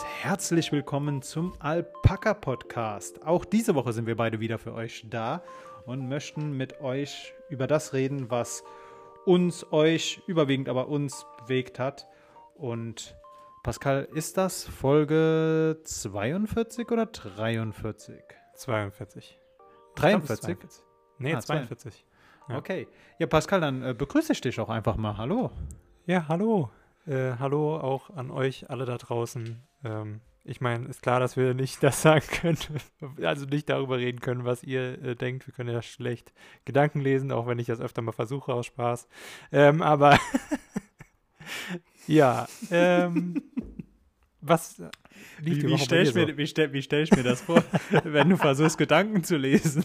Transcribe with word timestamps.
herzlich 0.00 0.72
willkommen 0.72 1.20
zum 1.20 1.52
Alpaka 1.58 2.32
Podcast. 2.32 3.26
Auch 3.26 3.44
diese 3.44 3.74
Woche 3.74 3.92
sind 3.92 4.06
wir 4.06 4.16
beide 4.16 4.40
wieder 4.40 4.58
für 4.58 4.72
euch 4.72 5.04
da 5.08 5.42
und 5.84 6.08
möchten 6.08 6.56
mit 6.56 6.80
euch 6.80 7.34
über 7.50 7.66
das 7.66 7.92
reden, 7.92 8.30
was 8.30 8.64
uns, 9.26 9.70
euch, 9.70 10.22
überwiegend 10.26 10.68
aber 10.70 10.88
uns 10.88 11.26
bewegt 11.38 11.78
hat. 11.78 12.06
Und 12.54 13.14
Pascal, 13.62 14.08
ist 14.14 14.38
das 14.38 14.64
Folge 14.64 15.78
42 15.84 16.90
oder 16.90 17.06
43? 17.06 18.22
42. 18.54 19.38
43? 19.96 20.56
Nee, 21.18 21.34
Ah, 21.34 21.40
42. 21.40 22.06
Ja. 22.48 22.56
Okay. 22.56 22.88
Ja, 23.18 23.26
Pascal, 23.26 23.60
dann 23.60 23.82
äh, 23.82 23.94
begrüße 23.94 24.32
ich 24.32 24.40
dich 24.40 24.58
auch 24.58 24.70
einfach 24.70 24.96
mal. 24.96 25.18
Hallo. 25.18 25.50
Ja, 26.06 26.26
hallo. 26.28 26.70
Äh, 27.06 27.34
hallo 27.38 27.76
auch 27.76 28.10
an 28.10 28.30
euch 28.30 28.70
alle 28.70 28.86
da 28.86 28.96
draußen. 28.96 29.62
Ähm, 29.84 30.20
ich 30.44 30.60
meine, 30.60 30.88
ist 30.88 31.02
klar, 31.02 31.20
dass 31.20 31.36
wir 31.36 31.54
nicht 31.54 31.82
das 31.82 32.02
sagen 32.02 32.24
können, 32.26 32.58
also 33.22 33.46
nicht 33.46 33.68
darüber 33.68 33.98
reden 33.98 34.20
können, 34.20 34.44
was 34.44 34.64
ihr 34.64 35.00
äh, 35.02 35.14
denkt. 35.16 35.46
Wir 35.46 35.54
können 35.54 35.72
ja 35.72 35.82
schlecht 35.82 36.32
Gedanken 36.64 37.00
lesen, 37.00 37.30
auch 37.30 37.46
wenn 37.46 37.58
ich 37.58 37.66
das 37.68 37.80
öfter 37.80 38.02
mal 38.02 38.12
versuche 38.12 38.52
aus 38.52 38.66
Spaß. 38.66 39.06
Ähm, 39.52 39.82
aber 39.82 40.18
ja, 42.06 42.48
ähm, 42.70 43.42
was 44.40 44.82
Wie, 45.40 45.62
wie 45.62 45.78
stelle 45.78 46.02
ich, 46.08 46.14
mir, 46.14 46.26
so? 46.28 46.36
wie 46.36 46.46
stell, 46.46 46.72
wie 46.72 46.82
stell 46.82 47.04
ich 47.04 47.12
mir 47.12 47.22
das 47.22 47.40
vor, 47.42 47.62
wenn 48.04 48.28
du 48.30 48.36
versuchst, 48.36 48.78
Gedanken 48.78 49.22
zu 49.22 49.36
lesen? 49.36 49.84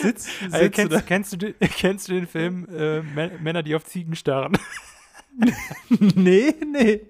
Sitz, 0.00 0.26
sitzt 0.40 0.54
Also, 0.54 0.70
kennst, 0.70 0.92
da? 0.94 1.00
kennst, 1.02 1.32
du, 1.32 1.36
den- 1.36 1.54
kennst 1.58 2.08
du 2.08 2.12
den 2.14 2.26
Film 2.26 2.66
äh, 2.70 3.00
Mä- 3.00 3.38
Männer, 3.40 3.62
die 3.62 3.74
auf 3.74 3.84
Ziegen 3.84 4.14
starren? 4.16 4.56
Nee, 5.90 6.54
nee. 6.64 7.00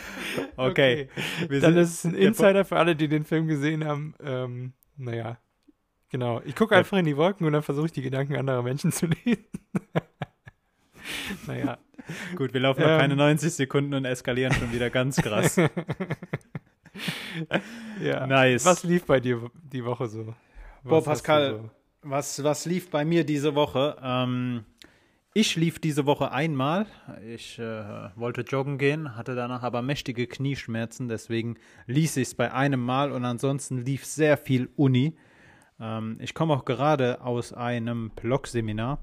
Okay. 0.56 1.08
Wir 1.48 1.60
Dann 1.60 1.74
sind- 1.74 1.82
ist 1.82 1.90
es 1.90 2.04
ein 2.04 2.12
der- 2.12 2.22
Insider 2.22 2.64
für 2.64 2.76
alle, 2.76 2.94
die 2.96 3.08
den 3.08 3.24
Film 3.24 3.46
gesehen 3.48 3.84
haben. 3.84 4.14
Ähm, 4.22 4.72
naja, 4.96 5.38
genau. 6.10 6.40
Ich 6.44 6.54
gucke 6.56 6.76
einfach 6.76 6.96
in 6.98 7.04
die 7.04 7.16
Wolken 7.16 7.46
und 7.46 7.52
dann 7.52 7.62
versuche 7.62 7.86
ich 7.86 7.92
die 7.92 8.02
Gedanken 8.02 8.36
anderer 8.36 8.62
Menschen 8.62 8.92
zu 8.92 9.06
lesen. 9.24 9.44
naja. 11.46 11.78
Gut, 12.36 12.52
wir 12.54 12.60
laufen 12.60 12.82
noch 12.82 12.88
Ähm. 12.90 12.98
keine 12.98 13.16
90 13.16 13.52
Sekunden 13.52 13.94
und 13.94 14.04
eskalieren 14.04 14.52
schon 14.54 14.72
wieder 14.72 14.90
ganz 14.90 15.16
krass. 15.16 15.56
ja. 18.00 18.26
Nice. 18.26 18.64
Was 18.64 18.84
lief 18.84 19.04
bei 19.04 19.20
dir 19.20 19.50
die 19.62 19.84
Woche 19.84 20.06
so? 20.08 20.24
Boah, 20.24 20.34
Was 20.84 20.96
hast 20.98 21.04
Pascal, 21.06 21.50
so? 21.50 21.70
Was, 22.02 22.42
was 22.44 22.64
lief 22.66 22.90
bei 22.90 23.04
mir 23.04 23.24
diese 23.24 23.54
Woche? 23.54 23.96
Ähm, 24.02 24.64
ich 25.36 25.54
lief 25.54 25.78
diese 25.78 26.06
Woche 26.06 26.32
einmal. 26.32 26.86
Ich 27.28 27.58
äh, 27.58 27.84
wollte 28.16 28.40
joggen 28.40 28.78
gehen, 28.78 29.16
hatte 29.16 29.34
danach 29.34 29.62
aber 29.62 29.82
mächtige 29.82 30.26
Knieschmerzen, 30.26 31.08
deswegen 31.08 31.58
ließ 31.86 32.16
ich 32.16 32.28
es 32.28 32.34
bei 32.34 32.54
einem 32.54 32.80
Mal 32.80 33.12
und 33.12 33.22
ansonsten 33.26 33.76
lief 33.76 34.06
sehr 34.06 34.38
viel 34.38 34.70
Uni. 34.76 35.14
Ähm, 35.78 36.16
ich 36.22 36.32
komme 36.32 36.54
auch 36.54 36.64
gerade 36.64 37.20
aus 37.20 37.52
einem 37.52 38.12
Blog-Seminar. 38.16 38.98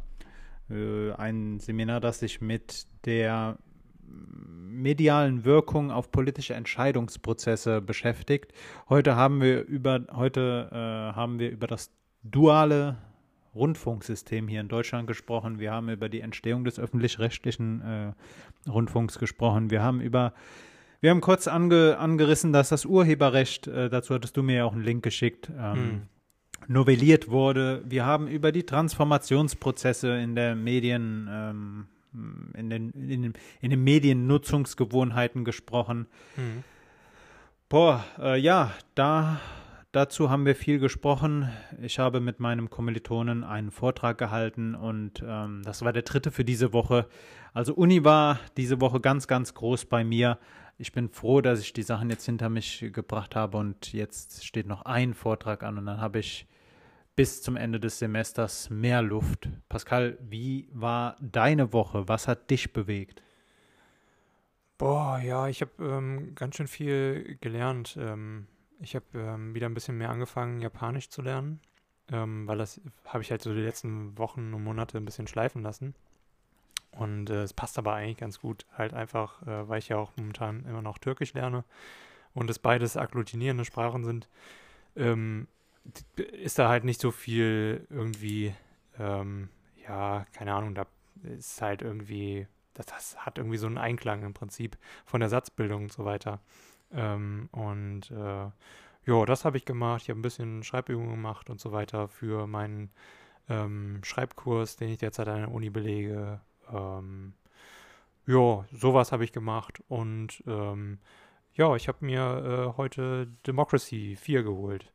Äh, 0.71 1.11
ein 1.11 1.59
Seminar, 1.59 1.99
das 1.99 2.21
sich 2.21 2.41
mit 2.41 2.87
der 3.05 3.59
medialen 4.07 5.45
Wirkung 5.45 5.91
auf 5.91 6.11
politische 6.11 6.55
Entscheidungsprozesse 6.55 7.79
beschäftigt. 7.79 8.53
Heute 8.89 9.15
haben 9.15 9.39
wir 9.39 9.61
über 9.65 10.07
heute 10.15 10.69
äh, 10.71 11.15
haben 11.15 11.37
wir 11.37 11.51
über 11.51 11.67
das 11.67 11.91
duale 12.23 12.97
Rundfunksystem 13.55 14.47
hier 14.47 14.61
in 14.61 14.67
Deutschland 14.67 15.07
gesprochen. 15.07 15.59
Wir 15.59 15.71
haben 15.71 15.89
über 15.89 16.09
die 16.09 16.21
Entstehung 16.21 16.63
des 16.65 16.79
öffentlich-rechtlichen 16.79 17.81
äh, 17.81 18.69
Rundfunks 18.69 19.19
gesprochen. 19.19 19.69
Wir 19.69 19.81
haben 19.81 20.01
über 20.01 20.33
wir 21.03 21.09
haben 21.09 21.19
kurz 21.19 21.49
ange, 21.49 21.97
angerissen, 21.97 22.53
dass 22.53 22.69
das 22.69 22.85
Urheberrecht, 22.85 23.67
äh, 23.67 23.89
dazu 23.89 24.13
hattest 24.13 24.37
du 24.37 24.41
mir 24.41 24.55
ja 24.55 24.63
auch 24.63 24.71
einen 24.71 24.85
Link 24.85 25.03
geschickt, 25.03 25.51
ähm, 25.59 25.75
Hm. 25.75 26.01
novelliert 26.69 27.29
wurde. 27.29 27.83
Wir 27.85 28.05
haben 28.05 28.29
über 28.29 28.53
die 28.53 28.63
Transformationsprozesse 28.63 30.15
in 30.15 30.33
der 30.33 30.55
Medien, 30.55 31.27
ähm, 31.29 31.87
in 32.53 32.69
den, 32.69 32.91
in, 32.91 33.21
den, 33.21 33.33
in 33.59 33.71
den 33.71 33.83
Mediennutzungsgewohnheiten 33.83 35.43
gesprochen. 35.43 36.07
Hm. 36.35 36.63
Boah, 37.67 38.05
äh, 38.17 38.39
ja, 38.39 38.71
da, 38.95 39.41
dazu 39.93 40.29
haben 40.29 40.45
wir 40.45 40.55
viel 40.55 40.79
gesprochen. 40.79 41.49
Ich 41.81 41.99
habe 41.99 42.19
mit 42.19 42.41
meinem 42.41 42.69
Kommilitonen 42.69 43.45
einen 43.45 43.71
Vortrag 43.71 44.17
gehalten 44.17 44.75
und 44.75 45.23
ähm, 45.25 45.61
das 45.63 45.83
war 45.83 45.93
der 45.93 46.01
dritte 46.01 46.31
für 46.31 46.43
diese 46.43 46.73
Woche. 46.73 47.07
Also 47.53 47.73
Uni 47.73 48.03
war 48.03 48.39
diese 48.57 48.81
Woche 48.81 48.99
ganz, 48.99 49.27
ganz 49.27 49.53
groß 49.53 49.85
bei 49.85 50.03
mir. 50.03 50.39
Ich 50.77 50.91
bin 50.91 51.09
froh, 51.09 51.39
dass 51.39 51.61
ich 51.61 51.71
die 51.71 51.83
Sachen 51.83 52.09
jetzt 52.09 52.25
hinter 52.25 52.49
mich 52.49 52.89
gebracht 52.91 53.35
habe 53.35 53.57
und 53.57 53.93
jetzt 53.93 54.43
steht 54.43 54.67
noch 54.67 54.81
ein 54.81 55.13
Vortrag 55.13 55.63
an 55.63 55.77
und 55.77 55.85
dann 55.85 56.01
habe 56.01 56.19
ich 56.19 56.47
bis 57.15 57.43
zum 57.43 57.55
Ende 57.55 57.79
des 57.79 57.99
Semesters 57.99 58.71
mehr 58.71 59.03
Luft. 59.03 59.47
Pascal, 59.69 60.17
wie 60.19 60.67
war 60.73 61.15
deine 61.21 61.71
Woche? 61.71 62.07
Was 62.07 62.27
hat 62.27 62.49
dich 62.49 62.73
bewegt? 62.73 63.21
Boah, 64.79 65.19
ja, 65.19 65.47
ich 65.47 65.61
habe 65.61 65.71
ähm, 65.79 66.33
ganz 66.33 66.55
schön 66.55 66.67
viel 66.67 67.37
gelernt. 67.39 67.95
Ähm, 68.01 68.47
ich 68.83 68.95
habe 68.95 69.05
ähm, 69.15 69.55
wieder 69.55 69.67
ein 69.67 69.73
bisschen 69.73 69.97
mehr 69.97 70.09
angefangen, 70.09 70.61
Japanisch 70.61 71.09
zu 71.09 71.21
lernen, 71.21 71.59
ähm, 72.11 72.47
weil 72.47 72.57
das 72.57 72.81
habe 73.05 73.23
ich 73.23 73.31
halt 73.31 73.41
so 73.41 73.53
die 73.53 73.61
letzten 73.61 74.17
Wochen 74.17 74.53
und 74.53 74.63
Monate 74.63 74.97
ein 74.97 75.05
bisschen 75.05 75.27
schleifen 75.27 75.63
lassen. 75.63 75.95
Und 76.91 77.29
äh, 77.29 77.43
es 77.43 77.53
passt 77.53 77.79
aber 77.79 77.93
eigentlich 77.93 78.17
ganz 78.17 78.39
gut, 78.39 78.65
halt 78.77 78.93
einfach, 78.93 79.41
äh, 79.43 79.67
weil 79.67 79.79
ich 79.79 79.89
ja 79.89 79.97
auch 79.97 80.11
momentan 80.15 80.65
immer 80.65 80.81
noch 80.81 80.99
Türkisch 80.99 81.33
lerne 81.33 81.63
und 82.33 82.49
es 82.49 82.59
beides 82.59 82.97
agglutinierende 82.97 83.65
Sprachen 83.65 84.03
sind, 84.03 84.27
ähm, 84.95 85.47
ist 86.15 86.59
da 86.59 86.69
halt 86.69 86.83
nicht 86.83 87.01
so 87.01 87.11
viel 87.11 87.87
irgendwie, 87.89 88.53
ähm, 88.99 89.49
ja, 89.87 90.25
keine 90.33 90.53
Ahnung, 90.53 90.75
da 90.75 90.85
ist 91.23 91.61
halt 91.61 91.81
irgendwie 91.81 92.47
das, 92.73 92.85
das 92.87 93.17
hat 93.25 93.37
irgendwie 93.37 93.57
so 93.57 93.67
einen 93.67 93.77
Einklang 93.77 94.23
im 94.23 94.33
Prinzip 94.33 94.77
von 95.05 95.19
der 95.19 95.29
Satzbildung 95.29 95.83
und 95.83 95.93
so 95.93 96.05
weiter. 96.05 96.39
Ähm, 96.93 97.49
und 97.51 98.11
äh, 98.11 98.49
ja, 99.05 99.25
das 99.25 99.45
habe 99.45 99.57
ich 99.57 99.65
gemacht. 99.65 100.03
Ich 100.03 100.09
habe 100.09 100.19
ein 100.19 100.23
bisschen 100.23 100.63
Schreibübungen 100.63 101.11
gemacht 101.11 101.49
und 101.49 101.59
so 101.59 101.71
weiter 101.71 102.07
für 102.07 102.47
meinen 102.47 102.91
ähm, 103.49 103.99
Schreibkurs, 104.03 104.77
den 104.77 104.89
ich 104.89 104.97
derzeit 104.99 105.27
an 105.27 105.41
der 105.41 105.51
Uni 105.51 105.69
belege. 105.69 106.39
Ähm, 106.71 107.33
ja, 108.25 108.65
sowas 108.71 109.11
habe 109.11 109.23
ich 109.23 109.33
gemacht. 109.33 109.83
Und 109.87 110.43
ähm, 110.47 110.99
ja, 111.53 111.75
ich 111.75 111.87
habe 111.87 112.05
mir 112.05 112.73
äh, 112.73 112.77
heute 112.77 113.27
Democracy 113.45 114.15
4 114.15 114.43
geholt, 114.43 114.91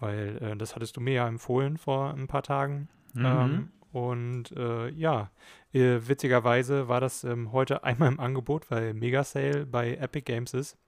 weil 0.00 0.38
äh, 0.42 0.56
das 0.56 0.74
hattest 0.74 0.96
du 0.96 1.00
mir 1.00 1.14
ja 1.14 1.28
empfohlen 1.28 1.78
vor 1.78 2.12
ein 2.14 2.26
paar 2.26 2.42
Tagen. 2.42 2.88
Mhm. 3.14 3.24
Ähm, 3.24 3.72
und 3.92 4.52
äh, 4.52 4.88
ja, 4.90 5.30
äh, 5.72 6.00
witzigerweise 6.00 6.88
war 6.88 7.00
das 7.00 7.24
ähm, 7.24 7.52
heute 7.52 7.84
einmal 7.84 8.10
im 8.10 8.20
Angebot, 8.20 8.70
weil 8.70 8.94
Mega 8.94 9.22
Sale 9.22 9.66
bei 9.66 9.94
Epic 9.96 10.22
Games 10.22 10.54
ist. 10.54 10.78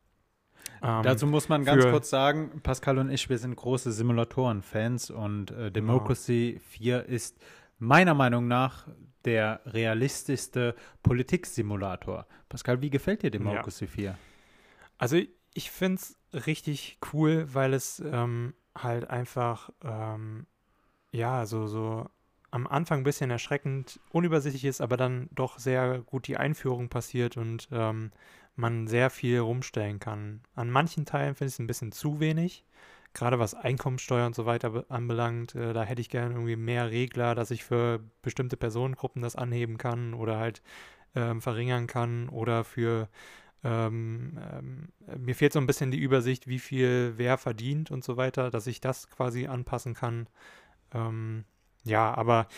Ähm, 0.84 1.03
Dazu 1.03 1.27
muss 1.27 1.49
man 1.49 1.65
ganz 1.65 1.83
kurz 1.87 2.11
sagen, 2.11 2.61
Pascal 2.62 2.99
und 2.99 3.11
ich, 3.11 3.31
wir 3.31 3.39
sind 3.39 3.56
große 3.56 3.91
Simulatoren-Fans 3.91 5.09
und 5.11 5.50
äh, 5.50 5.72
Democracy 5.72 6.61
4 6.69 7.06
ist 7.06 7.39
meiner 7.78 8.12
Meinung 8.12 8.49
nach 8.49 8.87
der 9.25 9.62
realistischste 9.65 10.75
Politiksimulator. 11.03 12.27
Pascal, 12.50 12.83
wie 12.83 12.91
gefällt 12.91 13.23
dir 13.23 13.31
Democracy 13.31 13.87
4? 13.87 14.19
Also 14.99 15.17
ich 15.55 15.71
finde 15.71 16.03
es 16.03 16.19
richtig 16.47 16.99
cool, 17.15 17.47
weil 17.55 17.73
es 17.73 18.00
ähm, 18.00 18.53
halt 18.76 19.08
einfach, 19.08 19.70
ähm, 19.82 20.44
ja, 21.12 21.47
so, 21.47 21.67
so 21.67 22.11
am 22.50 22.67
Anfang 22.67 23.00
ein 23.00 23.05
bisschen 23.05 23.31
erschreckend 23.31 24.00
unübersichtlich 24.11 24.67
ist, 24.67 24.82
aber 24.82 24.99
dann 24.99 25.31
doch 25.32 25.58
sehr 25.58 26.00
gut 26.00 26.26
die 26.26 26.37
Einführung 26.37 26.91
passiert 26.91 27.38
und 27.38 27.69
ähm, 27.73 28.12
man 28.56 28.87
sehr 28.87 29.11
viel 29.11 29.41
rumstellen 29.41 29.99
kann. 29.99 30.41
An 30.55 30.71
manchen 30.71 31.06
Teilen 31.06 31.35
finde 31.35 31.49
ich 31.49 31.55
es 31.55 31.59
ein 31.59 31.67
bisschen 31.67 31.93
zu 31.93 32.21
wenig, 32.21 32.65
gerade 33.15 33.39
was 33.39 33.55
Einkommensteuer 33.55 34.27
und 34.27 34.35
so 34.35 34.47
weiter 34.47 34.71
be- 34.71 34.87
anbelangt. 34.89 35.55
Äh, 35.55 35.73
da 35.73 35.85
hätte 35.85 36.01
ich 36.01 36.11
gerne 36.11 36.35
irgendwie 36.35 36.56
mehr 36.56 36.91
Regler, 36.91 37.35
dass 37.35 37.51
ich 37.51 37.65
für 37.65 38.01
bestimmte 38.23 38.56
Personengruppen 38.56 39.23
das 39.23 39.37
anheben 39.37 39.79
kann 39.79 40.15
oder 40.15 40.39
halt 40.39 40.62
ähm, 41.17 41.43
verringern 41.43 41.87
kann 41.87 42.29
oder 42.29 42.65
für 42.65 43.09
ähm, 43.65 44.39
ähm, 44.53 44.89
mir 45.19 45.35
fehlt 45.35 45.53
so 45.53 45.59
ein 45.59 45.67
bisschen 45.67 45.91
die 45.91 45.99
Übersicht, 46.01 46.47
wie 46.47 46.59
viel 46.59 47.15
wer 47.17 47.39
verdient 47.39 47.91
und 47.91 48.05
so 48.05 48.17
weiter, 48.17 48.51
dass 48.51 48.67
ich 48.67 48.81
das 48.81 49.11
quasi 49.11 49.47
anpassen 49.47 49.95
kann. 49.95 50.29
Ähm, 50.93 51.45
ja, 51.85 52.15
aber 52.15 52.49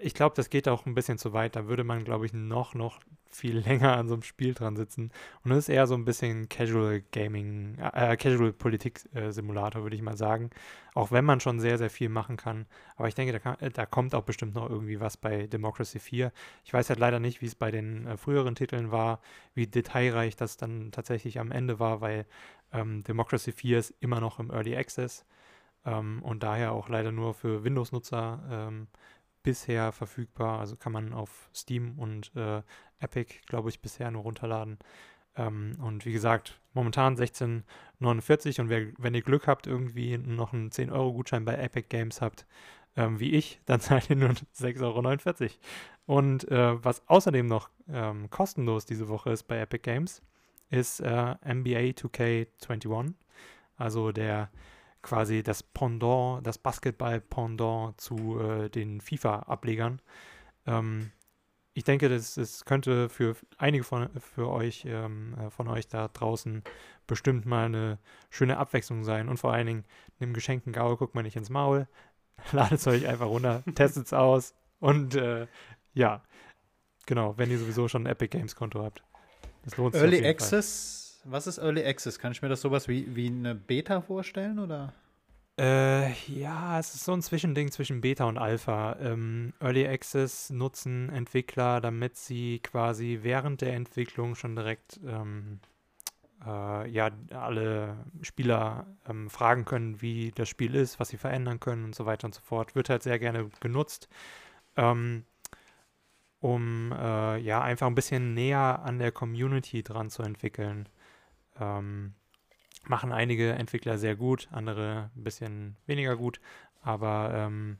ich 0.00 0.14
glaube, 0.14 0.34
das 0.36 0.50
geht 0.50 0.68
auch 0.68 0.86
ein 0.86 0.94
bisschen 0.94 1.18
zu 1.18 1.32
weit. 1.32 1.56
Da 1.56 1.66
würde 1.66 1.84
man, 1.84 2.04
glaube 2.04 2.26
ich, 2.26 2.32
noch, 2.32 2.74
noch 2.74 3.00
viel 3.30 3.58
länger 3.66 3.96
an 3.96 4.08
so 4.08 4.14
einem 4.14 4.22
Spiel 4.22 4.54
dran 4.54 4.76
sitzen. 4.76 5.10
Und 5.44 5.50
das 5.50 5.58
ist 5.58 5.68
eher 5.68 5.86
so 5.86 5.94
ein 5.94 6.04
bisschen 6.04 6.48
Casual 6.48 7.02
Gaming, 7.12 7.78
äh, 7.78 8.16
Casual 8.16 8.52
Politik-Simulator, 8.52 9.80
äh, 9.80 9.84
würde 9.84 9.96
ich 9.96 10.02
mal 10.02 10.16
sagen. 10.16 10.50
Auch 10.94 11.12
wenn 11.12 11.24
man 11.24 11.40
schon 11.40 11.60
sehr, 11.60 11.78
sehr 11.78 11.90
viel 11.90 12.08
machen 12.08 12.36
kann. 12.36 12.66
Aber 12.96 13.08
ich 13.08 13.14
denke, 13.14 13.32
da, 13.32 13.38
kann, 13.38 13.58
äh, 13.60 13.70
da, 13.70 13.86
kommt 13.86 14.14
auch 14.14 14.24
bestimmt 14.24 14.54
noch 14.54 14.68
irgendwie 14.68 15.00
was 15.00 15.16
bei 15.16 15.46
Democracy 15.46 15.98
4. 15.98 16.32
Ich 16.64 16.72
weiß 16.72 16.88
halt 16.88 16.98
leider 16.98 17.20
nicht, 17.20 17.40
wie 17.40 17.46
es 17.46 17.54
bei 17.54 17.70
den 17.70 18.06
äh, 18.06 18.16
früheren 18.16 18.54
Titeln 18.54 18.90
war, 18.90 19.20
wie 19.54 19.66
detailreich 19.66 20.36
das 20.36 20.56
dann 20.56 20.92
tatsächlich 20.92 21.38
am 21.40 21.50
Ende 21.50 21.78
war, 21.78 22.00
weil 22.00 22.26
ähm, 22.72 23.02
Democracy 23.04 23.52
4 23.52 23.78
ist 23.78 23.94
immer 24.00 24.20
noch 24.20 24.38
im 24.38 24.50
Early 24.50 24.76
Access 24.76 25.24
ähm, 25.84 26.22
und 26.22 26.42
daher 26.42 26.72
auch 26.72 26.88
leider 26.88 27.12
nur 27.12 27.34
für 27.34 27.64
Windows-Nutzer 27.64 28.40
ähm, 28.50 28.88
bisher 29.42 29.92
verfügbar. 29.92 30.60
Also 30.60 30.76
kann 30.76 30.92
man 30.92 31.12
auf 31.12 31.50
Steam 31.54 31.98
und 31.98 32.34
äh, 32.36 32.62
Epic, 33.00 33.40
glaube 33.46 33.68
ich, 33.68 33.80
bisher 33.80 34.10
nur 34.10 34.22
runterladen. 34.22 34.78
Ähm, 35.36 35.76
und 35.80 36.04
wie 36.04 36.12
gesagt, 36.12 36.60
momentan 36.74 37.16
16,49 37.16 38.60
und 38.60 38.68
wer, 38.68 38.86
wenn 38.98 39.14
ihr 39.14 39.22
Glück 39.22 39.46
habt, 39.46 39.66
irgendwie 39.66 40.18
noch 40.18 40.52
einen 40.52 40.70
10-Euro-Gutschein 40.70 41.44
bei 41.44 41.54
Epic 41.54 41.86
Games 41.88 42.20
habt, 42.20 42.46
ähm, 42.96 43.20
wie 43.20 43.32
ich, 43.32 43.60
dann 43.66 43.80
zahlt 43.80 44.10
ihr 44.10 44.16
nur 44.16 44.30
6,49 44.30 44.82
Euro. 44.82 45.50
Und 46.06 46.50
äh, 46.50 46.84
was 46.84 47.06
außerdem 47.08 47.46
noch 47.46 47.70
ähm, 47.88 48.30
kostenlos 48.30 48.86
diese 48.86 49.08
Woche 49.08 49.30
ist 49.30 49.44
bei 49.44 49.58
Epic 49.58 49.82
Games, 49.82 50.22
ist 50.70 51.00
äh, 51.00 51.34
NBA 51.44 51.94
2K21. 51.94 53.14
Also 53.76 54.10
der 54.10 54.50
quasi 55.02 55.42
das 55.42 55.62
Pendant, 55.62 56.46
das 56.46 56.58
Basketball-Pendant 56.58 58.00
zu 58.00 58.40
äh, 58.40 58.68
den 58.68 59.00
FIFA-Ablegern. 59.00 60.00
Ähm, 60.66 61.12
ich 61.74 61.84
denke, 61.84 62.08
das, 62.08 62.34
das 62.34 62.64
könnte 62.64 63.08
für 63.08 63.36
einige 63.56 63.84
von 63.84 64.08
für 64.18 64.48
euch, 64.48 64.84
ähm, 64.84 65.34
äh, 65.38 65.50
von 65.50 65.68
euch 65.68 65.86
da 65.86 66.08
draußen 66.08 66.64
bestimmt 67.06 67.46
mal 67.46 67.66
eine 67.66 67.98
schöne 68.30 68.58
Abwechslung 68.58 69.04
sein. 69.04 69.28
Und 69.28 69.38
vor 69.38 69.52
allen 69.52 69.66
Dingen, 69.66 69.84
einem 70.18 70.34
geschenkten 70.34 70.72
Gaul 70.72 70.96
guckt 70.96 71.14
man 71.14 71.24
nicht 71.24 71.36
ins 71.36 71.50
Maul, 71.50 71.86
ladet 72.52 72.80
es 72.80 72.86
euch 72.86 73.06
einfach 73.06 73.26
runter, 73.28 73.62
testet 73.74 74.06
es 74.06 74.12
aus 74.12 74.54
und 74.80 75.14
äh, 75.14 75.46
ja, 75.94 76.22
genau, 77.06 77.36
wenn 77.38 77.50
ihr 77.50 77.58
sowieso 77.58 77.88
schon 77.88 78.04
ein 78.04 78.12
Epic 78.12 78.36
Games 78.36 78.54
Konto 78.54 78.82
habt. 78.82 79.02
Das 79.62 79.76
lohnt 79.76 79.94
sich. 79.94 80.02
Early 80.02 80.26
Access. 80.26 81.07
Was 81.30 81.46
ist 81.46 81.58
Early 81.58 81.84
Access? 81.84 82.18
Kann 82.18 82.32
ich 82.32 82.42
mir 82.42 82.48
das 82.48 82.60
sowas 82.60 82.88
wie, 82.88 83.14
wie 83.14 83.26
eine 83.26 83.54
Beta 83.54 84.00
vorstellen 84.00 84.58
oder? 84.58 84.92
Äh, 85.58 86.12
ja, 86.28 86.78
es 86.78 86.94
ist 86.94 87.04
so 87.04 87.12
ein 87.12 87.22
Zwischending 87.22 87.72
zwischen 87.72 88.00
Beta 88.00 88.26
und 88.26 88.38
Alpha. 88.38 88.96
Ähm, 89.00 89.52
Early 89.60 89.88
Access 89.88 90.50
nutzen 90.50 91.10
Entwickler, 91.10 91.80
damit 91.80 92.16
sie 92.16 92.60
quasi 92.60 93.20
während 93.22 93.60
der 93.60 93.74
Entwicklung 93.74 94.36
schon 94.36 94.54
direkt 94.54 95.00
ähm, 95.04 95.58
äh, 96.46 96.88
ja, 96.88 97.10
alle 97.32 97.96
Spieler 98.22 98.86
ähm, 99.08 99.28
fragen 99.30 99.64
können, 99.64 100.00
wie 100.00 100.30
das 100.30 100.48
Spiel 100.48 100.76
ist, 100.76 101.00
was 101.00 101.08
sie 101.08 101.16
verändern 101.16 101.58
können 101.58 101.86
und 101.86 101.94
so 101.94 102.06
weiter 102.06 102.26
und 102.26 102.34
so 102.34 102.40
fort. 102.40 102.76
Wird 102.76 102.88
halt 102.88 103.02
sehr 103.02 103.18
gerne 103.18 103.50
genutzt, 103.58 104.08
ähm, 104.76 105.24
um 106.38 106.92
äh, 106.92 107.38
ja 107.38 107.60
einfach 107.62 107.88
ein 107.88 107.96
bisschen 107.96 108.34
näher 108.34 108.82
an 108.84 109.00
der 109.00 109.10
Community 109.10 109.82
dran 109.82 110.08
zu 110.08 110.22
entwickeln. 110.22 110.88
Ähm, 111.60 112.14
machen 112.86 113.12
einige 113.12 113.52
Entwickler 113.52 113.98
sehr 113.98 114.16
gut, 114.16 114.48
andere 114.50 115.10
ein 115.16 115.24
bisschen 115.24 115.76
weniger 115.86 116.16
gut, 116.16 116.40
aber 116.82 117.32
ähm, 117.34 117.78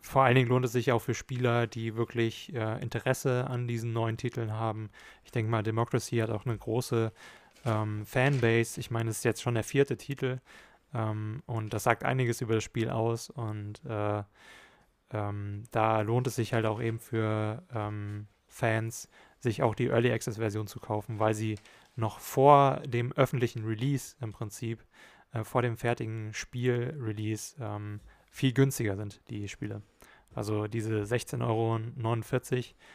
vor 0.00 0.24
allen 0.24 0.34
Dingen 0.34 0.48
lohnt 0.48 0.64
es 0.64 0.72
sich 0.72 0.92
auch 0.92 1.00
für 1.00 1.14
Spieler, 1.14 1.66
die 1.66 1.96
wirklich 1.96 2.52
äh, 2.54 2.80
Interesse 2.82 3.46
an 3.48 3.68
diesen 3.68 3.92
neuen 3.92 4.16
Titeln 4.16 4.52
haben. 4.52 4.90
Ich 5.24 5.30
denke 5.30 5.50
mal, 5.50 5.62
Democracy 5.62 6.18
hat 6.18 6.30
auch 6.30 6.44
eine 6.44 6.58
große 6.58 7.12
ähm, 7.64 8.04
Fanbase. 8.04 8.80
Ich 8.80 8.90
meine, 8.90 9.10
es 9.10 9.18
ist 9.18 9.24
jetzt 9.24 9.42
schon 9.42 9.54
der 9.54 9.64
vierte 9.64 9.96
Titel 9.96 10.40
ähm, 10.92 11.42
und 11.46 11.72
das 11.72 11.84
sagt 11.84 12.04
einiges 12.04 12.40
über 12.40 12.54
das 12.54 12.64
Spiel 12.64 12.90
aus 12.90 13.30
und 13.30 13.80
äh, 13.84 14.22
ähm, 15.12 15.64
da 15.70 16.00
lohnt 16.00 16.26
es 16.26 16.36
sich 16.36 16.52
halt 16.52 16.66
auch 16.66 16.80
eben 16.80 16.98
für 16.98 17.62
ähm, 17.74 18.26
Fans, 18.48 19.08
sich 19.38 19.62
auch 19.62 19.74
die 19.74 19.86
Early 19.86 20.12
Access 20.12 20.36
Version 20.36 20.66
zu 20.66 20.80
kaufen, 20.80 21.18
weil 21.18 21.34
sie 21.34 21.58
noch 21.96 22.18
vor 22.18 22.80
dem 22.86 23.12
öffentlichen 23.12 23.64
Release 23.64 24.16
im 24.20 24.32
Prinzip, 24.32 24.84
äh, 25.32 25.44
vor 25.44 25.62
dem 25.62 25.76
fertigen 25.76 26.32
Spiel-Release 26.32 27.56
ähm, 27.60 28.00
viel 28.30 28.52
günstiger 28.52 28.96
sind, 28.96 29.20
die 29.28 29.48
Spiele. 29.48 29.82
Also 30.34 30.66
diese 30.66 31.02
16,49 31.02 31.42
Euro, 31.42 31.78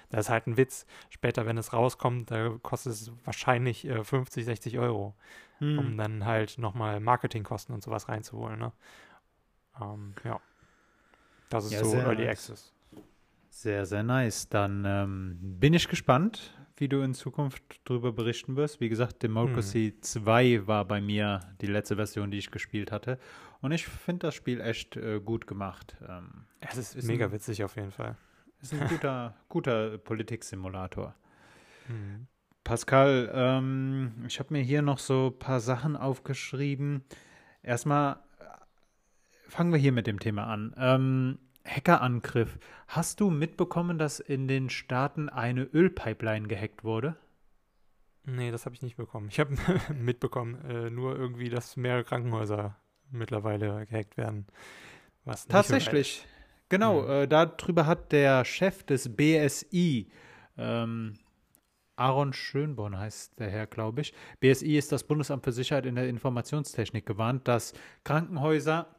das 0.10 0.26
ist 0.26 0.30
halt 0.30 0.48
ein 0.48 0.58
Witz. 0.58 0.88
Später, 1.10 1.46
wenn 1.46 1.58
es 1.58 1.72
rauskommt, 1.72 2.32
da 2.32 2.58
kostet 2.64 2.94
es 2.94 3.12
wahrscheinlich 3.26 3.86
äh, 3.86 4.04
50, 4.04 4.46
60 4.46 4.80
Euro, 4.80 5.16
hm. 5.60 5.78
um 5.78 5.98
dann 5.98 6.26
halt 6.26 6.58
nochmal 6.58 7.00
Marketingkosten 7.00 7.76
und 7.76 7.84
sowas 7.84 8.10
reinzuholen. 8.10 8.60
Ne? 8.60 8.72
Ähm, 9.80 10.16
ja. 10.24 10.40
Das 11.50 11.66
ist 11.66 11.74
ja, 11.74 11.84
so 11.84 11.96
Early. 11.96 12.28
Access. 12.28 12.74
Sehr, 13.58 13.88
sehr 13.88 14.04
nice. 14.04 14.50
Dann 14.50 14.84
ähm, 14.86 15.40
bin 15.42 15.74
ich 15.74 15.88
gespannt, 15.88 16.54
wie 16.76 16.88
du 16.88 17.02
in 17.02 17.16
Zukunft 17.16 17.64
darüber 17.86 18.12
berichten 18.12 18.56
wirst. 18.56 18.80
Wie 18.80 18.88
gesagt, 18.88 19.24
Democracy 19.24 19.94
hm. 19.96 20.04
2 20.04 20.68
war 20.68 20.86
bei 20.86 21.02
mir 21.02 21.40
die 21.60 21.66
letzte 21.66 21.96
Version, 21.96 22.30
die 22.30 22.38
ich 22.38 22.52
gespielt 22.52 22.92
hatte. 22.92 23.18
Und 23.62 23.72
ich 23.72 23.88
finde 23.88 24.28
das 24.28 24.36
Spiel 24.36 24.62
echt 24.62 24.96
äh, 24.96 25.20
gut 25.20 25.48
gemacht. 25.48 25.98
Ähm, 26.08 26.46
es 26.60 26.78
ist, 26.78 26.96
ist 26.98 27.08
mega 27.08 27.26
ein, 27.26 27.32
witzig 27.32 27.64
auf 27.64 27.76
jeden 27.76 27.90
Fall. 27.90 28.16
Ist 28.62 28.76
ein 28.76 28.88
guter, 28.90 29.34
guter 29.50 29.98
Politiksimulator. 29.98 31.16
Hm. 31.88 32.28
Pascal, 32.64 33.32
ähm, 33.34 34.24
ich 34.28 34.38
habe 34.38 34.54
mir 34.54 34.62
hier 34.62 34.84
noch 34.84 35.00
so 35.00 35.34
ein 35.34 35.40
paar 35.40 35.62
Sachen 35.62 35.96
aufgeschrieben. 35.96 37.06
Erstmal 37.64 38.18
äh, 38.38 38.44
fangen 39.50 39.72
wir 39.72 39.80
hier 39.80 39.94
mit 39.94 40.06
dem 40.06 40.20
Thema 40.20 40.46
an. 40.46 40.76
Ähm, 40.78 41.40
Hackerangriff. 41.68 42.58
Hast 42.88 43.20
du 43.20 43.30
mitbekommen, 43.30 43.98
dass 43.98 44.20
in 44.20 44.48
den 44.48 44.70
Staaten 44.70 45.30
eine 45.30 45.64
Ölpipeline 45.64 46.48
gehackt 46.48 46.84
wurde? 46.84 47.16
Nee, 48.26 48.52
das 48.52 48.66
habe 48.66 48.76
ich 48.76 48.82
nicht 48.82 48.98
bekommen. 48.98 49.30
Ich 49.30 49.40
habe 49.40 49.56
mitbekommen, 49.94 50.56
äh, 50.70 50.90
nur 50.90 51.18
irgendwie, 51.18 51.50
dass 51.50 51.78
mehrere 51.78 52.04
Krankenhäuser 52.04 52.76
mittlerweile 53.12 53.86
gehackt 53.86 54.18
werden. 54.18 54.48
Was 55.24 55.48
Tatsächlich. 55.48 56.26
Genau, 56.70 57.04
mhm. 57.04 57.10
äh, 57.10 57.28
darüber 57.28 57.86
hat 57.86 58.12
der 58.12 58.44
Chef 58.44 58.84
des 58.84 59.16
BSI, 59.16 60.10
ähm, 60.58 61.14
Aaron 61.96 62.32
Schönborn 62.34 62.98
heißt 62.98 63.40
der 63.40 63.50
Herr, 63.50 63.66
glaube 63.66 64.02
ich. 64.02 64.14
BSI 64.40 64.78
ist 64.78 64.92
das 64.92 65.04
Bundesamt 65.04 65.44
für 65.44 65.52
Sicherheit 65.52 65.86
in 65.86 65.96
der 65.96 66.08
Informationstechnik 66.08 67.06
gewarnt, 67.06 67.48
dass 67.48 67.74
Krankenhäuser 68.04 68.96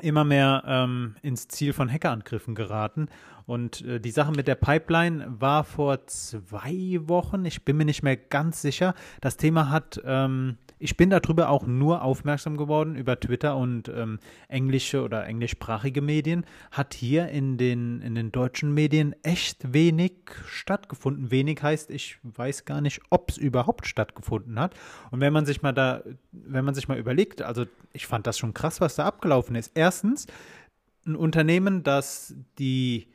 immer 0.00 0.24
mehr 0.24 0.62
ähm, 0.66 1.16
ins 1.22 1.48
Ziel 1.48 1.72
von 1.72 1.90
Hackerangriffen 1.90 2.54
geraten. 2.54 3.08
Und 3.46 3.82
äh, 3.82 4.00
die 4.00 4.10
Sache 4.10 4.32
mit 4.32 4.48
der 4.48 4.56
Pipeline 4.56 5.26
war 5.28 5.64
vor 5.64 6.06
zwei 6.06 6.98
Wochen, 7.02 7.44
ich 7.44 7.64
bin 7.64 7.76
mir 7.76 7.84
nicht 7.84 8.02
mehr 8.02 8.16
ganz 8.16 8.60
sicher. 8.62 8.94
Das 9.20 9.36
Thema 9.36 9.70
hat 9.70 10.00
ähm, 10.04 10.58
ich 10.78 10.96
bin 10.96 11.08
darüber 11.10 11.48
auch 11.48 11.66
nur 11.66 12.02
aufmerksam 12.02 12.56
geworden 12.56 12.96
über 12.96 13.18
Twitter 13.18 13.56
und 13.56 13.88
ähm, 13.88 14.18
englische 14.48 15.02
oder 15.02 15.26
englischsprachige 15.26 16.02
Medien. 16.02 16.44
Hat 16.70 16.92
hier 16.92 17.28
in 17.28 17.56
den, 17.56 18.02
in 18.02 18.14
den 18.14 18.30
deutschen 18.30 18.74
Medien 18.74 19.14
echt 19.22 19.72
wenig 19.72 20.12
stattgefunden. 20.46 21.30
Wenig 21.30 21.62
heißt, 21.62 21.90
ich 21.90 22.18
weiß 22.22 22.66
gar 22.66 22.80
nicht, 22.80 23.00
ob 23.08 23.30
es 23.30 23.38
überhaupt 23.38 23.86
stattgefunden 23.86 24.58
hat. 24.58 24.74
Und 25.10 25.20
wenn 25.20 25.32
man 25.32 25.46
sich 25.46 25.62
mal 25.62 25.72
da, 25.72 26.02
wenn 26.32 26.64
man 26.64 26.74
sich 26.74 26.88
mal 26.88 26.98
überlegt, 26.98 27.40
also 27.40 27.64
ich 27.92 28.06
fand 28.06 28.26
das 28.26 28.38
schon 28.38 28.52
krass, 28.52 28.80
was 28.80 28.96
da 28.96 29.06
abgelaufen 29.06 29.56
ist. 29.56 29.72
Erstens, 29.74 30.26
ein 31.06 31.16
Unternehmen, 31.16 31.84
das 31.84 32.34
die 32.58 33.06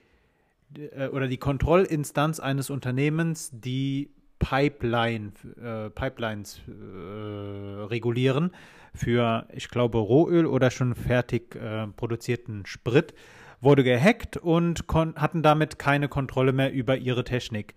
äh, 0.76 1.10
oder 1.10 1.28
die 1.28 1.38
Kontrollinstanz 1.38 2.40
eines 2.40 2.70
Unternehmens, 2.70 3.52
die 3.54 4.10
Pipeline, 4.42 5.32
äh, 5.64 5.90
Pipelines 5.92 6.60
äh, 6.68 7.84
regulieren 7.84 8.52
für, 8.94 9.48
ich 9.54 9.70
glaube, 9.70 10.00
Rohöl 10.00 10.46
oder 10.46 10.72
schon 10.72 10.96
fertig 10.96 11.56
äh, 11.56 11.88
produzierten 11.88 12.66
Sprit, 12.66 13.14
wurde 13.62 13.84
gehackt 13.84 14.38
und 14.38 14.84
hatten 14.90 15.44
damit 15.44 15.78
keine 15.78 16.10
Kontrolle 16.10 16.52
mehr 16.52 16.74
über 16.74 16.98
ihre 16.98 17.24
Technik. 17.24 17.76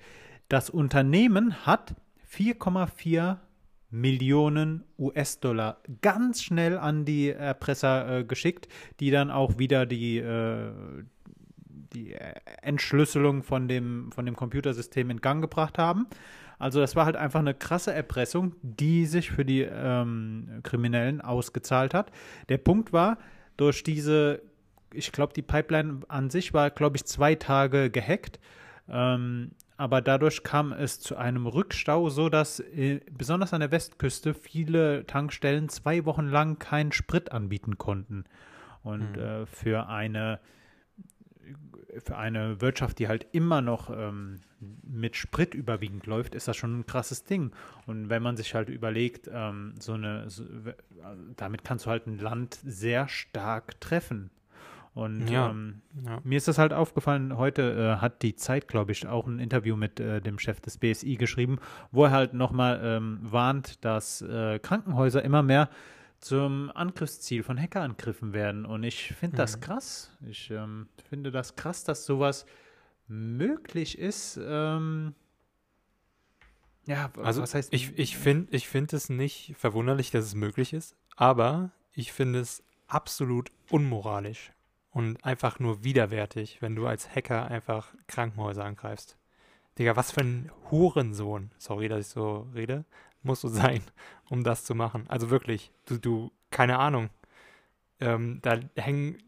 Das 0.49 0.71
Unternehmen 0.71 1.67
hat 1.67 1.95
4,4 2.33 3.37
Millionen 3.91 4.85
US-Dollar 4.99 5.79
ganz 6.01 6.43
schnell 6.43 6.79
an 6.79 7.05
die 7.05 7.29
Erpresser 7.29 8.21
äh, 8.21 8.25
geschickt, 8.25 8.67
die 8.99 9.11
dann 9.11 9.31
auch 9.31 9.59
wieder 9.59 9.87
die, 9.87 10.19
äh, 10.19 10.73
die 11.95 12.17
Entschlüsselung 12.63 13.43
von 13.43 13.69
dem, 13.69 14.11
von 14.11 14.27
dem 14.27 14.35
Computersystem 14.35 15.11
in 15.11 15.21
Gang 15.21 15.43
gebracht 15.43 15.79
haben. 15.79 16.07
Also 16.59 16.81
das 16.81 16.97
war 16.97 17.05
halt 17.05 17.17
einfach 17.17 17.41
eine 17.41 17.55
krasse 17.55 17.93
Erpressung, 17.93 18.55
die 18.63 19.07
sich 19.07 19.31
für 19.31 19.45
die 19.45 19.63
ähm, 19.63 20.61
Kriminellen 20.63 21.21
ausgezahlt 21.21 21.95
hat. 21.95 22.11
Der 22.49 22.59
Punkt 22.59 22.93
war, 22.93 23.19
durch 23.57 23.83
diese 23.83 24.41
ich 24.95 25.13
glaube, 25.13 25.33
die 25.35 25.43
Pipeline 25.43 26.01
an 26.09 26.31
sich 26.31 26.55
war, 26.55 26.71
glaube 26.71 26.97
ich, 26.97 27.05
zwei 27.05 27.35
Tage 27.35 27.91
gehackt. 27.91 28.41
Ähm, 28.89 29.53
aber 29.77 30.01
dadurch 30.01 30.43
kam 30.45 30.73
es 30.73 31.01
zu 31.01 31.17
einem 31.17 31.47
Rückstau, 31.47 32.09
so 32.09 32.29
dass 32.29 32.61
äh, 32.61 33.01
besonders 33.11 33.53
an 33.53 33.61
der 33.61 33.73
Westküste 33.73 34.33
viele 34.35 35.05
Tankstellen 35.07 35.69
zwei 35.69 36.05
Wochen 36.05 36.29
lang 36.29 36.59
keinen 36.59 36.93
Sprit 36.93 37.33
anbieten 37.33 37.77
konnten. 37.77 38.25
Und 38.83 39.17
mhm. 39.17 39.23
äh, 39.23 39.47
für 39.47 39.89
eine 39.89 40.39
für 42.05 42.17
eine 42.17 42.61
Wirtschaft, 42.61 42.99
die 42.99 43.09
halt 43.09 43.27
immer 43.33 43.61
noch 43.61 43.91
ähm, 43.91 44.41
mit 44.83 45.17
Sprit 45.17 45.55
überwiegend 45.55 46.07
läuft, 46.07 46.35
ist 46.35 46.49
das 46.49 46.57
schon 46.57 46.81
ein 46.81 46.87
krasses 46.87 47.25
Ding. 47.25 47.53
Und 47.87 48.09
wenn 48.09 48.23
man 48.23 48.37
sich 48.37 48.55
halt 48.55 48.69
überlegt, 48.69 49.29
ähm, 49.33 49.75
so 49.79 49.93
eine, 49.93 50.29
so, 50.31 50.45
damit 51.37 51.65
kannst 51.65 51.87
du 51.87 51.91
halt 51.91 52.07
ein 52.07 52.19
Land 52.19 52.59
sehr 52.65 53.09
stark 53.09 53.81
treffen. 53.81 54.31
Und 54.95 55.29
ja, 55.29 55.51
ähm, 55.51 55.83
ja. 56.07 56.21
mir 56.23 56.37
ist 56.37 56.47
das 56.47 56.59
halt 56.59 56.73
aufgefallen, 56.73 57.37
heute 57.37 57.97
äh, 57.97 58.01
hat 58.01 58.23
die 58.23 58.37
Zeit, 58.37 58.69
glaube 58.69 58.93
ich, 58.93 59.07
auch 59.09 59.27
ein 59.27 59.41
Interview 59.41 59.75
mit 59.75 59.99
äh, 59.99 60.21
dem 60.21 60.39
Chef 60.39 60.61
des 60.61 60.79
BSI 60.79 61.17
geschrieben, 61.17 61.59
wo 61.91 62.05
er 62.05 62.13
halt 62.13 62.33
nochmal 62.33 62.81
ähm, 62.83 63.19
warnt, 63.23 63.85
dass 63.85 64.23
äh, 64.23 64.61
Krankenhäuser 64.61 65.23
immer 65.25 65.43
mehr 65.43 65.69
zum 66.25 66.73
Angriffsziel 66.75 67.43
von 67.43 67.61
Hackerangriffen 67.61 68.33
werden. 68.33 68.65
Und 68.65 68.83
ich 68.83 69.13
finde 69.13 69.37
das 69.37 69.57
mhm. 69.57 69.61
krass. 69.61 70.11
Ich 70.27 70.51
ähm, 70.51 70.89
finde 71.11 71.31
das 71.31 71.55
krass, 71.55 71.85
dass 71.85 72.07
sowas 72.07 72.47
möglich 73.09 73.99
ist. 73.99 74.41
Ähm, 74.43 75.15
ja, 76.87 77.11
also 77.23 77.43
was 77.43 77.55
heißt 77.55 77.73
ich, 77.75 77.99
ich 77.99 78.17
finde 78.17 78.57
ich 78.57 78.69
find 78.69 78.95
es 78.95 79.11
nicht 79.11 79.55
verwunderlich, 79.59 80.11
dass 80.11 80.25
es 80.25 80.35
möglich 80.35 80.73
ist, 80.73 80.97
aber 81.17 81.73
ich 81.93 82.13
finde 82.13 82.41
es 82.41 82.63
absolut 82.89 83.53
unmoralisch 83.71 84.53
und 84.93 85.23
einfach 85.25 85.59
nur 85.59 85.85
widerwärtig, 85.85 86.63
wenn 86.63 86.75
du 86.75 86.87
als 86.87 87.15
Hacker 87.15 87.49
einfach 87.49 87.95
Krankenhäuser 88.07 88.65
angreifst. 88.65 89.19
Digga, 89.79 89.97
was 89.97 90.13
für 90.13 90.21
ein 90.21 90.51
Hurensohn, 90.71 91.51
sorry, 91.59 91.89
dass 91.89 92.07
ich 92.07 92.13
so 92.13 92.49
rede, 92.55 92.87
musst 93.25 93.45
du 93.45 93.49
sein, 93.49 93.83
um 94.31 94.45
das 94.45 94.65
zu 94.65 94.75
machen. 94.75 95.05
Also 95.09 95.31
wirklich, 95.31 95.73
du, 95.87 95.99
du, 95.99 96.33
keine 96.51 96.79
Ahnung. 96.79 97.11
Ähm, 98.01 98.41
da 98.43 98.59
hängen, 98.77 99.19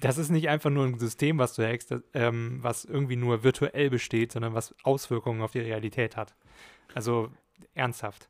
das 0.00 0.18
ist 0.18 0.30
nicht 0.30 0.48
einfach 0.48 0.70
nur 0.70 0.86
ein 0.86 0.98
System, 0.98 1.38
was 1.38 1.54
du 1.54 1.66
hackst, 1.66 1.90
das, 1.90 2.00
ähm, 2.14 2.58
was 2.62 2.84
irgendwie 2.84 3.16
nur 3.16 3.42
virtuell 3.42 3.90
besteht, 3.90 4.32
sondern 4.32 4.54
was 4.54 4.74
Auswirkungen 4.84 5.42
auf 5.42 5.52
die 5.52 5.60
Realität 5.60 6.16
hat. 6.16 6.34
Also 6.94 7.30
ernsthaft. 7.74 8.28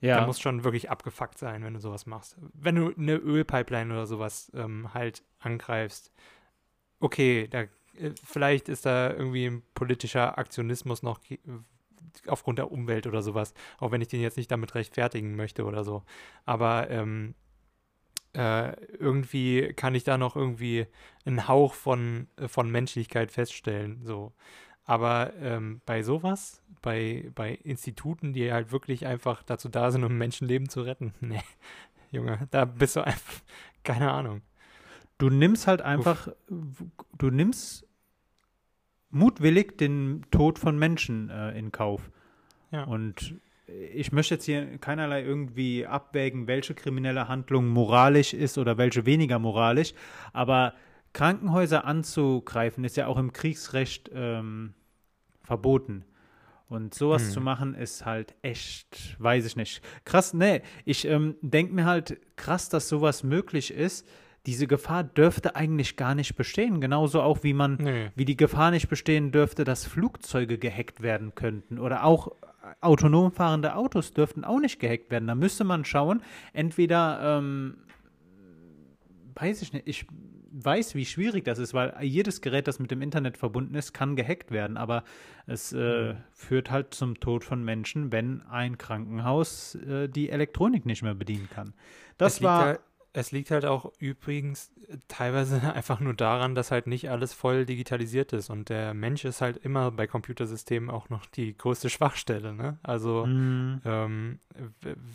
Ja. 0.00 0.20
Da 0.20 0.26
muss 0.26 0.40
schon 0.40 0.64
wirklich 0.64 0.90
abgefuckt 0.90 1.38
sein, 1.38 1.64
wenn 1.64 1.74
du 1.74 1.80
sowas 1.80 2.06
machst. 2.06 2.36
Wenn 2.54 2.76
du 2.76 2.94
eine 2.96 3.16
Ölpipeline 3.16 3.92
oder 3.92 4.06
sowas 4.06 4.50
ähm, 4.54 4.94
halt 4.94 5.22
angreifst, 5.40 6.12
okay, 7.00 7.48
da, 7.48 7.62
äh, 7.62 8.12
vielleicht 8.22 8.68
ist 8.68 8.86
da 8.86 9.10
irgendwie 9.10 9.46
ein 9.46 9.62
politischer 9.74 10.38
Aktionismus 10.38 11.02
noch 11.02 11.20
aufgrund 12.26 12.58
der 12.58 12.70
Umwelt 12.70 13.06
oder 13.06 13.22
sowas, 13.22 13.54
auch 13.78 13.90
wenn 13.90 14.00
ich 14.00 14.08
den 14.08 14.20
jetzt 14.20 14.36
nicht 14.36 14.50
damit 14.50 14.74
rechtfertigen 14.74 15.36
möchte 15.36 15.64
oder 15.64 15.84
so. 15.84 16.02
Aber 16.44 16.90
ähm, 16.90 17.34
äh, 18.34 18.72
irgendwie 18.96 19.72
kann 19.74 19.94
ich 19.94 20.04
da 20.04 20.18
noch 20.18 20.36
irgendwie 20.36 20.86
einen 21.24 21.48
Hauch 21.48 21.74
von, 21.74 22.28
äh, 22.36 22.48
von 22.48 22.70
Menschlichkeit 22.70 23.32
feststellen. 23.32 24.02
So. 24.04 24.32
Aber 24.84 25.32
ähm, 25.40 25.80
bei 25.86 26.02
sowas, 26.02 26.62
bei, 26.82 27.30
bei 27.34 27.54
Instituten, 27.54 28.32
die 28.32 28.52
halt 28.52 28.70
wirklich 28.72 29.06
einfach 29.06 29.42
dazu 29.42 29.68
da 29.68 29.90
sind, 29.90 30.04
um 30.04 30.16
Menschenleben 30.16 30.68
zu 30.68 30.82
retten, 30.82 31.14
nee, 31.20 31.42
Junge, 32.10 32.48
da 32.50 32.64
bist 32.64 32.96
du 32.96 33.04
einfach, 33.04 33.42
keine 33.82 34.10
Ahnung. 34.12 34.42
Du 35.18 35.30
nimmst 35.30 35.66
halt 35.66 35.82
einfach, 35.82 36.28
Uff. 36.48 36.84
du 37.18 37.30
nimmst 37.30 37.87
mutwillig 39.10 39.78
den 39.78 40.24
Tod 40.30 40.58
von 40.58 40.78
Menschen 40.78 41.30
äh, 41.30 41.58
in 41.58 41.72
Kauf. 41.72 42.10
Ja. 42.70 42.84
Und 42.84 43.34
ich 43.92 44.12
möchte 44.12 44.34
jetzt 44.34 44.44
hier 44.44 44.78
keinerlei 44.78 45.22
irgendwie 45.22 45.86
abwägen, 45.86 46.46
welche 46.46 46.74
kriminelle 46.74 47.28
Handlung 47.28 47.68
moralisch 47.68 48.32
ist 48.32 48.58
oder 48.58 48.78
welche 48.78 49.04
weniger 49.06 49.38
moralisch, 49.38 49.92
aber 50.32 50.74
Krankenhäuser 51.12 51.84
anzugreifen 51.84 52.84
ist 52.84 52.96
ja 52.96 53.06
auch 53.06 53.18
im 53.18 53.32
Kriegsrecht 53.32 54.10
ähm, 54.14 54.74
verboten. 55.42 56.04
Und 56.68 56.92
sowas 56.92 57.24
hm. 57.24 57.30
zu 57.30 57.40
machen 57.40 57.74
ist 57.74 58.04
halt 58.04 58.34
echt, 58.42 59.16
weiß 59.18 59.46
ich 59.46 59.56
nicht. 59.56 59.82
Krass, 60.04 60.34
nee, 60.34 60.60
ich 60.84 61.06
ähm, 61.06 61.36
denke 61.40 61.72
mir 61.72 61.86
halt 61.86 62.20
krass, 62.36 62.68
dass 62.68 62.90
sowas 62.90 63.22
möglich 63.22 63.72
ist. 63.72 64.06
Diese 64.46 64.66
Gefahr 64.66 65.04
dürfte 65.04 65.56
eigentlich 65.56 65.96
gar 65.96 66.14
nicht 66.14 66.36
bestehen. 66.36 66.80
Genauso 66.80 67.20
auch 67.20 67.42
wie 67.42 67.52
man, 67.52 67.76
nee. 67.76 68.10
wie 68.14 68.24
die 68.24 68.36
Gefahr 68.36 68.70
nicht 68.70 68.88
bestehen 68.88 69.30
dürfte, 69.30 69.64
dass 69.64 69.86
Flugzeuge 69.86 70.58
gehackt 70.58 71.02
werden 71.02 71.34
könnten. 71.34 71.78
Oder 71.78 72.04
auch 72.04 72.32
autonom 72.80 73.32
fahrende 73.32 73.74
Autos 73.74 74.12
dürften 74.12 74.44
auch 74.44 74.60
nicht 74.60 74.78
gehackt 74.80 75.10
werden. 75.10 75.26
Da 75.26 75.34
müsste 75.34 75.64
man 75.64 75.84
schauen, 75.84 76.22
entweder, 76.52 77.38
ähm, 77.38 77.78
weiß 79.34 79.62
ich 79.62 79.72
nicht, 79.72 79.86
ich 79.86 80.06
weiß, 80.50 80.94
wie 80.94 81.04
schwierig 81.04 81.44
das 81.44 81.58
ist, 81.58 81.74
weil 81.74 81.94
jedes 82.02 82.40
Gerät, 82.40 82.66
das 82.68 82.78
mit 82.78 82.90
dem 82.90 83.02
Internet 83.02 83.36
verbunden 83.36 83.74
ist, 83.74 83.92
kann 83.92 84.16
gehackt 84.16 84.50
werden. 84.50 84.76
Aber 84.76 85.04
es 85.46 85.72
äh, 85.72 86.14
mhm. 86.14 86.16
führt 86.32 86.70
halt 86.70 86.94
zum 86.94 87.20
Tod 87.20 87.44
von 87.44 87.64
Menschen, 87.64 88.12
wenn 88.12 88.42
ein 88.42 88.78
Krankenhaus 88.78 89.74
äh, 89.76 90.08
die 90.08 90.30
Elektronik 90.30 90.86
nicht 90.86 91.02
mehr 91.02 91.14
bedienen 91.14 91.48
kann. 91.50 91.74
Das 92.16 92.42
war. 92.42 92.78
Es 93.12 93.32
liegt 93.32 93.50
halt 93.50 93.64
auch 93.64 93.92
übrigens 93.98 94.70
teilweise 95.08 95.60
einfach 95.74 96.00
nur 96.00 96.14
daran, 96.14 96.54
dass 96.54 96.70
halt 96.70 96.86
nicht 96.86 97.10
alles 97.10 97.32
voll 97.32 97.66
digitalisiert 97.66 98.32
ist 98.32 98.50
und 98.50 98.68
der 98.68 98.94
Mensch 98.94 99.24
ist 99.24 99.40
halt 99.40 99.56
immer 99.58 99.90
bei 99.90 100.06
Computersystemen 100.06 100.90
auch 100.90 101.08
noch 101.08 101.26
die 101.26 101.56
größte 101.56 101.90
Schwachstelle. 101.90 102.52
Ne? 102.52 102.78
Also 102.82 103.26
mhm. 103.26 103.80
ähm, 103.84 104.38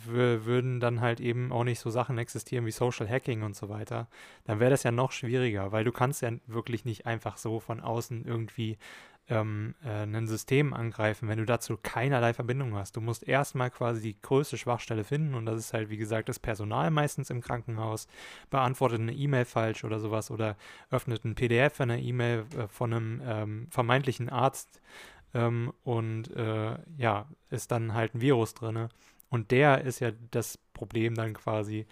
würden 0.06 0.80
dann 0.80 1.00
halt 1.00 1.20
eben 1.20 1.52
auch 1.52 1.64
nicht 1.64 1.80
so 1.80 1.90
Sachen 1.90 2.18
existieren 2.18 2.66
wie 2.66 2.70
Social 2.70 3.08
Hacking 3.08 3.42
und 3.42 3.56
so 3.56 3.68
weiter, 3.68 4.08
dann 4.44 4.60
wäre 4.60 4.70
das 4.70 4.82
ja 4.82 4.90
noch 4.90 5.12
schwieriger, 5.12 5.72
weil 5.72 5.84
du 5.84 5.92
kannst 5.92 6.22
ja 6.22 6.30
wirklich 6.46 6.84
nicht 6.84 7.06
einfach 7.06 7.36
so 7.36 7.60
von 7.60 7.80
außen 7.80 8.24
irgendwie 8.24 8.78
ähm, 9.28 9.74
äh, 9.82 10.02
ein 10.02 10.26
System 10.26 10.74
angreifen, 10.74 11.28
wenn 11.28 11.38
du 11.38 11.46
dazu 11.46 11.78
keinerlei 11.82 12.34
Verbindung 12.34 12.74
hast. 12.74 12.96
Du 12.96 13.00
musst 13.00 13.22
erstmal 13.26 13.70
quasi 13.70 14.02
die 14.02 14.20
größte 14.20 14.58
Schwachstelle 14.58 15.04
finden 15.04 15.34
und 15.34 15.46
das 15.46 15.58
ist 15.58 15.72
halt, 15.72 15.88
wie 15.88 15.96
gesagt, 15.96 16.28
das 16.28 16.38
Personal 16.38 16.90
meistens 16.90 17.30
im 17.30 17.40
Krankenhaus, 17.40 18.06
beantwortet 18.50 19.00
eine 19.00 19.14
E-Mail 19.14 19.46
falsch 19.46 19.84
oder 19.84 19.98
sowas 19.98 20.30
oder 20.30 20.56
öffnet 20.90 21.24
ein 21.24 21.34
PDF 21.34 21.80
einer 21.80 21.98
E-Mail 21.98 22.44
äh, 22.56 22.68
von 22.68 22.92
einem 22.92 23.22
ähm, 23.24 23.66
vermeintlichen 23.70 24.28
Arzt 24.28 24.80
ähm, 25.32 25.72
und 25.84 26.30
äh, 26.36 26.76
ja, 26.98 27.26
ist 27.50 27.70
dann 27.70 27.94
halt 27.94 28.14
ein 28.14 28.20
Virus 28.20 28.54
drin. 28.54 28.88
Und 29.30 29.50
der 29.50 29.82
ist 29.82 30.00
ja 30.00 30.12
das 30.30 30.58
Problem 30.74 31.14
dann 31.14 31.32
quasi, 31.32 31.86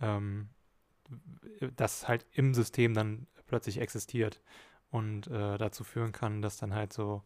ähm, 0.00 0.48
das 1.76 2.08
halt 2.08 2.26
im 2.32 2.54
System 2.54 2.94
dann 2.94 3.26
plötzlich 3.46 3.80
existiert 3.80 4.40
und 4.90 5.26
äh, 5.28 5.58
dazu 5.58 5.84
führen 5.84 6.12
kann, 6.12 6.42
dass 6.42 6.56
dann 6.56 6.74
halt 6.74 6.92
so 6.92 7.22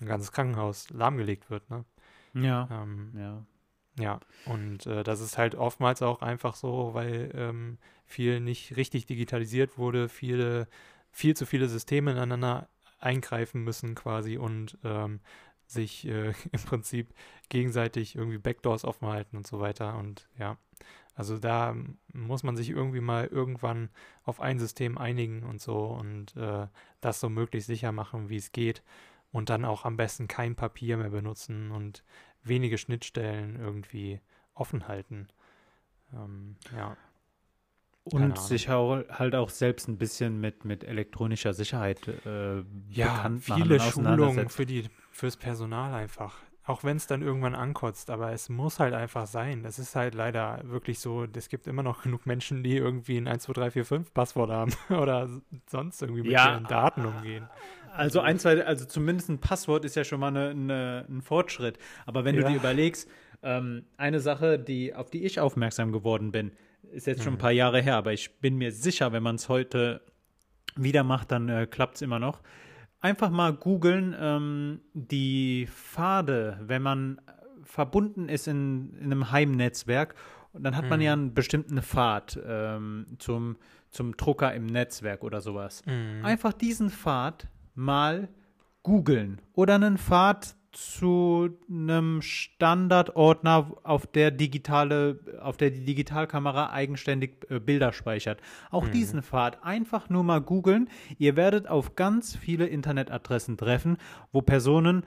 ein 0.00 0.06
ganzes 0.06 0.32
Krankenhaus 0.32 0.90
lahmgelegt 0.90 1.50
wird, 1.50 1.68
ne? 1.70 1.84
Ja. 2.34 2.68
Ähm, 2.70 3.12
ja. 3.16 3.44
Ja, 3.96 4.18
und 4.46 4.86
äh, 4.86 5.04
das 5.04 5.20
ist 5.20 5.38
halt 5.38 5.54
oftmals 5.54 6.02
auch 6.02 6.20
einfach 6.20 6.56
so, 6.56 6.94
weil 6.94 7.30
ähm, 7.34 7.78
viel 8.06 8.40
nicht 8.40 8.76
richtig 8.76 9.06
digitalisiert 9.06 9.78
wurde, 9.78 10.08
viele, 10.08 10.66
viel 11.12 11.36
zu 11.36 11.46
viele 11.46 11.68
Systeme 11.68 12.10
ineinander 12.10 12.68
eingreifen 12.98 13.62
müssen 13.62 13.94
quasi 13.94 14.36
und 14.36 14.78
ähm, 14.82 15.20
sich 15.66 16.06
äh, 16.08 16.32
im 16.52 16.60
Prinzip 16.66 17.14
gegenseitig 17.50 18.16
irgendwie 18.16 18.38
Backdoors 18.38 18.84
offen 18.84 19.06
halten 19.08 19.36
und 19.36 19.46
so 19.46 19.60
weiter. 19.60 19.96
Und 19.96 20.28
ja, 20.38 20.58
also 21.14 21.38
da 21.38 21.76
muss 22.12 22.42
man 22.42 22.56
sich 22.56 22.70
irgendwie 22.70 23.00
mal 23.00 23.26
irgendwann 23.26 23.90
auf 24.24 24.40
ein 24.40 24.58
System 24.58 24.98
einigen 24.98 25.44
und 25.44 25.60
so 25.60 25.86
und 25.86 26.36
äh, 26.36 26.66
das 27.00 27.20
so 27.20 27.28
möglichst 27.28 27.68
sicher 27.68 27.92
machen, 27.92 28.28
wie 28.28 28.36
es 28.36 28.52
geht. 28.52 28.82
Und 29.30 29.50
dann 29.50 29.64
auch 29.64 29.84
am 29.84 29.96
besten 29.96 30.28
kein 30.28 30.54
Papier 30.54 30.96
mehr 30.96 31.10
benutzen 31.10 31.70
und 31.72 32.04
wenige 32.42 32.78
Schnittstellen 32.78 33.56
irgendwie 33.58 34.20
offen 34.54 34.86
halten. 34.86 35.28
Ähm, 36.12 36.56
ja. 36.76 36.96
Und 38.04 38.38
sich 38.38 38.70
auch, 38.70 39.02
halt 39.08 39.34
auch 39.34 39.48
selbst 39.48 39.88
ein 39.88 39.96
bisschen 39.96 40.40
mit, 40.40 40.64
mit 40.64 40.84
elektronischer 40.84 41.54
Sicherheit 41.54 42.06
äh, 42.26 42.62
ja, 42.90 43.14
bekannt 43.14 43.44
viele 43.44 43.80
Schulungen 43.80 44.50
für 44.50 44.66
die 44.66 44.90
fürs 45.10 45.36
Personal 45.36 45.94
einfach 45.94 46.36
auch 46.66 46.82
wenn 46.82 46.96
es 46.96 47.06
dann 47.06 47.20
irgendwann 47.20 47.54
ankotzt, 47.54 48.08
aber 48.08 48.32
es 48.32 48.48
muss 48.48 48.80
halt 48.80 48.94
einfach 48.94 49.26
sein. 49.26 49.62
Das 49.62 49.78
ist 49.78 49.94
halt 49.94 50.14
leider 50.14 50.60
wirklich 50.64 50.98
so, 50.98 51.26
es 51.34 51.48
gibt 51.48 51.66
immer 51.66 51.82
noch 51.82 52.02
genug 52.04 52.26
Menschen, 52.26 52.62
die 52.62 52.76
irgendwie 52.76 53.18
ein 53.18 53.28
1, 53.28 53.44
2, 53.44 53.52
3, 53.52 53.70
4, 53.72 53.84
5 53.84 54.14
Passwort 54.14 54.50
haben 54.50 54.72
oder 54.88 55.28
sonst 55.66 56.00
irgendwie 56.00 56.22
mit 56.22 56.32
ja, 56.32 56.54
ihren 56.54 56.64
Daten 56.64 57.04
umgehen. 57.04 57.48
Also 57.92 58.20
ein, 58.20 58.40
zwei, 58.40 58.64
also 58.64 58.86
zumindest 58.86 59.28
ein 59.28 59.38
Passwort 59.38 59.84
ist 59.84 59.94
ja 59.94 60.02
schon 60.02 60.18
mal 60.18 60.28
eine, 60.28 60.50
eine, 60.50 61.06
ein 61.08 61.22
Fortschritt. 61.22 61.78
Aber 62.06 62.24
wenn 62.24 62.34
ja. 62.34 62.42
du 62.42 62.48
dir 62.48 62.56
überlegst, 62.56 63.08
ähm, 63.42 63.84
eine 63.96 64.18
Sache, 64.18 64.58
die, 64.58 64.94
auf 64.94 65.10
die 65.10 65.24
ich 65.24 65.38
aufmerksam 65.38 65.92
geworden 65.92 66.32
bin, 66.32 66.50
ist 66.90 67.06
jetzt 67.06 67.22
schon 67.22 67.34
ein 67.34 67.36
mhm. 67.36 67.40
paar 67.40 67.52
Jahre 67.52 67.80
her, 67.80 67.96
aber 67.96 68.12
ich 68.12 68.38
bin 68.40 68.56
mir 68.56 68.72
sicher, 68.72 69.12
wenn 69.12 69.22
man 69.22 69.36
es 69.36 69.48
heute 69.48 70.00
wieder 70.76 71.04
macht, 71.04 71.30
dann 71.30 71.48
äh, 71.48 71.66
klappt 71.66 71.96
es 71.96 72.02
immer 72.02 72.18
noch. 72.18 72.40
Einfach 73.04 73.28
mal 73.28 73.52
googeln 73.52 74.16
ähm, 74.18 74.80
die 74.94 75.68
Pfade, 75.70 76.58
wenn 76.62 76.80
man 76.80 77.20
verbunden 77.62 78.30
ist 78.30 78.48
in, 78.48 78.94
in 78.94 79.04
einem 79.12 79.30
Heimnetzwerk. 79.30 80.14
Und 80.54 80.62
dann 80.62 80.74
hat 80.74 80.88
man 80.88 81.00
Mhm. 81.00 81.04
ja 81.04 81.12
einen 81.12 81.34
bestimmten 81.34 81.82
Pfad 81.82 82.40
ähm, 82.46 83.04
zum, 83.18 83.56
zum 83.90 84.16
Drucker 84.16 84.54
im 84.54 84.64
Netzwerk 84.64 85.22
oder 85.22 85.42
sowas. 85.42 85.82
Mhm. 85.84 86.24
Einfach 86.24 86.54
diesen 86.54 86.88
Pfad 86.88 87.46
mal 87.74 88.28
googeln 88.82 89.38
oder 89.52 89.74
einen 89.74 89.98
Pfad 89.98 90.56
zu 90.74 91.50
einem 91.70 92.20
Standardordner, 92.22 93.72
auf 93.82 94.06
der 94.06 94.30
digitale, 94.30 95.20
auf 95.40 95.56
der 95.56 95.70
die 95.70 95.84
Digitalkamera 95.84 96.70
eigenständig 96.70 97.46
äh, 97.48 97.60
Bilder 97.60 97.92
speichert. 97.92 98.40
Auch 98.70 98.86
Mhm. 98.86 98.92
diesen 98.92 99.22
Pfad 99.22 99.62
einfach 99.64 100.10
nur 100.10 100.24
mal 100.24 100.40
googeln. 100.40 100.88
Ihr 101.18 101.36
werdet 101.36 101.68
auf 101.68 101.96
ganz 101.96 102.36
viele 102.36 102.66
Internetadressen 102.66 103.56
treffen, 103.56 103.96
wo 104.32 104.42
Personen 104.42 105.04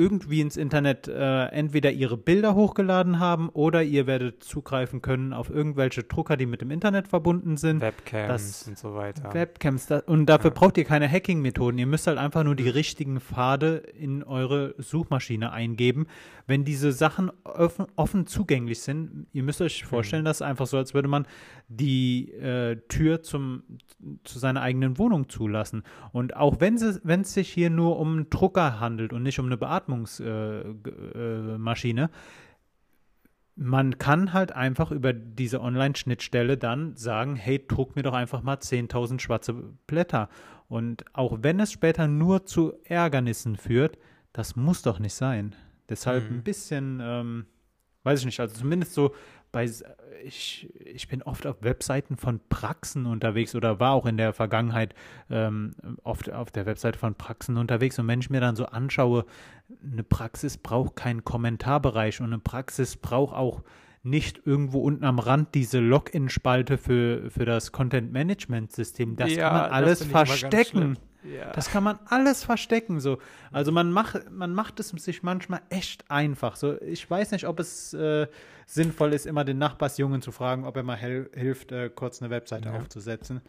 irgendwie 0.00 0.40
ins 0.40 0.56
Internet 0.56 1.06
äh, 1.08 1.44
entweder 1.48 1.92
ihre 1.92 2.16
Bilder 2.16 2.54
hochgeladen 2.54 3.18
haben 3.18 3.50
oder 3.50 3.82
ihr 3.82 4.06
werdet 4.06 4.42
zugreifen 4.42 5.02
können 5.02 5.32
auf 5.32 5.50
irgendwelche 5.50 6.02
Drucker, 6.02 6.36
die 6.38 6.46
mit 6.46 6.62
dem 6.62 6.70
Internet 6.70 7.08
verbunden 7.08 7.56
sind. 7.58 7.80
Webcams 7.82 8.28
das- 8.28 8.68
und 8.68 8.78
so 8.78 8.94
weiter. 8.94 9.32
Webcams. 9.34 9.86
Da, 9.86 9.98
und 10.06 10.26
dafür 10.26 10.50
Ja. 10.50 10.54
braucht 10.58 10.78
ihr 10.78 10.84
keine 10.84 11.08
Hacking-Methoden. 11.10 11.78
Ihr 11.78 11.86
müsst 11.86 12.06
halt 12.06 12.18
einfach 12.18 12.42
nur 12.44 12.56
die 12.56 12.68
richtigen 12.68 13.20
Pfade 13.20 13.76
in 13.76 14.22
eure 14.24 14.74
Suchmaschine 14.78 15.52
eingeben. 15.52 16.06
Wenn 16.46 16.64
diese 16.64 16.90
Sachen 16.92 17.30
offen, 17.44 17.86
offen 17.96 18.26
zugänglich 18.26 18.80
sind, 18.80 19.26
ihr 19.32 19.42
müsst 19.42 19.60
euch 19.60 19.84
vorstellen, 19.84 20.24
das 20.24 20.38
ist 20.38 20.42
einfach 20.42 20.66
so, 20.66 20.78
als 20.78 20.94
würde 20.94 21.06
man 21.08 21.26
die 21.70 22.32
äh, 22.32 22.76
Tür 22.88 23.22
zum, 23.22 23.62
zu 24.24 24.40
seiner 24.40 24.60
eigenen 24.60 24.98
Wohnung 24.98 25.28
zulassen. 25.28 25.84
Und 26.12 26.36
auch 26.36 26.60
wenn 26.60 26.74
es 26.74 27.00
wenn 27.04 27.20
es 27.20 27.32
sich 27.32 27.48
hier 27.48 27.70
nur 27.70 27.96
um 27.98 28.12
einen 28.12 28.28
Drucker 28.28 28.80
handelt 28.80 29.12
und 29.12 29.22
nicht 29.22 29.38
um 29.38 29.46
eine 29.46 29.56
Beatmungsmaschine, 29.56 32.02
äh, 32.02 32.04
äh, 32.04 32.08
man 33.54 33.98
kann 33.98 34.32
halt 34.32 34.52
einfach 34.52 34.90
über 34.90 35.12
diese 35.12 35.60
Online-Schnittstelle 35.60 36.56
dann 36.56 36.96
sagen, 36.96 37.36
hey, 37.36 37.64
druck 37.64 37.94
mir 37.94 38.02
doch 38.02 38.14
einfach 38.14 38.42
mal 38.42 38.56
10.000 38.56 39.20
schwarze 39.20 39.54
Blätter. 39.86 40.28
Und 40.68 41.04
auch 41.12 41.38
wenn 41.42 41.60
es 41.60 41.70
später 41.70 42.08
nur 42.08 42.46
zu 42.46 42.72
Ärgernissen 42.84 43.56
führt, 43.56 43.96
das 44.32 44.56
muss 44.56 44.82
doch 44.82 44.98
nicht 44.98 45.14
sein. 45.14 45.54
Deshalb 45.88 46.30
Mhm. 46.30 46.36
ein 46.38 46.42
bisschen, 46.42 47.00
ähm, 47.02 47.46
weiß 48.02 48.20
ich 48.20 48.26
nicht, 48.26 48.40
also 48.40 48.56
zumindest 48.56 48.94
so 48.94 49.14
bei, 49.52 49.64
s- 49.64 49.84
ich, 50.24 50.68
ich 50.84 51.08
bin 51.08 51.22
oft 51.22 51.46
auf 51.46 51.56
Webseiten 51.62 52.16
von 52.16 52.40
Praxen 52.48 53.06
unterwegs 53.06 53.54
oder 53.54 53.80
war 53.80 53.92
auch 53.92 54.06
in 54.06 54.16
der 54.16 54.32
Vergangenheit 54.32 54.94
ähm, 55.30 55.74
oft 56.04 56.30
auf 56.32 56.50
der 56.50 56.66
Webseite 56.66 56.98
von 56.98 57.14
Praxen 57.14 57.56
unterwegs. 57.56 57.98
Und 57.98 58.06
wenn 58.08 58.20
ich 58.20 58.30
mir 58.30 58.40
dann 58.40 58.56
so 58.56 58.66
anschaue, 58.66 59.24
eine 59.92 60.02
Praxis 60.02 60.56
braucht 60.56 60.96
keinen 60.96 61.24
Kommentarbereich 61.24 62.20
und 62.20 62.26
eine 62.26 62.38
Praxis 62.38 62.96
braucht 62.96 63.34
auch 63.34 63.62
nicht 64.02 64.40
irgendwo 64.46 64.80
unten 64.80 65.04
am 65.04 65.18
Rand 65.18 65.54
diese 65.54 65.78
Login-Spalte 65.78 66.78
für, 66.78 67.30
für 67.30 67.44
das 67.44 67.70
Content-Management-System. 67.72 69.16
Das 69.16 69.34
Ja, 69.34 69.48
kann 69.48 69.52
man 69.60 69.70
alles 69.70 70.04
verstecken. 70.04 70.96
Ja. 71.22 71.52
Das 71.52 71.70
kann 71.70 71.84
man 71.84 71.98
alles 72.06 72.44
verstecken. 72.44 73.00
So. 73.00 73.18
Also 73.52 73.72
man 73.72 73.92
macht, 73.92 74.30
man 74.30 74.54
macht 74.54 74.80
es 74.80 74.88
sich 74.88 75.22
manchmal 75.22 75.60
echt 75.68 76.10
einfach. 76.10 76.56
So, 76.56 76.80
ich 76.80 77.08
weiß 77.10 77.32
nicht, 77.32 77.46
ob 77.46 77.60
es 77.60 77.92
äh, 77.94 78.26
sinnvoll 78.66 79.12
ist, 79.12 79.26
immer 79.26 79.44
den 79.44 79.58
Nachbarsjungen 79.58 80.22
zu 80.22 80.32
fragen, 80.32 80.64
ob 80.64 80.76
er 80.76 80.82
mal 80.82 80.96
hilft, 80.96 81.72
äh, 81.72 81.90
kurz 81.90 82.22
eine 82.22 82.30
Webseite 82.30 82.70
Ja. 82.70 82.76
aufzusetzen. 82.76 83.40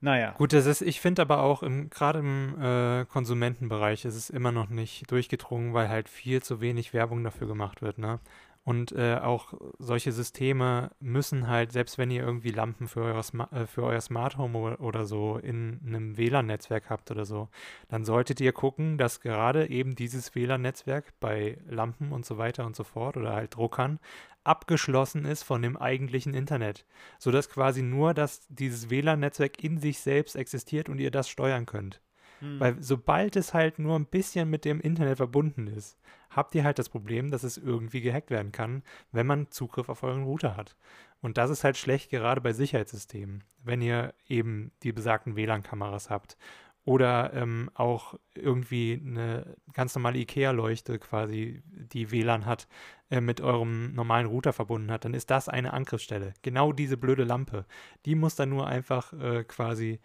Naja. 0.00 0.34
Gut, 0.36 0.52
das 0.52 0.66
ist, 0.66 0.82
ich 0.82 1.00
finde 1.00 1.22
aber 1.22 1.40
auch 1.42 1.62
gerade 1.88 2.18
im 2.18 2.60
äh, 2.60 3.06
Konsumentenbereich 3.06 4.04
ist 4.04 4.16
es 4.16 4.28
immer 4.28 4.52
noch 4.52 4.68
nicht 4.68 5.10
durchgedrungen, 5.10 5.72
weil 5.72 5.88
halt 5.88 6.10
viel 6.10 6.42
zu 6.42 6.60
wenig 6.60 6.92
Werbung 6.92 7.24
dafür 7.24 7.46
gemacht 7.46 7.80
wird, 7.80 7.96
ne? 7.98 8.20
Und 8.64 8.92
äh, 8.92 9.16
auch 9.16 9.52
solche 9.78 10.10
Systeme 10.12 10.90
müssen 10.98 11.48
halt, 11.48 11.72
selbst 11.72 11.98
wenn 11.98 12.10
ihr 12.10 12.22
irgendwie 12.22 12.50
Lampen 12.50 12.88
für 12.88 13.02
euer, 13.02 13.22
Sma 13.22 13.48
äh, 13.52 13.66
für 13.66 13.82
euer 13.82 14.00
Smart 14.00 14.38
Home 14.38 14.58
oder, 14.58 14.80
oder 14.80 15.04
so 15.04 15.36
in 15.36 15.80
einem 15.86 16.16
WLAN-Netzwerk 16.16 16.88
habt 16.88 17.10
oder 17.10 17.26
so, 17.26 17.50
dann 17.88 18.06
solltet 18.06 18.40
ihr 18.40 18.52
gucken, 18.52 18.96
dass 18.96 19.20
gerade 19.20 19.68
eben 19.68 19.94
dieses 19.94 20.34
WLAN-Netzwerk 20.34 21.12
bei 21.20 21.58
Lampen 21.68 22.10
und 22.10 22.24
so 22.24 22.38
weiter 22.38 22.64
und 22.64 22.74
so 22.74 22.84
fort 22.84 23.18
oder 23.18 23.34
halt 23.34 23.54
Druckern 23.54 24.00
abgeschlossen 24.44 25.24
ist 25.24 25.42
von 25.42 25.62
dem 25.62 25.76
eigentlichen 25.76 26.34
Internet 26.34 26.84
sodass 27.18 27.48
quasi 27.48 27.82
nur 27.82 28.14
dass 28.14 28.46
dieses 28.48 28.90
WLAN-Netzwerk 28.90 29.62
in 29.62 29.78
sich 29.78 29.98
selbst 29.98 30.36
existiert 30.36 30.88
und 30.88 30.98
ihr 30.98 31.10
das 31.10 31.28
steuern 31.28 31.66
könnt. 31.66 32.00
Hm. 32.40 32.60
Weil 32.60 32.82
sobald 32.82 33.36
es 33.36 33.54
halt 33.54 33.78
nur 33.78 33.98
ein 33.98 34.06
bisschen 34.06 34.50
mit 34.50 34.64
dem 34.64 34.80
Internet 34.80 35.16
verbunden 35.16 35.66
ist, 35.66 35.98
habt 36.36 36.54
ihr 36.54 36.64
halt 36.64 36.78
das 36.78 36.88
Problem, 36.88 37.30
dass 37.30 37.42
es 37.42 37.56
irgendwie 37.56 38.00
gehackt 38.00 38.30
werden 38.30 38.52
kann, 38.52 38.82
wenn 39.12 39.26
man 39.26 39.50
Zugriff 39.50 39.88
auf 39.88 40.02
euren 40.02 40.24
Router 40.24 40.56
hat. 40.56 40.76
Und 41.20 41.38
das 41.38 41.50
ist 41.50 41.64
halt 41.64 41.76
schlecht 41.76 42.10
gerade 42.10 42.40
bei 42.40 42.52
Sicherheitssystemen, 42.52 43.44
wenn 43.62 43.80
ihr 43.80 44.14
eben 44.28 44.72
die 44.82 44.92
besagten 44.92 45.36
WLAN-Kameras 45.36 46.10
habt 46.10 46.36
oder 46.84 47.32
ähm, 47.32 47.70
auch 47.72 48.14
irgendwie 48.34 49.00
eine 49.04 49.56
ganz 49.72 49.94
normale 49.94 50.18
IKEA-Leuchte 50.18 50.98
quasi, 50.98 51.62
die 51.64 52.10
WLAN 52.10 52.44
hat, 52.44 52.68
äh, 53.10 53.20
mit 53.20 53.40
eurem 53.40 53.94
normalen 53.94 54.26
Router 54.26 54.52
verbunden 54.52 54.90
hat, 54.90 55.04
dann 55.04 55.14
ist 55.14 55.30
das 55.30 55.48
eine 55.48 55.72
Angriffsstelle. 55.72 56.34
Genau 56.42 56.72
diese 56.72 56.98
blöde 56.98 57.24
Lampe. 57.24 57.64
Die 58.04 58.14
muss 58.14 58.36
dann 58.36 58.50
nur 58.50 58.66
einfach 58.66 59.12
äh, 59.14 59.44
quasi 59.44 60.00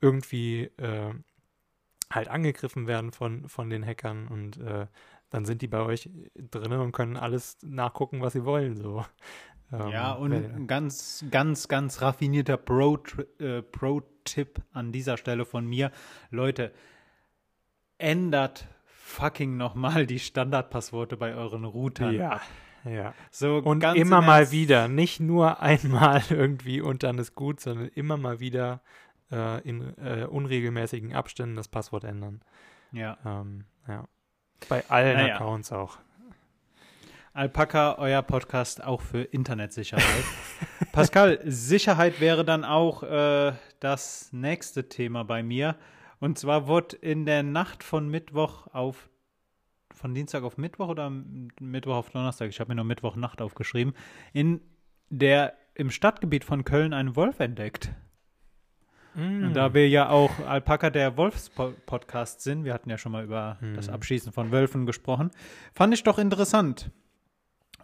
irgendwie 0.00 0.64
äh, 0.76 1.12
halt 2.10 2.28
angegriffen 2.28 2.86
werden 2.86 3.10
von, 3.10 3.48
von 3.48 3.68
den 3.68 3.84
Hackern 3.84 4.28
und 4.28 4.58
äh, 4.58 4.86
dann 5.32 5.44
sind 5.44 5.60
die 5.62 5.66
bei 5.66 5.80
euch 5.80 6.08
drin 6.36 6.72
und 6.72 6.92
können 6.92 7.16
alles 7.16 7.58
nachgucken, 7.62 8.20
was 8.20 8.34
sie 8.34 8.44
wollen. 8.44 8.76
So. 8.76 9.04
Ähm, 9.74 9.88
Ja, 9.88 10.12
und 10.12 10.32
wenn- 10.32 10.54
ein 10.54 10.66
ganz, 10.66 11.24
ganz, 11.30 11.66
ganz 11.66 12.02
raffinierter 12.02 12.58
Pro-Tipp 12.58 13.40
äh, 13.40 13.62
Pro-Tipp 13.62 14.60
an 14.74 14.92
dieser 14.92 15.16
Stelle 15.16 15.46
von 15.46 15.64
mir. 15.66 15.90
Leute, 16.30 16.72
ändert 17.96 18.68
fucking 18.84 19.56
nochmal 19.56 20.04
die 20.06 20.18
Standardpassworte 20.18 21.16
bei 21.16 21.34
euren 21.34 21.64
Routern. 21.64 22.14
ja, 22.14 22.40
ja. 22.84 23.14
So 23.30 23.56
Und 23.64 23.82
immer 23.82 24.18
im 24.18 24.26
mal 24.26 24.50
wieder, 24.50 24.88
nicht 24.88 25.20
nur 25.20 25.60
einmal 25.62 26.22
irgendwie 26.28 26.82
und 26.82 27.02
dann 27.02 27.16
ist 27.18 27.34
gut, 27.34 27.60
sondern 27.60 27.88
immer 27.88 28.18
mal 28.18 28.40
wieder 28.40 28.82
äh, 29.30 29.66
in 29.66 29.96
äh, 29.96 30.26
unregelmäßigen 30.28 31.14
Abständen 31.14 31.56
das 31.56 31.68
Passwort 31.68 32.04
ändern. 32.04 32.42
Ja. 32.92 33.16
Ähm, 33.24 33.64
ja. 33.88 34.06
Bei 34.68 34.84
allen 34.88 35.16
Naja. 35.16 35.34
Accounts 35.34 35.72
auch. 35.72 35.98
Alpaka, 37.34 37.96
euer 37.98 38.20
Podcast 38.22 38.84
auch 38.84 39.00
für 39.00 39.22
Internetsicherheit. 39.22 40.24
Pascal, 40.92 41.40
Sicherheit 41.44 42.20
wäre 42.20 42.44
dann 42.44 42.64
auch 42.64 43.02
äh, 43.02 43.52
das 43.80 44.30
nächste 44.32 44.88
Thema 44.88 45.24
bei 45.24 45.42
mir. 45.42 45.76
Und 46.20 46.38
zwar 46.38 46.66
wurde 46.66 46.96
in 46.96 47.24
der 47.24 47.42
Nacht 47.42 47.82
von 47.82 48.08
Mittwoch 48.08 48.66
auf 48.72 49.08
von 49.94 50.14
Dienstag 50.14 50.42
auf 50.42 50.58
Mittwoch 50.58 50.88
oder 50.88 51.10
Mittwoch 51.60 51.94
auf 51.94 52.10
Donnerstag, 52.10 52.48
ich 52.48 52.60
habe 52.60 52.70
mir 52.70 52.76
nur 52.76 52.84
Mittwochnacht 52.84 53.40
aufgeschrieben, 53.40 53.94
in 54.32 54.60
der 55.10 55.54
im 55.74 55.90
Stadtgebiet 55.90 56.44
von 56.44 56.64
Köln 56.64 56.92
ein 56.92 57.14
Wolf 57.14 57.40
entdeckt. 57.40 57.92
Mm. 59.14 59.44
Und 59.46 59.54
da 59.54 59.74
wir 59.74 59.88
ja 59.88 60.08
auch 60.08 60.30
Alpaka 60.46 60.90
der 60.90 61.16
Wolfs-Podcast 61.16 62.40
sind, 62.40 62.64
wir 62.64 62.72
hatten 62.74 62.90
ja 62.90 62.98
schon 62.98 63.12
mal 63.12 63.24
über 63.24 63.58
Mhm. 63.60 63.74
das 63.74 63.88
Abschießen 63.88 64.32
von 64.32 64.50
Wölfen 64.52 64.86
gesprochen, 64.86 65.30
fand 65.74 65.92
ich 65.94 66.02
doch 66.02 66.18
interessant. 66.18 66.90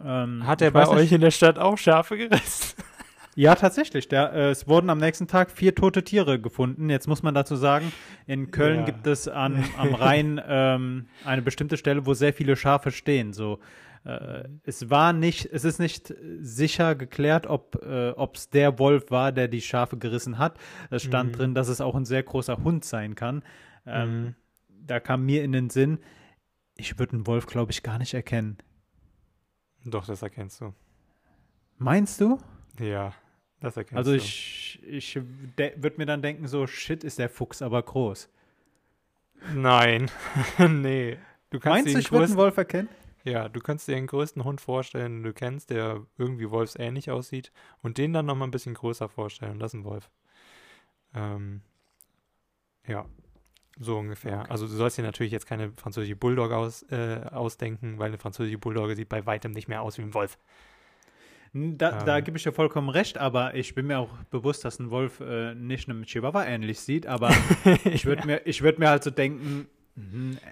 Ähm, 0.03 0.45
Hat 0.47 0.61
er 0.61 0.71
bei 0.71 0.81
nicht- 0.81 0.89
euch 0.91 1.11
in 1.11 1.21
der 1.21 1.31
Stadt 1.31 1.59
auch 1.59 1.77
Schafe 1.77 2.17
gerissen? 2.17 2.75
Ja, 3.35 3.55
tatsächlich. 3.55 4.09
Der, 4.09 4.33
äh, 4.33 4.49
es 4.49 4.67
wurden 4.67 4.89
am 4.89 4.97
nächsten 4.97 5.27
Tag 5.27 5.49
vier 5.51 5.73
tote 5.73 6.03
Tiere 6.03 6.41
gefunden. 6.41 6.89
Jetzt 6.89 7.07
muss 7.07 7.23
man 7.23 7.33
dazu 7.33 7.55
sagen, 7.55 7.93
in 8.27 8.51
Köln 8.51 8.79
Ja. 8.79 8.85
gibt 8.87 9.07
es 9.07 9.29
an, 9.29 9.63
am 9.77 9.93
Rhein 9.93 10.41
ähm, 10.45 11.05
eine 11.23 11.41
bestimmte 11.41 11.77
Stelle, 11.77 12.05
wo 12.05 12.13
sehr 12.13 12.33
viele 12.33 12.57
Schafe 12.57 12.91
stehen. 12.91 13.31
So, 13.31 13.59
es 14.63 14.89
war 14.89 15.13
nicht, 15.13 15.45
es 15.51 15.65
ist 15.65 15.79
nicht 15.79 16.13
sicher 16.39 16.95
geklärt, 16.95 17.47
ob 17.47 17.75
äh, 17.83 18.13
es 18.33 18.49
der 18.49 18.79
Wolf 18.79 19.11
war, 19.11 19.31
der 19.31 19.47
die 19.47 19.61
Schafe 19.61 19.97
gerissen 19.97 20.37
hat. 20.37 20.57
Es 20.89 21.03
stand 21.03 21.31
Mhm. 21.31 21.35
drin, 21.35 21.53
dass 21.55 21.67
es 21.67 21.81
auch 21.81 21.95
ein 21.95 22.05
sehr 22.05 22.23
großer 22.23 22.57
Hund 22.63 22.85
sein 22.85 23.15
kann. 23.15 23.43
Ähm, 23.85 24.21
Mhm. 24.23 24.35
Da 24.87 24.99
kam 24.99 25.25
mir 25.25 25.43
in 25.43 25.51
den 25.51 25.69
Sinn, 25.69 25.99
ich 26.75 26.97
würde 26.97 27.13
einen 27.13 27.27
Wolf, 27.27 27.45
glaube 27.45 27.71
ich, 27.71 27.83
gar 27.83 27.99
nicht 27.99 28.13
erkennen. 28.15 28.57
Doch, 29.85 30.05
das 30.05 30.21
erkennst 30.23 30.61
du. 30.61 30.73
Meinst 31.77 32.19
du? 32.21 32.39
Ja, 32.79 33.13
das 33.59 33.77
erkennst 33.77 33.97
Also 33.97 34.11
du. 34.11 34.17
ich, 34.17 34.79
ich 34.87 35.15
würde 35.15 35.93
mir 35.97 36.05
dann 36.05 36.21
denken, 36.21 36.47
so 36.47 36.65
shit 36.67 37.03
ist 37.03 37.19
der 37.19 37.29
Fuchs 37.29 37.61
aber 37.61 37.83
groß. 37.83 38.29
Nein, 39.53 40.09
nee. 40.69 41.17
Du 41.51 41.59
kannst 41.59 41.85
Meinst 41.85 41.95
du, 41.95 41.99
ich 41.99 42.11
würde 42.11 42.25
einen 42.25 42.35
Wolf 42.35 42.57
erkennen? 42.57 42.89
Ja, 43.23 43.49
du 43.49 43.59
kannst 43.59 43.87
dir 43.87 43.95
den 43.95 44.07
größten 44.07 44.43
Hund 44.43 44.61
vorstellen, 44.61 45.17
den 45.17 45.23
du 45.23 45.33
kennst, 45.33 45.69
der 45.69 46.05
irgendwie 46.17 46.49
wolfsähnlich 46.49 47.11
aussieht 47.11 47.51
und 47.81 47.97
den 47.97 48.13
dann 48.13 48.25
nochmal 48.25 48.47
ein 48.47 48.51
bisschen 48.51 48.73
größer 48.73 49.09
vorstellen. 49.09 49.59
Das 49.59 49.73
ist 49.73 49.79
ein 49.79 49.83
Wolf. 49.85 50.09
Ähm, 51.13 51.61
Ja, 52.87 53.05
so 53.79 53.97
ungefähr. 53.97 54.41
Okay. 54.41 54.49
Also 54.49 54.67
du 54.67 54.73
sollst 54.73 54.97
dir 54.97 55.03
natürlich 55.03 55.31
jetzt 55.31 55.45
keine 55.45 55.71
französische 55.73 56.15
Bulldog 56.15 56.51
aus, 56.51 56.83
äh, 56.91 57.21
ausdenken, 57.31 57.97
weil 57.99 58.07
eine 58.09 58.17
französische 58.17 58.57
Bulldogge 58.57 58.95
sieht 58.95 59.09
bei 59.09 59.25
weitem 59.25 59.51
nicht 59.51 59.67
mehr 59.67 59.81
aus 59.81 59.97
wie 59.97 60.01
ein 60.03 60.13
Wolf. 60.13 60.37
Da, 61.51 62.03
da 62.03 62.17
Ähm. 62.17 62.23
gebe 62.23 62.37
ich 62.37 62.43
dir 62.43 62.51
vollkommen 62.51 62.89
recht, 62.89 63.17
aber 63.17 63.55
ich 63.55 63.73
bin 63.73 63.87
mir 63.87 63.97
auch 63.99 64.11
bewusst, 64.29 64.65
dass 64.65 64.77
ein 64.79 64.91
Wolf 64.91 65.19
äh, 65.19 65.55
nicht 65.55 65.89
einem 65.89 66.03
Chihuahua 66.03 66.45
ähnlich 66.45 66.79
sieht, 66.79 67.07
aber 67.07 67.31
ich 67.85 68.05
würde 68.05 68.25
mir, 68.27 68.45
ich 68.45 68.61
würd 68.61 68.77
mir 68.77 68.89
halt 68.89 69.03
so 69.03 69.09
denken, 69.09 69.67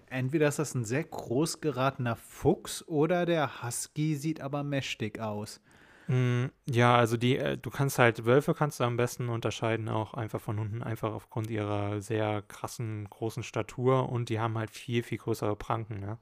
entweder 0.09 0.47
ist 0.47 0.59
das 0.59 0.75
ein 0.75 0.85
sehr 0.85 1.03
groß 1.03 1.61
geratener 1.61 2.15
Fuchs 2.15 2.87
oder 2.87 3.25
der 3.25 3.63
Husky 3.63 4.15
sieht 4.15 4.41
aber 4.41 4.63
mächtig 4.63 5.19
aus. 5.19 5.61
Mm, 6.07 6.45
Ja, 6.69 6.95
also 6.97 7.17
die, 7.17 7.37
äh, 7.37 7.57
du 7.57 7.69
kannst 7.69 7.99
halt, 7.99 8.25
Wölfe 8.25 8.53
kannst 8.53 8.79
du 8.79 8.83
am 8.85 8.95
besten 8.97 9.29
unterscheiden, 9.29 9.89
auch 9.89 10.13
einfach 10.13 10.39
von 10.39 10.59
Hunden, 10.59 10.81
einfach 10.83 11.13
aufgrund 11.13 11.49
ihrer 11.49 12.01
sehr 12.01 12.41
krassen, 12.43 13.09
großen 13.09 13.43
Statur 13.43 14.09
und 14.09 14.29
die 14.29 14.39
haben 14.39 14.57
halt 14.57 14.69
viel, 14.71 15.03
viel 15.03 15.17
größere 15.17 15.55
Pranken, 15.55 15.99
ne? 15.99 16.17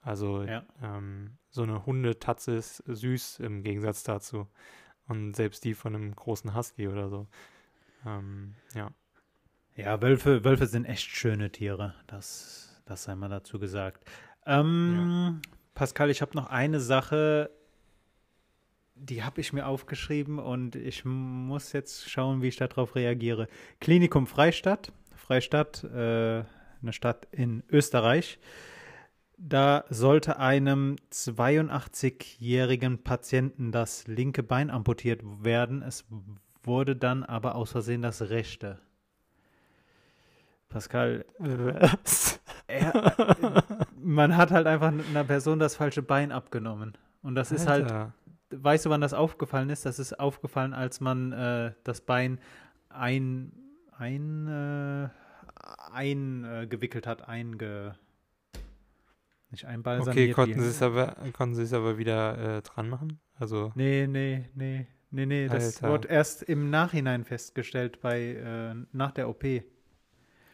Also 0.00 0.42
Ja. 0.44 0.64
ähm, 0.82 1.38
so 1.50 1.62
eine 1.62 1.84
Hundetatze 1.84 2.52
ist 2.56 2.76
süß 2.86 3.40
im 3.40 3.62
Gegensatz 3.62 4.04
dazu. 4.04 4.48
Und 5.08 5.34
selbst 5.36 5.64
die 5.64 5.74
von 5.74 5.94
einem 5.94 6.14
großen 6.16 6.54
Husky 6.54 6.88
oder 6.88 7.08
so. 7.10 7.26
Ähm, 8.06 8.54
ja. 8.74 8.90
Ja, 9.76 10.00
Wölfe, 10.00 10.42
Wölfe 10.42 10.66
sind 10.66 10.86
echt 10.86 11.10
schöne 11.10 11.52
Tiere. 11.52 11.94
Das, 12.06 12.80
das 12.86 13.04
sei 13.04 13.14
mal 13.14 13.28
dazu 13.28 13.58
gesagt. 13.58 14.08
Ähm, 14.46 15.42
Pascal, 15.74 16.08
ich 16.08 16.22
habe 16.22 16.34
noch 16.34 16.46
eine 16.46 16.80
Sache, 16.80 17.50
die 18.94 19.22
habe 19.22 19.42
ich 19.42 19.52
mir 19.52 19.66
aufgeschrieben 19.66 20.38
und 20.38 20.76
ich 20.76 21.04
muss 21.04 21.74
jetzt 21.74 22.08
schauen, 22.08 22.40
wie 22.40 22.48
ich 22.48 22.56
darauf 22.56 22.94
reagiere. 22.94 23.48
Klinikum 23.78 24.26
Freistadt. 24.26 24.92
Freistadt, 25.14 25.84
äh, 25.84 26.44
eine 26.80 26.92
Stadt 26.92 27.28
in 27.30 27.62
Österreich. 27.68 28.38
Da 29.36 29.84
sollte 29.90 30.38
einem 30.38 30.96
82-jährigen 31.12 33.02
Patienten 33.02 33.72
das 33.72 34.06
linke 34.06 34.42
Bein 34.42 34.70
amputiert 34.70 35.20
werden. 35.44 35.82
Es 35.82 36.06
wurde 36.62 36.96
dann 36.96 37.24
aber 37.24 37.56
aus 37.56 37.72
Versehen 37.72 38.00
das 38.00 38.22
rechte. 38.30 38.78
Pascal, 40.68 41.24
er, 42.66 43.14
man 44.00 44.36
hat 44.36 44.50
halt 44.50 44.66
einfach 44.66 44.88
einer 44.88 45.24
Person 45.24 45.58
das 45.58 45.76
falsche 45.76 46.02
Bein 46.02 46.32
abgenommen. 46.32 46.96
Und 47.22 47.34
das 47.34 47.52
ist 47.52 47.66
halt, 47.68 47.84
Alter. 47.84 48.14
weißt 48.50 48.86
du, 48.86 48.90
wann 48.90 49.00
das 49.00 49.14
aufgefallen 49.14 49.70
ist? 49.70 49.86
Das 49.86 49.98
ist 49.98 50.18
aufgefallen, 50.18 50.72
als 50.74 51.00
man 51.00 51.32
äh, 51.32 51.72
das 51.84 52.00
Bein 52.00 52.38
ein, 52.88 53.52
ein, 53.96 54.46
äh, 54.48 55.08
eingewickelt 55.92 57.06
hat, 57.06 57.28
einge, 57.28 57.96
nicht 59.50 59.64
einbalsamiert. 59.64 60.16
Okay, 60.16 60.32
konnten 60.32 60.60
sie 60.60 60.68
es 60.68 60.82
aber, 60.82 61.16
konnten 61.32 61.54
sie 61.54 61.62
es 61.62 61.72
aber 61.72 61.98
wieder 61.98 62.58
äh, 62.58 62.62
dran 62.62 62.88
machen? 62.88 63.20
Also, 63.38 63.72
Nee, 63.74 64.06
nee, 64.06 64.48
nee, 64.54 64.86
nee, 65.10 65.26
nee, 65.26 65.48
das 65.48 65.76
Alter. 65.82 65.90
wurde 65.92 66.08
erst 66.08 66.42
im 66.42 66.70
Nachhinein 66.70 67.24
festgestellt, 67.24 68.00
bei, 68.00 68.20
äh, 68.34 68.74
nach 68.92 69.12
der 69.12 69.28
OP. 69.28 69.44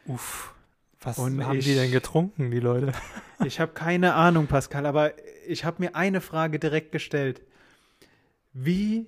uff. 0.07 0.53
Was 1.01 1.17
Und 1.19 1.45
haben 1.45 1.59
die 1.59 1.75
denn 1.75 1.85
ich- 1.87 1.91
getrunken, 1.91 2.51
die 2.51 2.59
Leute? 2.59 2.91
Ich 3.45 3.59
habe 3.59 3.73
keine 3.73 4.13
Ahnung, 4.13 4.47
Pascal, 4.47 4.85
aber 4.85 5.11
ich 5.47 5.65
habe 5.65 5.83
mir 5.83 5.95
eine 5.97 6.21
Frage 6.21 6.59
direkt 6.59 6.93
gestellt. 6.93 7.41
Wie 8.53 9.07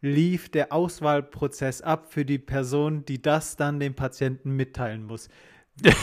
lief 0.00 0.48
der 0.50 0.72
Auswahlprozess 0.72 1.82
ab 1.82 2.12
für 2.12 2.24
die 2.24 2.38
Person, 2.38 3.04
die 3.06 3.20
das 3.20 3.56
dann 3.56 3.80
dem 3.80 3.94
Patienten 3.94 4.54
mitteilen 4.54 5.04
muss? 5.04 5.28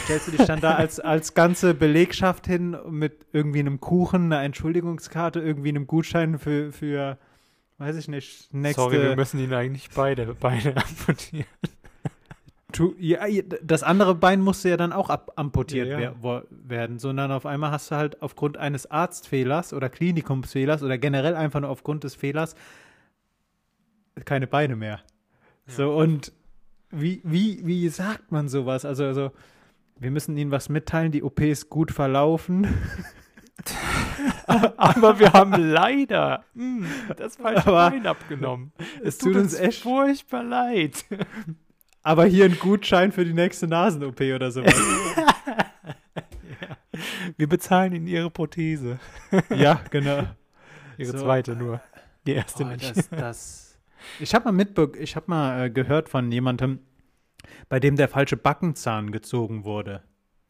Stellst 0.04 0.26
du 0.28 0.32
dich 0.32 0.44
dann 0.46 0.60
da 0.60 0.74
als, 0.76 1.00
als 1.00 1.32
ganze 1.32 1.72
Belegschaft 1.72 2.46
hin 2.46 2.76
mit 2.90 3.24
irgendwie 3.32 3.60
einem 3.60 3.80
Kuchen, 3.80 4.24
einer 4.30 4.42
Entschuldigungskarte, 4.42 5.40
irgendwie 5.40 5.70
einem 5.70 5.86
Gutschein 5.86 6.38
für, 6.38 6.70
für 6.70 7.16
weiß 7.78 7.96
ich 7.96 8.08
nicht, 8.08 8.52
nächste 8.52 8.82
Sorry, 8.82 9.00
wir 9.00 9.16
müssen 9.16 9.40
ihnen 9.40 9.54
eigentlich 9.54 9.88
beide 9.94 10.34
Beine 10.34 10.76
amputieren. 10.76 11.46
Tu, 12.74 12.94
ja, 12.98 13.20
das 13.62 13.82
andere 13.84 14.14
Bein 14.16 14.40
musste 14.40 14.68
ja 14.68 14.76
dann 14.76 14.92
auch 14.92 15.08
amputiert 15.36 15.86
Ja, 15.88 16.00
ja. 16.00 16.14
wer- 16.20 16.44
werden, 16.50 16.98
sondern 16.98 17.30
auf 17.30 17.46
einmal 17.46 17.70
hast 17.70 17.90
du 17.90 17.94
halt 17.94 18.20
aufgrund 18.20 18.56
eines 18.56 18.90
Arztfehlers 18.90 19.72
oder 19.72 19.88
Klinikumsfehlers 19.88 20.82
oder 20.82 20.98
generell 20.98 21.36
einfach 21.36 21.60
nur 21.60 21.70
aufgrund 21.70 22.02
des 22.04 22.14
Fehlers 22.16 22.56
keine 24.24 24.46
Beine 24.46 24.76
mehr. 24.76 25.00
So, 25.66 25.94
und 25.96 26.32
wie, 26.90 27.20
wie, 27.24 27.64
wie 27.66 27.88
sagt 27.88 28.30
man 28.32 28.48
sowas? 28.48 28.84
Also, 28.84 29.04
also, 29.04 29.30
wir 29.98 30.10
müssen 30.10 30.36
Ihnen 30.36 30.50
was 30.50 30.68
mitteilen, 30.68 31.12
die 31.12 31.22
OP 31.22 31.40
ist 31.40 31.70
gut 31.70 31.90
verlaufen. 31.92 32.66
Aber 34.46 35.18
wir 35.18 35.32
haben 35.32 35.52
leider 35.70 36.44
das 37.16 37.36
falsche 37.36 37.66
Aber 37.68 37.90
Bein 37.90 38.06
abgenommen. 38.06 38.72
Es 39.02 39.18
tut 39.18 39.36
uns 39.36 39.54
echt 39.54 39.82
furchtbar 39.82 40.42
leid. 40.42 41.04
Aber 42.04 42.26
hier 42.26 42.44
ein 42.44 42.58
Gutschein 42.58 43.10
für 43.12 43.24
die 43.24 43.32
nächste 43.32 43.66
Nasen-OP 43.66 44.20
oder 44.20 44.50
sowas. 44.50 44.74
Wir 47.36 47.48
bezahlen 47.48 47.94
ihnen 47.94 48.06
ihre 48.06 48.30
Prothese. 48.30 48.98
ja, 49.50 49.80
genau. 49.90 50.24
Ihre 50.98 51.12
So. 51.12 51.24
zweite 51.24 51.56
nur. 51.56 51.80
Die 52.26 52.32
erste 52.32 52.64
Oh, 52.64 52.68
nicht. 52.68 52.96
das, 52.96 53.08
das. 53.08 53.70
Ich 54.20 54.34
habe 54.34 54.44
mal 54.44 54.52
mitbe 54.52 54.92
ich 54.98 55.16
habe 55.16 55.24
mal 55.28 55.64
äh, 55.64 55.70
gehört 55.70 56.10
von 56.10 56.30
jemandem, 56.30 56.80
bei 57.70 57.80
dem 57.80 57.96
der 57.96 58.06
falsche 58.06 58.36
Backenzahn 58.36 59.10
gezogen 59.12 59.64
wurde. 59.64 60.02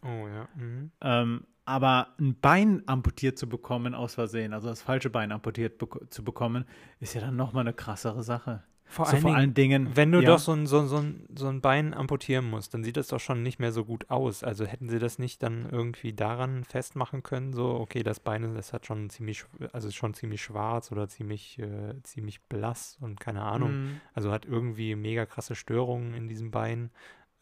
Oh 0.03 0.27
ja. 0.27 0.49
Mhm. 0.57 0.91
Ähm, 1.01 1.47
aber 1.65 2.09
ein 2.19 2.35
Bein 2.41 2.83
amputiert 2.87 3.39
zu 3.39 3.49
bekommen 3.49 3.95
aus 3.95 4.17
Versehen, 4.17 4.53
also 4.53 4.69
das 4.69 4.83
falsche 4.83 5.09
Bein 5.09 5.31
amputiert 5.31 5.79
bek 5.79 6.13
zu 6.13 6.25
bekommen, 6.25 6.65
ist 6.99 7.15
ja 7.15 7.21
dann 7.21 7.37
nochmal 7.37 7.61
eine 7.61 7.73
krassere 7.73 8.25
Sache. 8.25 8.65
Vor, 8.87 9.07
so 9.07 9.13
allen 9.13 9.23
vor 9.23 9.31
Dingen, 9.31 9.41
allen 9.41 9.55
Dingen, 9.55 9.97
wenn 9.97 10.13
du 10.13 10.21
ja, 10.21 10.31
doch 10.31 10.39
so 10.39 10.53
ein, 10.53 10.67
so, 10.67 10.87
so, 10.87 10.99
ein, 10.99 11.27
so 11.35 11.49
ein 11.49 11.61
Bein 11.61 11.95
amputieren 11.95 12.49
musst, 12.49 12.75
dann 12.75 12.85
sieht 12.85 12.97
das 12.97 13.09
doch 13.09 13.19
schon 13.19 13.43
nicht 13.43 13.59
mehr 13.59 13.73
so 13.73 13.85
gut 13.85 14.11
aus. 14.11 14.45
Also 14.45 14.67
hätten 14.67 14.89
sie 14.89 14.99
das 14.99 15.19
nicht 15.19 15.43
dann 15.43 15.69
irgendwie 15.71 16.13
daran 16.13 16.65
festmachen 16.65 17.23
können, 17.23 17.53
so, 17.53 17.75
okay, 17.75 18.03
das 18.03 18.21
Bein, 18.21 18.55
das 18.55 18.73
hat 18.73 18.87
schon 18.87 19.11
ziemlich, 19.11 19.47
also 19.73 19.89
ist 19.89 19.95
schon 19.95 20.15
ziemlich 20.15 20.43
schwarz 20.43 20.93
oder 20.93 21.09
ziemlich, 21.09 21.59
äh, 21.59 22.01
ziemlich 22.03 22.43
blass 22.43 22.97
und 23.01 23.19
keine 23.19 23.43
Ahnung. 23.43 23.73
Mhm. 23.73 24.01
Also 24.13 24.31
hat 24.31 24.45
irgendwie 24.45 24.95
mega 24.95 25.27
krasse 25.27 25.55
Störungen 25.55 26.15
in 26.15 26.29
diesem 26.29 26.51
Bein. 26.51 26.91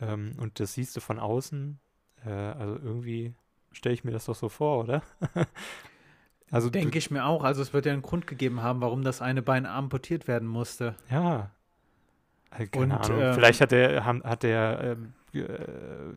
Ähm, 0.01 0.33
und 0.39 0.61
das 0.61 0.75
siehst 0.75 0.97
du 0.97 1.01
von 1.01 1.19
außen. 1.19 1.79
Äh, 2.25 2.31
also 2.31 2.77
irgendwie 2.77 3.35
stelle 3.73 3.95
ich 3.95 4.05
mir 4.05 4.13
das 4.13 4.27
doch 4.27 4.35
so 4.35 4.49
vor, 4.49 4.85
oder? 4.85 5.03
also 6.53 6.71
Denke 6.71 6.99
ich 6.99 7.11
mir 7.11 7.25
auch. 7.27 7.43
Also 7.45 7.63
es 7.63 7.73
wird 7.73 7.87
ja 7.87 7.93
einen 7.93 8.03
Grund 8.03 8.27
gegeben 8.27 8.63
haben, 8.63 8.81
warum 8.81 9.03
das 9.03 9.21
eine 9.23 9.43
Bein 9.43 9.67
amputiert 9.67 10.29
werden 10.29 10.47
musste. 10.49 10.95
Ja. 11.11 11.51
Äh, 12.51 12.67
Keine 12.67 12.95
Und, 12.95 13.11
Ahnung. 13.11 13.21
ähm, 13.23 13.35
Vielleicht 13.35 13.61
hat 13.61 13.73
der, 13.73 14.05
hat 14.05 14.43
der 14.43 14.97
ge- 15.33 15.45
äh, 15.47 16.15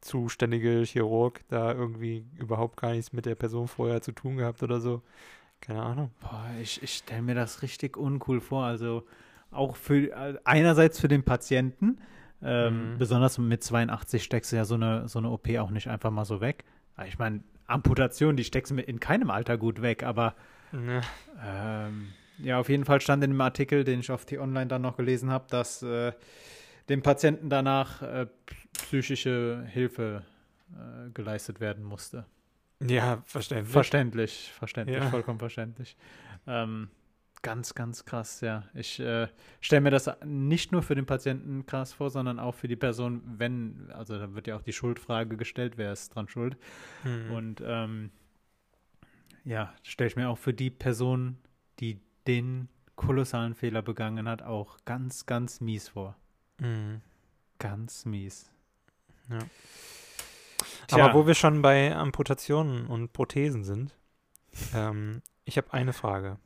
zuständige 0.00 0.82
Chirurg 0.84 1.40
da 1.48 1.72
irgendwie 1.72 2.24
überhaupt 2.38 2.76
gar 2.80 2.92
nichts 2.92 3.12
mit 3.12 3.26
der 3.26 3.34
Person 3.34 3.66
vorher 3.68 4.00
zu 4.00 4.12
tun 4.12 4.36
gehabt 4.36 4.62
oder 4.62 4.80
so. 4.80 5.02
Keine 5.60 5.82
Ahnung. 5.82 6.10
Boah, 6.20 6.46
ich, 6.60 6.82
ich 6.82 6.94
stelle 6.96 7.22
mir 7.22 7.34
das 7.34 7.62
richtig 7.62 7.96
uncool 7.96 8.40
vor. 8.40 8.64
Also 8.64 9.04
auch 9.50 9.76
für 9.76 10.10
äh, 10.12 10.38
einerseits 10.44 11.00
für 11.00 11.08
den 11.08 11.24
Patienten, 11.24 11.98
ähm, 12.42 12.94
Mhm. 12.94 12.98
besonders 12.98 13.38
mit 13.38 13.64
82 13.64 14.22
steckst 14.22 14.52
du 14.52 14.56
ja 14.56 14.64
so 14.64 14.74
eine, 14.74 15.08
so 15.08 15.18
eine 15.18 15.30
OP 15.30 15.58
auch 15.58 15.70
nicht 15.70 15.88
einfach 15.88 16.10
mal 16.10 16.24
so 16.24 16.40
weg. 16.40 16.64
Ich 17.06 17.18
meine, 17.18 17.40
Amputation, 17.68 18.36
die 18.36 18.44
steckst 18.44 18.72
du 18.72 18.80
in 18.80 18.98
keinem 18.98 19.30
Alter 19.30 19.56
gut 19.56 19.80
weg, 19.82 20.02
aber 20.02 20.34
Ne. 20.72 21.00
ähm, 21.44 22.08
ja, 22.38 22.58
auf 22.58 22.68
jeden 22.68 22.84
Fall 22.84 23.00
stand 23.00 23.22
in 23.24 23.30
dem 23.30 23.40
Artikel, 23.40 23.84
den 23.84 24.00
ich 24.00 24.10
auf 24.10 24.24
T-Online 24.24 24.66
dann 24.66 24.82
noch 24.82 24.96
gelesen 24.96 25.30
habe, 25.30 25.46
dass 25.48 25.82
äh, 25.82 26.12
dem 26.88 27.02
Patienten 27.02 27.48
danach 27.50 28.02
äh, 28.02 28.26
psychische 28.72 29.64
Hilfe 29.68 30.22
äh, 30.72 31.10
geleistet 31.10 31.60
werden 31.60 31.84
musste. 31.84 32.24
Ja, 32.80 33.22
verständlich. 33.24 33.72
Verständlich, 33.72 34.52
verständlich, 34.56 34.98
Ja. 34.98 35.10
vollkommen 35.10 35.38
verständlich. 35.38 35.96
Ähm, 36.46 36.88
ganz, 37.48 37.74
ganz 37.74 38.04
krass, 38.04 38.42
ja. 38.42 38.64
Ich 38.74 39.00
äh, 39.00 39.26
stelle 39.62 39.80
mir 39.80 39.90
das 39.90 40.10
nicht 40.22 40.70
nur 40.70 40.82
für 40.82 40.94
den 40.94 41.06
Patienten 41.06 41.64
krass 41.64 41.94
vor, 41.94 42.10
sondern 42.10 42.38
auch 42.38 42.54
für 42.54 42.68
die 42.68 42.76
Person, 42.76 43.22
wenn, 43.24 43.90
also 43.90 44.18
da 44.18 44.34
wird 44.34 44.46
ja 44.46 44.56
auch 44.58 44.60
die 44.60 44.74
Schuldfrage 44.74 45.38
gestellt, 45.38 45.78
wer 45.78 45.90
ist 45.90 46.14
dran 46.14 46.28
schuld. 46.28 46.58
Mhm. 47.04 47.32
Und 47.32 47.62
ähm, 47.64 48.10
ja, 49.44 49.72
stelle 49.82 50.08
ich 50.08 50.16
mir 50.16 50.28
auch 50.28 50.36
für 50.36 50.52
die 50.52 50.68
Person, 50.68 51.38
die 51.80 52.02
den 52.26 52.68
kolossalen 52.96 53.54
Fehler 53.54 53.80
begangen 53.80 54.28
hat, 54.28 54.42
auch 54.42 54.76
ganz, 54.84 55.24
ganz 55.24 55.62
mies 55.62 55.88
vor. 55.88 56.16
Mhm. 56.60 57.00
Ganz 57.58 58.04
mies. 58.04 58.50
Ja. 59.30 59.38
Tja. 60.86 61.02
Aber 61.02 61.14
wo 61.14 61.26
wir 61.26 61.34
schon 61.34 61.62
bei 61.62 61.96
Amputationen 61.96 62.88
und 62.88 63.14
Prothesen 63.14 63.64
sind, 63.64 63.94
ähm, 64.74 65.22
ich 65.46 65.56
habe 65.56 65.72
eine 65.72 65.94
Frage. 65.94 66.36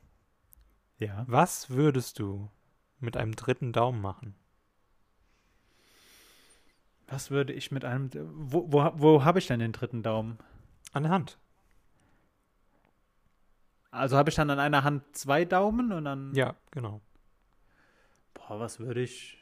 Ja. 1.03 1.25
Was 1.27 1.69
würdest 1.69 2.19
du 2.19 2.49
mit 2.99 3.17
einem 3.17 3.35
dritten 3.35 3.73
Daumen 3.73 4.01
machen? 4.01 4.35
Was 7.07 7.29
würde 7.29 7.51
ich 7.51 7.71
mit 7.71 7.83
einem. 7.83 8.09
Wo, 8.13 8.71
wo, 8.71 8.91
wo 8.95 9.23
habe 9.25 9.39
ich 9.39 9.47
denn 9.47 9.59
den 9.59 9.73
dritten 9.73 10.01
Daumen? 10.01 10.37
An 10.93 11.03
der 11.03 11.11
Hand. 11.11 11.37
Also 13.91 14.17
habe 14.17 14.29
ich 14.29 14.35
dann 14.35 14.49
an 14.49 14.59
einer 14.59 14.83
Hand 14.83 15.03
zwei 15.15 15.43
Daumen 15.43 15.91
und 15.91 16.05
dann. 16.05 16.33
Ja, 16.33 16.55
genau. 16.71 17.01
Boah, 18.33 18.59
was 18.59 18.79
würde 18.79 19.01
ich. 19.01 19.37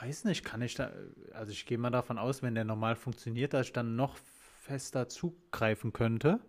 Weiß 0.00 0.24
nicht, 0.24 0.44
kann 0.44 0.62
ich 0.62 0.74
da. 0.74 0.92
Also 1.32 1.50
ich 1.50 1.66
gehe 1.66 1.78
mal 1.78 1.90
davon 1.90 2.18
aus, 2.18 2.42
wenn 2.42 2.54
der 2.54 2.64
normal 2.64 2.94
funktioniert, 2.94 3.52
dass 3.52 3.66
ich 3.66 3.72
dann 3.72 3.96
noch 3.96 4.16
fester 4.62 5.08
zugreifen 5.08 5.92
könnte. 5.92 6.40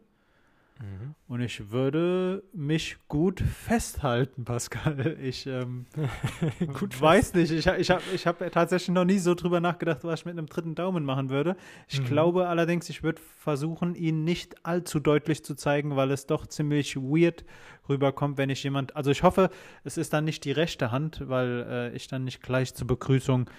Mhm. 0.79 1.15
Und 1.27 1.41
ich 1.41 1.71
würde 1.71 2.43
mich 2.53 2.97
gut 3.07 3.39
festhalten, 3.41 4.43
Pascal. 4.43 5.17
Ich 5.21 5.45
ähm, 5.47 5.85
gut 6.79 6.99
weiß 6.99 7.35
nicht. 7.35 7.51
Ich, 7.51 7.67
ich 7.67 7.89
habe 7.91 8.01
ich 8.13 8.27
hab 8.27 8.51
tatsächlich 8.51 8.93
noch 8.93 9.05
nie 9.05 9.19
so 9.19 9.33
drüber 9.35 9.59
nachgedacht, 9.61 10.03
was 10.03 10.21
ich 10.21 10.25
mit 10.25 10.37
einem 10.37 10.47
dritten 10.47 10.75
Daumen 10.75 11.05
machen 11.05 11.29
würde. 11.29 11.55
Ich 11.87 12.01
Mhm. 12.01 12.05
glaube 12.05 12.47
allerdings, 12.47 12.89
ich 12.89 13.03
würde 13.03 13.21
versuchen, 13.39 13.95
ihn 13.95 14.23
nicht 14.23 14.65
allzu 14.65 14.99
deutlich 14.99 15.43
zu 15.43 15.55
zeigen, 15.55 15.95
weil 15.95 16.11
es 16.11 16.25
doch 16.25 16.47
ziemlich 16.47 16.95
weird 16.97 17.45
rüberkommt, 17.87 18.37
wenn 18.37 18.49
ich 18.49 18.63
jemand. 18.63 18.95
Also 18.95 19.11
ich 19.11 19.23
hoffe, 19.23 19.49
es 19.83 19.97
ist 19.97 20.13
dann 20.13 20.25
nicht 20.25 20.43
die 20.45 20.51
rechte 20.51 20.91
Hand, 20.91 21.21
weil 21.27 21.65
äh, 21.69 21.95
ich 21.95 22.07
dann 22.07 22.23
nicht 22.23 22.41
gleich 22.41 22.73
zur 22.73 22.87
Begrüßung 22.87 23.49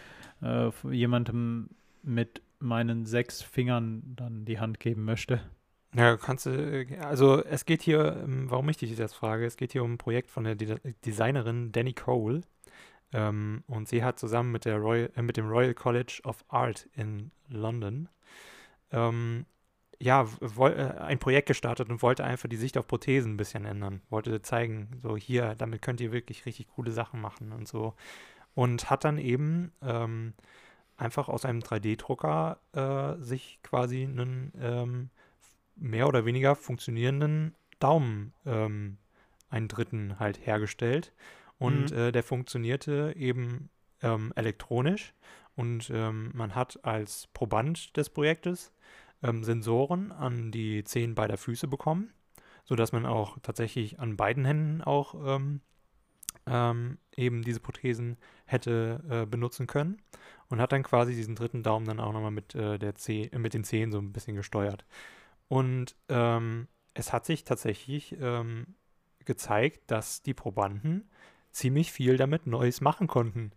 äh, 0.42 0.70
jemandem 0.90 1.70
mit 2.03 2.42
meinen 2.59 3.07
sechs 3.07 3.42
Fingern 3.42 4.03
dann 4.16 4.44
die 4.44 4.59
Hand 4.59 4.81
geben 4.81 5.05
möchte. 5.05 5.40
Ja, 5.95 6.17
kannst 6.17 6.47
du, 6.47 6.51
äh, 6.51 6.99
also 6.99 7.43
es 7.45 7.65
geht 7.65 7.83
hier, 7.83 8.21
ähm, 8.25 8.51
warum 8.51 8.69
ich 8.69 8.77
dich 8.77 8.97
jetzt 8.97 9.15
frage, 9.15 9.47
es 9.47 9.57
geht 9.57 9.73
hier 9.73 9.85
um 9.85 9.95
ein 9.95 9.99
Projekt 9.99 10.31
von 10.31 10.45
der 10.45 10.55
De 10.57 10.79
Designerin 11.05 11.73
Danny 11.73 11.93
Cole. 11.93 12.43
Ähm, 13.13 13.63
und 13.69 13.89
sie 13.89 14.03
hat 14.03 14.19
zusammen 14.19 14.51
mit, 14.53 14.65
der 14.65 14.79
Royal, 14.79 15.11
äh, 15.17 15.23
mit 15.23 15.37
dem 15.37 15.49
Royal 15.49 15.75
College 15.75 16.21
of 16.25 16.45
Art 16.49 16.89
in 16.95 17.31
London 17.49 18.09
ähm, 18.95 19.47
ja, 20.01 20.29
äh, 20.41 20.99
ein 21.01 21.19
Projekt 21.19 21.49
gestartet 21.49 21.89
und 21.91 22.03
wollte 22.03 22.25
einfach 22.25 22.49
die 22.49 22.57
Sicht 22.57 22.79
auf 22.79 22.87
Prothesen 22.87 23.35
ein 23.35 23.37
bisschen 23.37 23.65
ändern. 23.65 24.03
Wollte 24.11 24.43
zeigen, 24.43 24.89
so 25.03 25.17
hier, 25.17 25.55
damit 25.57 25.83
könnt 25.83 26.01
ihr 26.01 26.13
wirklich 26.13 26.47
richtig 26.47 26.69
coole 26.75 26.91
Sachen 26.93 27.21
machen 27.21 27.53
und 27.53 27.69
so. 27.69 27.95
Und 28.55 28.91
hat 28.91 29.05
dann 29.05 29.19
eben 29.19 29.73
ähm, 29.83 30.35
einfach 30.97 31.29
aus 31.29 31.45
einem 31.45 31.61
3D-Drucker 31.61 32.59
äh, 32.73 33.23
sich 33.23 33.59
quasi 33.63 34.05
einen 34.05 34.53
ähm, 34.61 35.11
mehr 35.77 36.09
oder 36.09 36.25
weniger 36.25 36.55
funktionierenden 36.57 37.55
Daumen, 37.79 38.33
ähm, 38.47 38.99
einen 39.49 39.69
dritten 39.69 40.19
halt 40.19 40.45
hergestellt. 40.47 41.13
Und 41.59 41.91
Mhm. 41.91 41.97
äh, 41.97 42.13
der 42.13 42.23
funktionierte 42.23 43.15
eben 43.17 43.71
ähm, 44.03 44.33
elektronisch. 44.37 45.15
Und 45.57 45.91
ähm, 45.91 46.31
man 46.35 46.55
hat 46.55 46.85
als 46.85 47.29
Proband 47.33 47.97
des 47.97 48.11
Projektes 48.11 48.73
ähm, 49.23 49.45
Sensoren 49.45 50.11
an 50.13 50.51
die 50.51 50.83
Zehen 50.85 51.15
beider 51.15 51.37
Füße 51.37 51.69
bekommen, 51.69 52.13
sodass 52.65 52.93
man 52.93 53.07
auch 53.07 53.39
tatsächlich 53.43 54.01
an 54.01 54.17
beiden 54.17 54.45
Händen 54.45 54.83
auch 54.83 55.15
ähm, 55.37 55.61
ähm, 56.47 56.99
eben 57.17 57.43
diese 57.43 57.61
Prothesen 57.61 58.17
hätte 58.47 59.03
äh, 59.09 59.27
benutzen 59.27 59.67
können 59.67 60.03
und 60.49 60.61
hat 60.61 60.73
dann 60.73 60.83
quasi 60.83 61.15
diesen 61.15 61.37
dritten 61.37 61.63
Daumen 61.63 61.87
dann 61.87 62.01
auch 62.01 62.13
nochmal 62.13 62.31
mit, 62.33 62.55
äh, 62.55 62.79
der 62.79 62.97
Zeh 62.97 63.31
mit 63.39 63.55
den 63.55 63.65
Zehen 63.65 63.93
so 63.93 63.99
ein 63.99 64.13
bisschen 64.13 64.37
gesteuert. 64.37 64.85
Und 65.49 65.97
ähm, 66.09 66.69
es 66.95 67.13
hat 67.13 67.27
sich 67.27 67.45
tatsächlich 67.45 68.17
ähm, 68.21 68.75
gezeigt, 69.25 69.91
dass 69.91 70.23
die 70.23 70.35
Probanden 70.35 71.09
ziemlich 71.51 71.93
viel 71.93 72.17
damit 72.17 72.47
Neues 72.47 72.81
machen 72.81 73.07
konnten. 73.07 73.53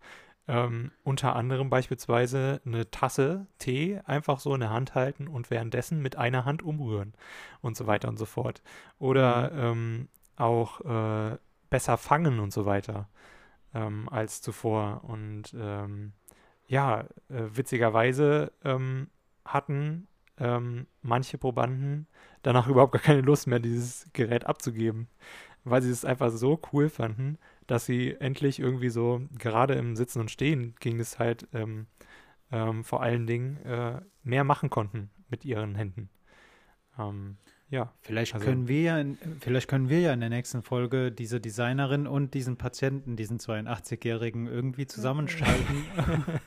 Ähm, 0.48 0.92
unter 1.04 1.36
anderem 1.36 1.70
beispielsweise 1.70 2.62
eine 2.66 2.90
Tasse 2.90 3.48
Tee 3.60 4.00
einfach 4.06 4.40
so 4.40 4.54
in 4.54 4.62
der 4.62 4.70
Hand 4.70 4.96
halten 4.96 5.28
und 5.28 5.50
währenddessen 5.50 6.02
mit 6.02 6.16
einer 6.16 6.46
Hand 6.46 6.64
umrühren 6.64 7.14
und 7.62 7.76
so 7.76 7.86
weiter 7.86 8.08
und 8.08 8.18
so 8.18 8.26
fort. 8.26 8.62
Oder 8.98 9.52
ähm, 9.52 10.08
auch 10.38 10.82
äh, 10.82 11.38
besser 11.70 11.98
fangen 11.98 12.40
und 12.40 12.54
so 12.54 12.66
weiter 12.66 13.10
ähm, 13.74 14.08
als 14.10 14.42
zuvor. 14.42 15.04
Und 15.04 15.54
ähm, 15.60 16.14
ja, 16.68 17.02
äh, 17.30 17.44
witzigerweise 17.54 18.52
hatten 19.44 20.08
ähm, 20.40 20.88
manche 21.02 21.38
Probanden 21.38 22.08
danach 22.44 22.68
überhaupt 22.68 22.94
gar 22.94 23.02
keine 23.02 23.22
Lust 23.22 23.48
mehr, 23.48 23.60
dieses 23.60 24.08
Gerät 24.14 24.46
abzugeben, 24.46 25.08
weil 25.64 25.82
sie 25.82 25.92
es 25.92 26.06
einfach 26.06 26.32
so 26.32 26.60
cool 26.72 26.90
fanden, 26.90 27.38
dass 27.68 27.86
sie 27.86 28.16
endlich 28.20 28.60
irgendwie 28.60 28.90
so, 28.90 29.22
gerade 29.38 29.76
im 29.76 29.96
Sitzen 29.96 30.20
und 30.22 30.32
Stehen 30.32 30.76
ging 30.80 31.00
es 31.00 31.20
halt 31.20 31.48
ähm, 31.54 31.88
ähm, 32.52 32.84
vor 32.84 33.02
allen 33.02 33.28
Dingen 33.28 33.58
äh, 33.66 34.02
mehr 34.24 34.44
machen 34.44 34.70
konnten 34.70 35.10
mit 35.30 35.44
ihren 35.46 35.76
Händen. 35.76 36.10
Ja, 37.70 37.92
Vielleicht 38.00 38.34
Also- 38.34 38.46
können 38.46 38.70
wir 38.70 38.82
ja, 38.82 38.98
in, 38.98 39.18
vielleicht 39.42 39.68
können 39.68 39.90
wir 39.90 40.00
ja 40.00 40.14
in 40.14 40.22
der 40.22 40.30
nächsten 40.30 40.64
Folge 40.64 41.12
diese 41.12 41.42
Designerin 41.42 42.08
und 42.08 42.34
diesen 42.34 42.56
Patienten, 42.56 43.18
diesen 43.18 43.40
82-Jährigen 43.40 44.48
irgendwie 44.48 44.88
zusammenschalten. 44.88 45.84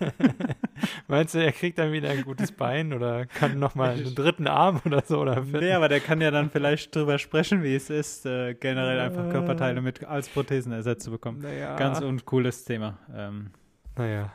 Meinst 1.09 1.35
du, 1.35 1.39
er 1.45 1.53
kriegt 1.53 1.79
dann 1.79 1.93
wieder 1.93 2.09
ein 2.11 2.23
gutes 2.23 2.53
Bein 2.53 2.93
oder 2.93 3.27
kann 3.27 3.59
nochmal 3.59 3.91
einen 3.91 4.15
dritten 4.15 4.47
Arm 4.47 4.81
oder 4.87 5.03
so? 5.05 5.21
Oder 5.21 5.41
nee, 5.43 5.73
aber 5.73 5.89
der 5.89 6.01
kann 6.01 6.21
ja 6.21 6.31
dann 6.31 6.51
vielleicht 6.51 6.95
drüber 6.95 7.19
sprechen, 7.19 7.63
wie 7.63 7.75
es 7.75 7.91
ist, 7.91 8.25
äh, 8.27 8.55
generell 8.55 8.99
einfach. 9.01 9.29
Körperteile 9.31 9.83
mit 9.83 10.05
als 10.05 10.29
Prothesen 10.29 10.73
ersetzt 10.73 11.05
zu 11.05 11.11
bekommen. 11.11 11.41
naja. 11.41 11.77
Ganz 11.77 12.01
uncooles 12.01 12.65
Thema. 12.65 12.99
Ähm, 13.15 13.51
naja. 13.97 14.33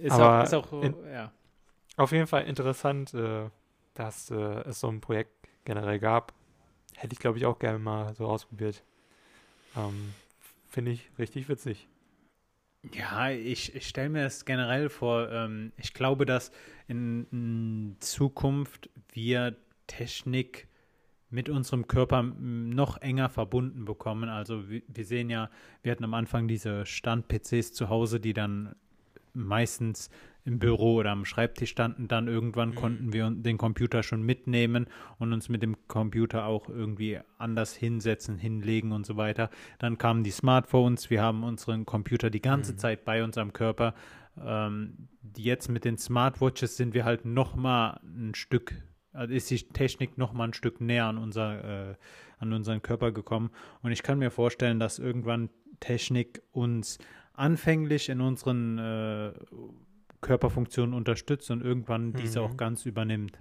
ist, 0.00 0.12
Aber 0.12 0.40
auch, 0.40 0.44
ist 0.44 0.54
auch, 0.54 0.82
in- 0.82 0.94
ja. 1.12 1.30
Auf 1.98 2.12
jeden 2.12 2.26
Fall 2.26 2.44
interessant, 2.44 3.12
äh, 3.14 3.50
dass 3.94 4.30
äh, 4.30 4.34
es 4.34 4.80
so 4.80 4.88
ein 4.88 5.00
Projekt 5.00 5.35
generell 5.66 5.98
gab. 5.98 6.32
Hätte 6.94 7.12
ich, 7.12 7.18
glaube 7.18 7.36
ich, 7.36 7.44
auch 7.44 7.58
gerne 7.58 7.78
mal 7.78 8.14
so 8.14 8.26
ausprobiert. 8.26 8.82
Ähm, 9.76 10.14
Finde 10.68 10.92
ich 10.92 11.10
richtig 11.18 11.50
witzig. 11.50 11.86
Ja, 12.92 13.30
ich, 13.30 13.74
ich 13.74 13.86
stelle 13.86 14.08
mir 14.08 14.22
das 14.24 14.44
generell 14.44 14.88
vor. 14.88 15.30
Ähm, 15.30 15.72
ich 15.76 15.92
glaube, 15.92 16.24
dass 16.24 16.52
in, 16.88 17.26
in 17.30 17.96
Zukunft 18.00 18.88
wir 19.12 19.56
Technik 19.86 20.68
mit 21.28 21.48
unserem 21.48 21.88
Körper 21.88 22.22
noch 22.22 22.98
enger 22.98 23.28
verbunden 23.28 23.84
bekommen. 23.84 24.28
Also 24.28 24.70
wir, 24.70 24.82
wir 24.86 25.04
sehen 25.04 25.28
ja, 25.28 25.50
wir 25.82 25.92
hatten 25.92 26.04
am 26.04 26.14
Anfang 26.14 26.48
diese 26.48 26.86
Stand-PCs 26.86 27.72
zu 27.72 27.88
Hause, 27.88 28.20
die 28.20 28.32
dann 28.32 28.74
meistens 29.34 30.08
im 30.46 30.58
Büro 30.58 30.94
oder 30.94 31.10
am 31.10 31.24
Schreibtisch 31.24 31.70
standen. 31.70 32.08
Dann 32.08 32.28
irgendwann 32.28 32.70
Mhm. 32.70 32.74
konnten 32.76 33.12
wir 33.12 33.30
den 33.30 33.58
Computer 33.58 34.02
schon 34.02 34.22
mitnehmen 34.22 34.86
und 35.18 35.32
uns 35.32 35.48
mit 35.48 35.62
dem 35.62 35.76
Computer 35.88 36.46
auch 36.46 36.68
irgendwie 36.68 37.18
anders 37.36 37.74
hinsetzen, 37.74 38.38
hinlegen 38.38 38.92
und 38.92 39.04
so 39.04 39.16
weiter. 39.16 39.50
Dann 39.78 39.98
kamen 39.98 40.22
die 40.24 40.30
Smartphones, 40.30 41.10
wir 41.10 41.20
haben 41.20 41.42
unseren 41.42 41.84
Computer 41.84 42.30
die 42.30 42.40
ganze 42.40 42.72
Mhm. 42.72 42.78
Zeit 42.78 43.04
bei 43.04 43.22
uns 43.24 43.36
am 43.36 43.52
Körper. 43.52 43.94
Ähm, 44.42 45.08
jetzt 45.36 45.68
mit 45.68 45.84
den 45.84 45.98
Smartwatches 45.98 46.76
sind 46.76 46.94
wir 46.94 47.04
halt 47.04 47.24
noch 47.24 47.56
mal 47.56 48.00
ein 48.04 48.34
Stück, 48.34 48.74
also 49.12 49.34
ist 49.34 49.50
die 49.50 49.58
Technik 49.68 50.16
noch 50.16 50.32
mal 50.32 50.44
ein 50.44 50.52
Stück 50.54 50.80
näher 50.80 51.06
an, 51.06 51.18
unser, 51.18 51.90
äh, 51.90 51.94
an 52.38 52.52
unseren 52.52 52.82
Körper 52.82 53.10
gekommen. 53.12 53.50
Und 53.82 53.90
ich 53.92 54.02
kann 54.02 54.18
mir 54.18 54.30
vorstellen, 54.30 54.78
dass 54.78 54.98
irgendwann 54.98 55.48
Technik 55.80 56.42
uns 56.52 56.98
anfänglich 57.32 58.08
in 58.08 58.20
unseren 58.20 58.78
äh, 58.78 59.32
Körperfunktionen 60.20 60.94
unterstützt 60.94 61.50
und 61.50 61.62
irgendwann 61.62 62.14
diese 62.14 62.40
Mhm. 62.40 62.46
auch 62.46 62.56
ganz 62.56 62.86
übernimmt. 62.86 63.38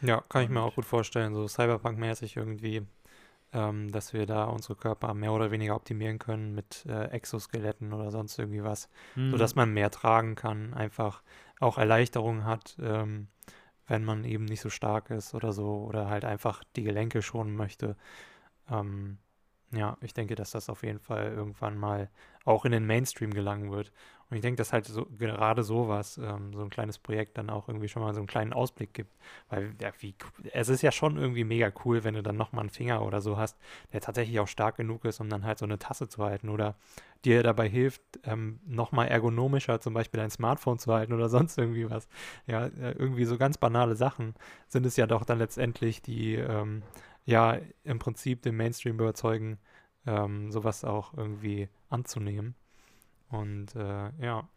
Ja, 0.00 0.22
kann 0.28 0.44
ich 0.44 0.48
mir 0.48 0.60
auch 0.62 0.74
gut 0.76 0.84
vorstellen, 0.84 1.34
so 1.34 1.46
Cyberpunk-mäßig 1.48 2.36
irgendwie, 2.36 2.82
ähm, 3.52 3.90
dass 3.90 4.12
wir 4.12 4.26
da 4.26 4.44
unsere 4.44 4.76
Körper 4.76 5.12
mehr 5.14 5.32
oder 5.32 5.50
weniger 5.50 5.74
optimieren 5.74 6.18
können 6.18 6.54
mit 6.54 6.84
äh, 6.86 7.06
Exoskeletten 7.06 7.92
oder 7.92 8.10
sonst 8.10 8.38
irgendwie 8.38 8.62
was, 8.62 8.88
Mhm. 9.16 9.30
sodass 9.32 9.54
man 9.54 9.72
mehr 9.72 9.90
tragen 9.90 10.34
kann, 10.34 10.74
einfach 10.74 11.22
auch 11.58 11.78
Erleichterung 11.78 12.44
hat, 12.44 12.76
ähm, 12.80 13.28
wenn 13.86 14.04
man 14.04 14.24
eben 14.24 14.44
nicht 14.44 14.60
so 14.60 14.70
stark 14.70 15.10
ist 15.10 15.34
oder 15.34 15.52
so 15.52 15.84
oder 15.88 16.08
halt 16.08 16.24
einfach 16.24 16.62
die 16.76 16.82
Gelenke 16.84 17.22
schonen 17.22 17.56
möchte. 17.56 17.96
Ähm, 18.70 19.18
ja, 19.72 19.96
ich 20.00 20.14
denke, 20.14 20.34
dass 20.34 20.52
das 20.52 20.70
auf 20.70 20.82
jeden 20.82 21.00
Fall 21.00 21.32
irgendwann 21.32 21.78
mal 21.78 22.08
auch 22.44 22.64
in 22.64 22.72
den 22.72 22.86
Mainstream 22.86 23.32
gelangen 23.32 23.70
wird. 23.70 23.92
Und 24.30 24.36
ich 24.36 24.42
denke, 24.42 24.56
dass 24.56 24.72
halt 24.72 24.84
so, 24.84 25.06
gerade 25.18 25.62
sowas, 25.62 26.18
ähm, 26.18 26.52
so 26.52 26.62
ein 26.62 26.68
kleines 26.68 26.98
Projekt 26.98 27.38
dann 27.38 27.48
auch 27.48 27.68
irgendwie 27.68 27.88
schon 27.88 28.02
mal 28.02 28.12
so 28.12 28.20
einen 28.20 28.26
kleinen 28.26 28.52
Ausblick 28.52 28.92
gibt. 28.92 29.16
Weil, 29.48 29.74
ja, 29.80 29.90
wie, 30.00 30.14
es 30.52 30.68
ist 30.68 30.82
ja 30.82 30.92
schon 30.92 31.16
irgendwie 31.16 31.44
mega 31.44 31.72
cool, 31.84 32.04
wenn 32.04 32.14
du 32.14 32.22
dann 32.22 32.36
nochmal 32.36 32.62
einen 32.62 32.70
Finger 32.70 33.02
oder 33.02 33.22
so 33.22 33.38
hast, 33.38 33.58
der 33.92 34.00
tatsächlich 34.00 34.38
auch 34.40 34.48
stark 34.48 34.76
genug 34.76 35.04
ist, 35.06 35.20
um 35.20 35.30
dann 35.30 35.44
halt 35.44 35.58
so 35.58 35.64
eine 35.64 35.78
Tasse 35.78 36.08
zu 36.08 36.22
halten 36.22 36.50
oder 36.50 36.74
dir 37.24 37.42
dabei 37.42 37.68
hilft, 37.68 38.02
ähm, 38.24 38.60
nochmal 38.66 39.08
ergonomischer 39.08 39.80
zum 39.80 39.94
Beispiel 39.94 40.20
dein 40.20 40.30
Smartphone 40.30 40.78
zu 40.78 40.92
halten 40.92 41.14
oder 41.14 41.28
sonst 41.30 41.56
irgendwie 41.56 41.90
was. 41.90 42.06
Ja, 42.46 42.66
äh, 42.66 42.92
irgendwie 42.92 43.24
so 43.24 43.38
ganz 43.38 43.56
banale 43.56 43.96
Sachen 43.96 44.34
sind 44.68 44.84
es 44.84 44.96
ja 44.96 45.06
doch 45.06 45.24
dann 45.24 45.38
letztendlich, 45.38 46.02
die 46.02 46.34
ähm, 46.34 46.82
ja 47.28 47.58
im 47.84 47.98
Prinzip 47.98 48.42
den 48.42 48.56
Mainstream 48.56 48.94
überzeugen, 48.94 49.58
ähm, 50.06 50.50
sowas 50.50 50.84
auch 50.84 51.14
irgendwie 51.14 51.68
anzunehmen. 51.90 52.54
Und 53.28 53.74
äh, 53.76 54.10
ja, 54.20 54.48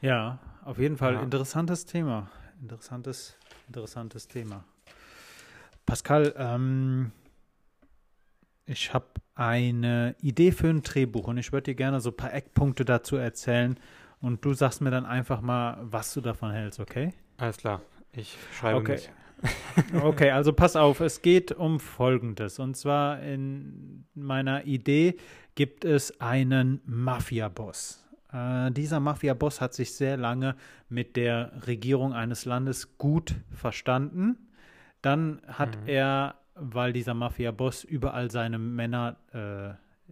Ja, 0.00 0.38
auf 0.64 0.78
jeden 0.78 0.96
Fall 0.96 1.14
Ja. 1.14 1.22
interessantes 1.22 1.84
Thema. 1.86 2.30
Interessantes, 2.60 3.36
interessantes 3.68 4.26
Thema. 4.28 4.64
Pascal, 5.86 6.34
ähm, 6.36 7.12
ich 8.66 8.92
habe 8.92 9.06
eine 9.34 10.14
Idee 10.20 10.52
für 10.52 10.68
ein 10.68 10.82
Drehbuch 10.82 11.28
und 11.28 11.38
ich 11.38 11.52
würde 11.52 11.64
dir 11.70 11.74
gerne 11.74 12.00
so 12.00 12.10
ein 12.10 12.16
paar 12.16 12.34
Eckpunkte 12.34 12.84
dazu 12.84 13.16
erzählen 13.16 13.78
und 14.20 14.44
du 14.44 14.52
sagst 14.54 14.80
mir 14.80 14.90
dann 14.90 15.06
einfach 15.06 15.40
mal, 15.40 15.78
was 15.80 16.12
du 16.14 16.20
davon 16.20 16.50
hältst, 16.50 16.80
okay? 16.80 17.14
Alles 17.38 17.56
klar. 17.56 17.80
Ich 18.12 18.36
schreibe 18.52 18.80
Okay. 18.80 18.92
mit. 18.92 19.10
Okay, 20.02 20.30
also 20.30 20.52
pass 20.52 20.74
auf, 20.76 21.00
es 21.00 21.22
geht 21.22 21.52
um 21.52 21.78
Folgendes. 21.80 22.58
Und 22.58 22.76
zwar 22.76 23.20
in 23.22 24.04
meiner 24.14 24.64
Idee 24.64 25.16
gibt 25.54 25.84
es 25.84 26.20
einen 26.20 26.80
Mafia-Boss. 26.84 28.04
Äh, 28.32 28.70
dieser 28.72 29.00
Mafia-Boss 29.00 29.60
hat 29.60 29.74
sich 29.74 29.94
sehr 29.94 30.16
lange 30.16 30.56
mit 30.88 31.16
der 31.16 31.52
Regierung 31.66 32.12
eines 32.12 32.44
Landes 32.44 32.98
gut 32.98 33.36
verstanden. 33.52 34.36
Dann 35.02 35.40
hat 35.46 35.76
Mhm. 35.82 35.88
er, 35.88 36.34
weil 36.54 36.92
dieser 36.92 37.14
Mafia-Boss 37.14 37.84
überall 37.84 38.30
seine 38.30 38.58
Männer 38.58 39.16
äh, 39.32 39.70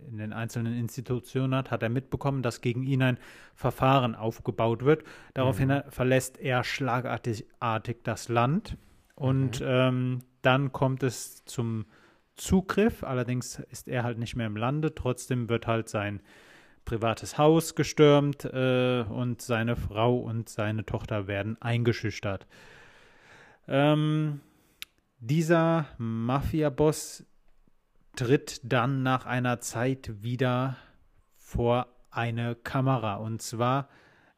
in 0.09 0.19
den 0.19 0.33
einzelnen 0.33 0.79
Institutionen 0.79 1.55
hat, 1.55 1.71
hat 1.71 1.83
er 1.83 1.89
mitbekommen, 1.89 2.43
dass 2.43 2.61
gegen 2.61 2.83
ihn 2.83 3.03
ein 3.03 3.19
Verfahren 3.55 4.15
aufgebaut 4.15 4.85
wird. 4.85 5.05
Daraufhin 5.35 5.69
Mhm. 5.69 5.83
verlässt 5.89 6.39
er 6.39 6.65
schlagartig 6.65 7.47
artig 7.61 8.05
das 8.05 8.29
Land. 8.29 8.77
Und 9.17 9.63
ähm, 9.65 10.21
dann 10.43 10.73
kommt 10.73 11.03
es 11.03 11.45
zum 11.45 11.87
Zugriff. 12.37 13.03
Allerdings 13.03 13.59
ist 13.71 13.89
er 13.89 14.05
halt 14.05 14.19
nicht 14.19 14.37
mehr 14.37 14.47
im 14.47 14.57
Lande. 14.57 14.95
Trotzdem 14.95 15.49
wird 15.49 15.67
halt 15.67 15.89
sein 15.89 16.21
privates 16.85 17.37
Haus 17.37 17.75
gestürmt 17.75 18.45
äh, 18.45 19.03
und 19.09 19.43
seine 19.43 19.75
Frau 19.75 20.19
und 20.19 20.49
seine 20.49 20.87
Tochter 20.87 21.27
werden 21.27 21.61
eingeschüchtert. 21.61 22.47
Ähm, 23.67 24.41
dieser 25.19 25.87
Mafia-Boss 25.99 27.25
tritt 28.15 28.61
dann 28.63 29.03
nach 29.03 29.27
einer 29.27 29.61
Zeit 29.61 30.23
wieder 30.23 30.77
vor 31.35 31.89
eine 32.11 32.55
Kamera. 32.55 33.17
Und 33.17 33.43
zwar 33.43 33.89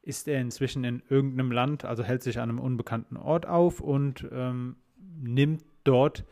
ist 0.09 0.27
er 0.27 0.41
inzwischen 0.41 0.85
in 0.85 1.03
irgendeinem 1.11 1.53
Land, 1.53 1.85
also 1.85 2.03
hält 2.03 2.23
sich 2.23 2.39
an 2.41 2.49
einem 2.49 2.59
unbekannten 2.59 3.17
Ort 3.17 3.47
auf 3.47 3.81
und 3.81 4.27
ähm, 4.33 4.77
nimmt 5.21 5.63
dort 5.85 6.25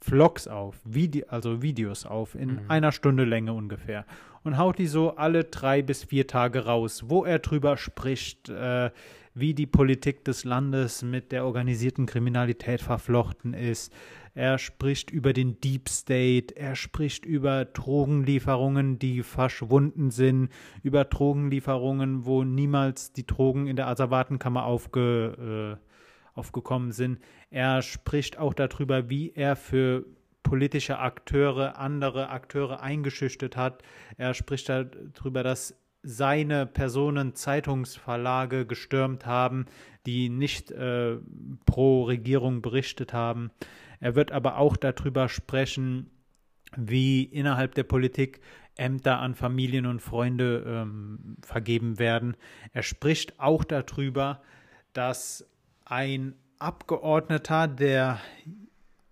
Vlogs 0.00 0.48
auf, 0.48 0.80
Vide 0.84 1.30
also 1.30 1.62
Videos 1.62 2.06
auf, 2.06 2.34
in 2.34 2.54
Mhm. 2.54 2.60
einer 2.68 2.92
Stunde 2.92 3.24
Länge 3.24 3.52
ungefähr. 3.52 4.04
Und 4.44 4.58
haut 4.58 4.78
die 4.78 4.86
so 4.86 5.16
alle 5.16 5.44
drei 5.44 5.82
bis 5.82 6.04
vier 6.04 6.26
Tage 6.26 6.64
raus, 6.64 7.04
wo 7.08 7.24
er 7.24 7.38
drüber 7.38 7.76
spricht, 7.76 8.48
äh, 8.48 8.90
wie 9.34 9.54
die 9.54 9.66
Politik 9.66 10.24
des 10.24 10.44
Landes 10.44 11.02
mit 11.02 11.32
der 11.32 11.46
organisierten 11.46 12.04
Kriminalität 12.06 12.82
verflochten 12.82 13.54
ist. 13.54 13.92
Er 14.34 14.58
spricht 14.58 15.10
über 15.10 15.34
den 15.34 15.60
Deep 15.60 15.90
State, 15.90 16.56
er 16.56 16.74
spricht 16.74 17.26
über 17.26 17.66
Drogenlieferungen, 17.66 18.98
die 18.98 19.22
verschwunden 19.22 20.10
sind, 20.10 20.48
über 20.82 21.04
Drogenlieferungen, 21.04 22.24
wo 22.24 22.42
niemals 22.42 23.12
die 23.12 23.26
Drogen 23.26 23.66
in 23.66 23.76
der 23.76 23.88
Asservatenkammer 23.88 24.64
aufge, 24.64 25.78
äh, 25.78 26.38
aufgekommen 26.38 26.92
sind. 26.92 27.18
Er 27.50 27.82
spricht 27.82 28.38
auch 28.38 28.54
darüber, 28.54 29.10
wie 29.10 29.32
er 29.34 29.54
für 29.54 30.06
politische 30.42 30.98
Akteure 30.98 31.78
andere 31.78 32.30
Akteure 32.30 32.80
eingeschüchtert 32.80 33.56
hat. 33.56 33.82
Er 34.16 34.32
spricht 34.32 34.68
darüber, 34.68 35.42
dass 35.42 35.76
seine 36.02 36.66
Personen 36.66 37.34
Zeitungsverlage 37.34 38.66
gestürmt 38.66 39.24
haben, 39.24 39.66
die 40.06 40.28
nicht 40.28 40.70
äh, 40.70 41.16
pro 41.66 42.04
Regierung 42.04 42.62
berichtet 42.62 43.12
haben. 43.12 43.50
Er 44.00 44.14
wird 44.14 44.32
aber 44.32 44.58
auch 44.58 44.76
darüber 44.76 45.28
sprechen, 45.28 46.10
wie 46.76 47.22
innerhalb 47.24 47.74
der 47.74 47.84
Politik 47.84 48.40
Ämter 48.76 49.18
an 49.18 49.34
Familien 49.34 49.86
und 49.86 50.00
Freunde 50.00 50.64
ähm, 50.66 51.36
vergeben 51.42 51.98
werden. 51.98 52.36
Er 52.72 52.82
spricht 52.82 53.38
auch 53.38 53.64
darüber, 53.64 54.40
dass 54.92 55.46
ein 55.84 56.34
Abgeordneter, 56.58 57.68
der 57.68 58.18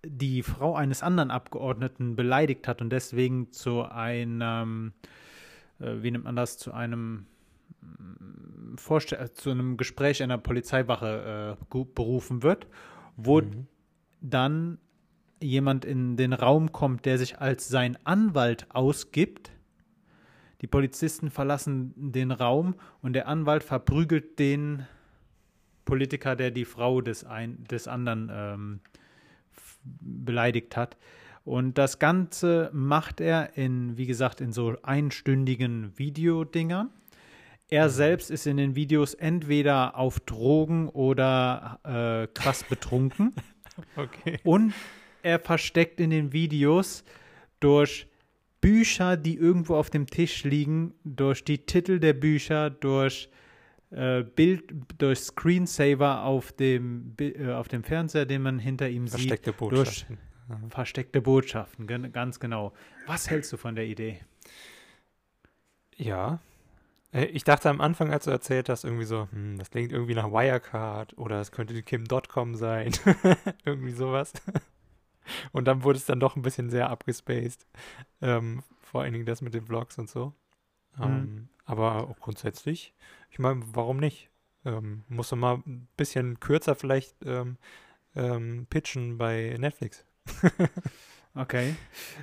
die 0.03 0.41
Frau 0.41 0.75
eines 0.75 1.03
anderen 1.03 1.29
Abgeordneten 1.29 2.15
beleidigt 2.15 2.67
hat 2.67 2.81
und 2.81 2.89
deswegen 2.89 3.51
zu 3.51 3.83
einem, 3.83 4.93
äh, 5.79 6.01
wie 6.01 6.09
nennt 6.09 6.23
man 6.23 6.35
das, 6.35 6.57
zu 6.57 6.73
einem 6.73 7.27
Vorstell 8.77 9.25
äh, 9.25 9.31
zu 9.31 9.51
einem 9.51 9.77
Gespräch 9.77 10.21
in 10.21 10.29
der 10.29 10.37
Polizeiwache 10.37 11.57
äh, 11.57 11.83
berufen 11.95 12.43
wird, 12.43 12.67
wo 13.15 13.41
Mhm. 13.41 13.67
dann 14.21 14.77
jemand 15.41 15.85
in 15.85 16.17
den 16.17 16.33
Raum 16.33 16.71
kommt, 16.71 17.05
der 17.05 17.17
sich 17.17 17.39
als 17.39 17.67
sein 17.67 17.97
Anwalt 18.03 18.67
ausgibt. 18.69 19.51
Die 20.61 20.67
Polizisten 20.67 21.31
verlassen 21.31 21.93
den 21.95 22.31
Raum 22.31 22.75
und 23.01 23.13
der 23.13 23.27
Anwalt 23.27 23.63
verprügelt 23.63 24.37
den 24.37 24.85
Politiker, 25.85 26.35
der 26.35 26.51
die 26.51 26.65
Frau 26.65 27.01
des, 27.01 27.23
ein, 27.23 27.63
des 27.63 27.87
anderen 27.87 28.29
ähm, 28.31 28.79
beleidigt 29.83 30.77
hat. 30.77 30.95
Und 31.43 31.79
das 31.79 31.97
Ganze 31.97 32.69
macht 32.71 33.19
er 33.19 33.57
in, 33.57 33.97
wie 33.97 34.05
gesagt, 34.05 34.41
in 34.41 34.51
so 34.51 34.75
einstündigen 34.83 35.97
Videodingern. 35.97 36.91
Er 37.71 37.89
selbst 37.89 38.29
ist 38.29 38.45
in 38.47 38.57
den 38.57 38.75
Videos 38.75 39.13
entweder 39.13 39.95
auf 39.95 40.19
Drogen 40.19 40.89
oder 40.89 41.79
äh, 41.83 42.27
krass 42.39 42.63
betrunken. 42.63 43.33
Okay. 43.95 44.37
Und 44.43 44.73
er 45.23 45.39
versteckt 45.39 45.99
in 46.01 46.11
den 46.11 46.33
Videos 46.33 47.03
durch 47.61 48.05
Bücher, 48.59 49.17
die 49.17 49.35
irgendwo 49.35 49.75
auf 49.75 49.89
dem 49.89 50.05
Tisch 50.05 50.43
liegen, 50.43 50.93
durch 51.03 51.43
die 51.43 51.65
Titel 51.65 51.99
der 51.99 52.13
Bücher, 52.13 52.69
durch 52.69 53.29
äh, 53.89 54.23
Bild, 54.23 54.71
durch 54.99 55.19
Screensaver 55.19 56.23
auf 56.25 56.51
dem, 56.51 57.15
äh, 57.19 57.51
auf 57.53 57.69
dem 57.69 57.83
Fernseher, 57.83 58.25
den 58.25 58.43
man 58.43 58.59
hinter 58.59 58.87
ihm 58.89 59.07
sieht, 59.07 59.21
Versteckte 59.21 59.53
Botschaften. 59.53 60.17
versteckte 60.69 61.21
Botschaften, 61.21 61.87
ganz 62.11 62.39
genau. 62.39 62.73
Was 63.07 63.29
hältst 63.29 63.51
du 63.53 63.57
von 63.57 63.73
der 63.73 63.85
Idee? 63.85 64.19
Ja. 65.95 66.39
Äh, 67.13 67.25
Ich 67.25 67.43
dachte 67.43 67.69
am 67.69 67.81
Anfang, 67.81 68.11
als 68.11 68.25
du 68.25 68.31
erzählt 68.31 68.69
hast, 68.69 68.83
irgendwie 68.83 69.05
so, 69.05 69.27
hm, 69.31 69.57
das 69.57 69.69
klingt 69.69 69.91
irgendwie 69.91 70.15
nach 70.15 70.31
Wirecard 70.31 71.17
oder 71.17 71.39
es 71.41 71.51
könnte 71.51 71.73
die 71.73 71.83
Kim.com 71.83 72.55
sein. 72.55 72.91
irgendwie 73.65 73.91
sowas. 73.91 74.33
Und 75.51 75.65
dann 75.65 75.83
wurde 75.83 75.97
es 75.97 76.05
dann 76.05 76.19
doch 76.19 76.35
ein 76.35 76.41
bisschen 76.41 76.69
sehr 76.69 76.89
abgespaced. 76.89 77.67
Ähm, 78.21 78.63
vor 78.81 79.01
allen 79.01 79.13
Dingen 79.13 79.25
das 79.25 79.41
mit 79.41 79.53
den 79.53 79.65
Vlogs 79.65 79.97
und 79.97 80.09
so. 80.09 80.33
Mhm. 80.97 81.03
Ähm, 81.03 81.49
aber 81.65 82.09
auch 82.09 82.19
grundsätzlich, 82.19 82.93
ich 83.29 83.39
meine, 83.39 83.61
warum 83.73 83.97
nicht? 83.97 84.29
Ähm, 84.65 85.03
musst 85.07 85.31
du 85.31 85.35
mal 85.35 85.55
ein 85.65 85.87
bisschen 85.95 86.39
kürzer 86.39 86.75
vielleicht 86.75 87.15
ähm, 87.25 87.57
ähm, 88.15 88.67
pitchen 88.69 89.17
bei 89.17 89.55
Netflix. 89.57 90.05
Okay. 91.33 91.75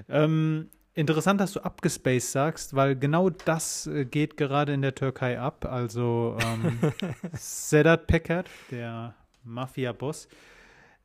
Ähm, 0.08 0.68
interessant, 0.98 1.40
dass 1.40 1.52
du 1.52 1.60
abgespaced 1.60 2.32
sagst, 2.32 2.74
weil 2.74 2.96
genau 2.96 3.30
das 3.30 3.86
äh, 3.86 4.04
geht 4.04 4.36
gerade 4.36 4.74
in 4.74 4.82
der 4.82 4.94
Türkei 4.94 5.38
ab. 5.38 5.64
Also 5.64 6.36
ähm, 6.42 6.78
Sedat 7.32 8.06
Peker, 8.08 8.44
der 8.70 9.14
Mafia-Boss, 9.44 10.28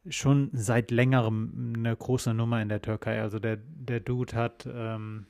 schon 0.10 0.49
seit 0.51 0.91
längerem 0.91 1.73
eine 1.77 1.95
große 1.95 2.34
Nummer 2.34 2.62
in 2.62 2.69
der 2.69 2.82
Türkei. 2.82 3.21
Also 3.21 3.39
der, 3.39 3.58
der 3.58 3.99
Dude 3.99 4.36
hat 4.36 4.67
ähm, 4.71 5.27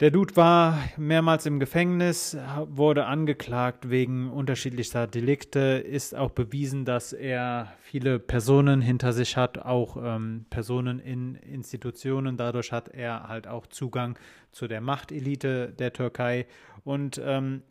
der 0.00 0.12
Dude 0.12 0.36
war 0.36 0.78
mehrmals 0.96 1.44
im 1.46 1.58
Gefängnis, 1.58 2.36
wurde 2.66 3.06
angeklagt 3.06 3.90
wegen 3.90 4.30
unterschiedlichster 4.30 5.08
Delikte, 5.08 5.82
ist 5.84 6.14
auch 6.14 6.30
bewiesen, 6.30 6.84
dass 6.84 7.12
er 7.12 7.72
viele 7.80 8.20
Personen 8.20 8.80
hinter 8.80 9.12
sich 9.12 9.36
hat, 9.36 9.58
auch 9.58 9.96
ähm, 10.00 10.46
Personen 10.50 11.00
in 11.00 11.34
Institutionen. 11.34 12.36
Dadurch 12.36 12.70
hat 12.70 12.88
er 12.88 13.28
halt 13.28 13.48
auch 13.48 13.66
Zugang 13.66 14.16
zu 14.52 14.68
der 14.68 14.80
Machtelite 14.80 15.74
der 15.76 15.92
Türkei. 15.92 16.46
Und 16.84 17.20
ähm, 17.24 17.62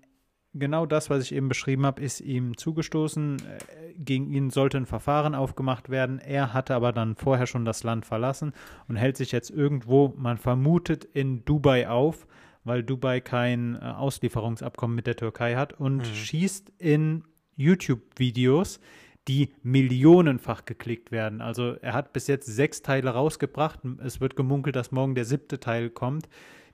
genau 0.60 0.86
das, 0.86 1.10
was 1.10 1.24
ich 1.24 1.34
eben 1.34 1.50
beschrieben 1.50 1.86
habe, 1.86 2.02
ist 2.02 2.22
ihm 2.22 2.58
zugestoßen. 2.58 3.38
Äh, 3.38 3.94
Gegen 4.00 4.32
ihn 4.32 4.52
sollte 4.52 4.78
ein 4.78 4.86
Verfahren 4.86 5.34
aufgemacht 5.34 5.90
werden. 5.90 6.20
Er 6.20 6.54
hatte 6.54 6.76
aber 6.76 6.94
dann 6.94 7.16
vorher 7.16 7.48
schon 7.48 7.66
das 7.66 7.84
Land 7.84 8.06
verlassen 8.06 8.54
und 8.88 8.96
hält 8.96 9.18
sich 9.18 9.32
jetzt 9.32 9.50
irgendwo, 9.50 10.14
man 10.18 10.38
vermutet, 10.38 11.04
in 11.04 11.44
Dubai 11.46 11.90
auf, 11.90 12.28
weil 12.64 12.84
Dubai 12.84 13.22
kein 13.22 13.76
äh, 13.76 13.80
Auslieferungsabkommen 13.80 14.96
mit 14.96 15.08
der 15.08 15.16
Türkei 15.16 15.56
hat 15.56 15.74
und 15.74 15.98
Mhm. 15.98 16.04
schießt 16.04 16.72
in 16.78 17.24
YouTube-Videos, 17.56 18.80
die 19.28 19.54
millionenfach 19.64 20.64
geklickt 20.66 21.12
werden. 21.12 21.42
Also 21.42 21.74
er 21.82 21.94
hat 21.94 22.14
bis 22.14 22.28
jetzt 22.28 22.46
sechs 22.46 22.82
Teile 22.82 23.10
rausgebracht. 23.10 23.80
Es 24.04 24.22
wird 24.22 24.36
gemunkelt, 24.36 24.76
dass 24.76 24.92
morgen 24.92 25.16
der 25.16 25.26
siebte 25.26 25.60
Teil 25.60 25.90
kommt. 25.90 26.30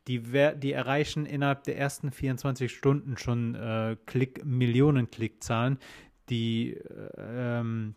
Die, 0.08 0.22
die 0.58 0.72
erreichen 0.74 1.26
innerhalb 1.26 1.64
der 1.64 1.78
ersten 1.78 2.12
24 2.12 2.74
Stunden 2.74 3.18
schon 3.18 3.56
äh, 3.56 3.96
Klick, 4.06 4.44
Millionen 4.46 5.10
Klickzahlen. 5.10 5.78
Die, 6.30 6.74
äh, 6.74 7.60
ähm, 7.60 7.96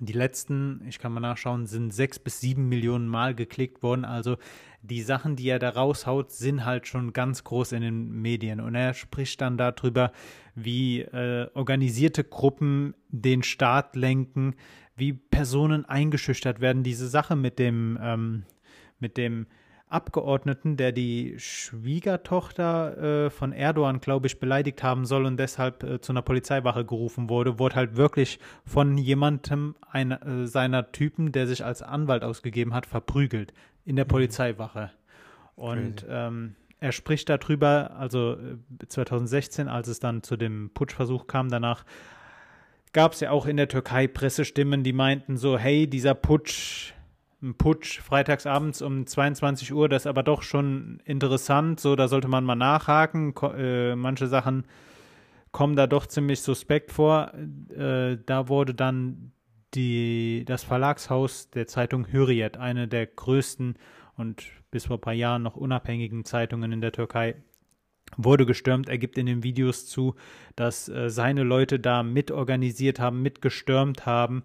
die 0.00 0.12
letzten, 0.12 0.82
ich 0.88 0.98
kann 0.98 1.12
mal 1.12 1.20
nachschauen, 1.20 1.66
sind 1.66 1.92
sechs 1.92 2.18
bis 2.18 2.40
sieben 2.40 2.68
Millionen 2.68 3.06
Mal 3.06 3.34
geklickt 3.34 3.82
worden. 3.82 4.04
Also 4.04 4.36
die 4.82 5.02
Sachen, 5.02 5.36
die 5.36 5.48
er 5.48 5.58
da 5.58 5.70
raushaut, 5.70 6.32
sind 6.32 6.64
halt 6.64 6.86
schon 6.86 7.12
ganz 7.12 7.44
groß 7.44 7.72
in 7.72 7.82
den 7.82 8.10
Medien. 8.22 8.60
Und 8.60 8.74
er 8.74 8.94
spricht 8.94 9.40
dann 9.40 9.58
darüber, 9.58 10.12
wie 10.54 11.00
äh, 11.00 11.48
organisierte 11.54 12.24
Gruppen 12.24 12.94
den 13.08 13.42
Staat 13.42 13.94
lenken, 13.96 14.54
wie 14.96 15.12
Personen 15.12 15.84
eingeschüchtert 15.84 16.60
werden. 16.60 16.82
Diese 16.82 17.08
Sache 17.08 17.36
mit 17.36 17.58
dem, 17.58 17.98
ähm, 18.00 18.44
mit 18.98 19.16
dem 19.16 19.46
Abgeordneten, 19.88 20.76
der 20.76 20.90
die 20.90 21.34
Schwiegertochter 21.38 23.26
äh, 23.26 23.30
von 23.30 23.52
Erdogan, 23.52 24.00
glaube 24.00 24.26
ich, 24.26 24.40
beleidigt 24.40 24.82
haben 24.82 25.06
soll 25.06 25.26
und 25.26 25.36
deshalb 25.36 25.84
äh, 25.84 26.00
zu 26.00 26.12
einer 26.12 26.22
Polizeiwache 26.22 26.84
gerufen 26.84 27.30
wurde, 27.30 27.60
wurde 27.60 27.76
halt 27.76 27.96
wirklich 27.96 28.40
von 28.64 28.98
jemandem 28.98 29.76
einer, 29.88 30.26
äh, 30.26 30.46
seiner 30.48 30.90
Typen, 30.90 31.30
der 31.30 31.46
sich 31.46 31.64
als 31.64 31.82
Anwalt 31.82 32.24
ausgegeben 32.24 32.74
hat, 32.74 32.86
verprügelt 32.86 33.52
in 33.84 33.94
der 33.94 34.06
mhm. 34.06 34.10
Polizeiwache. 34.10 34.90
Und 35.54 36.04
ähm, 36.08 36.56
er 36.80 36.92
spricht 36.92 37.28
darüber, 37.28 37.92
also 37.96 38.36
2016, 38.88 39.68
äh, 39.68 39.70
als 39.70 39.86
es 39.86 40.00
dann 40.00 40.24
zu 40.24 40.36
dem 40.36 40.70
Putschversuch 40.74 41.28
kam, 41.28 41.48
danach 41.48 41.84
gab 42.92 43.12
es 43.12 43.20
ja 43.20 43.30
auch 43.30 43.46
in 43.46 43.56
der 43.56 43.68
Türkei 43.68 44.08
Pressestimmen, 44.08 44.82
die 44.82 44.92
meinten 44.92 45.36
so, 45.36 45.56
hey, 45.58 45.86
dieser 45.86 46.14
Putsch 46.14 46.92
ein 47.42 47.54
Putsch 47.54 48.00
freitagsabends 48.00 48.82
um 48.82 49.06
22 49.06 49.72
Uhr, 49.72 49.88
das 49.88 50.02
ist 50.02 50.06
aber 50.06 50.22
doch 50.22 50.42
schon 50.42 51.00
interessant, 51.04 51.80
so 51.80 51.94
da 51.94 52.08
sollte 52.08 52.28
man 52.28 52.44
mal 52.44 52.54
nachhaken. 52.54 53.34
Ko 53.34 53.52
äh, 53.52 53.94
manche 53.94 54.26
Sachen 54.26 54.64
kommen 55.52 55.76
da 55.76 55.86
doch 55.86 56.06
ziemlich 56.06 56.40
suspekt 56.40 56.92
vor. 56.92 57.32
Äh, 57.76 58.18
da 58.24 58.48
wurde 58.48 58.74
dann 58.74 59.32
die, 59.74 60.44
das 60.46 60.64
Verlagshaus 60.64 61.50
der 61.50 61.66
Zeitung 61.66 62.10
Hürriyet, 62.10 62.56
eine 62.56 62.88
der 62.88 63.06
größten 63.06 63.76
und 64.16 64.44
bis 64.70 64.86
vor 64.86 64.96
ein 64.96 65.02
paar 65.02 65.12
Jahren 65.12 65.42
noch 65.42 65.56
unabhängigen 65.56 66.24
Zeitungen 66.24 66.72
in 66.72 66.80
der 66.80 66.92
Türkei, 66.92 67.36
wurde 68.16 68.46
gestürmt. 68.46 68.88
Er 68.88 68.98
gibt 68.98 69.18
in 69.18 69.26
den 69.26 69.42
Videos 69.42 69.86
zu, 69.86 70.14
dass 70.54 70.88
äh, 70.88 71.10
seine 71.10 71.42
Leute 71.42 71.78
da 71.78 72.02
mitorganisiert 72.02 72.98
haben, 72.98 73.20
mitgestürmt 73.20 74.06
haben 74.06 74.44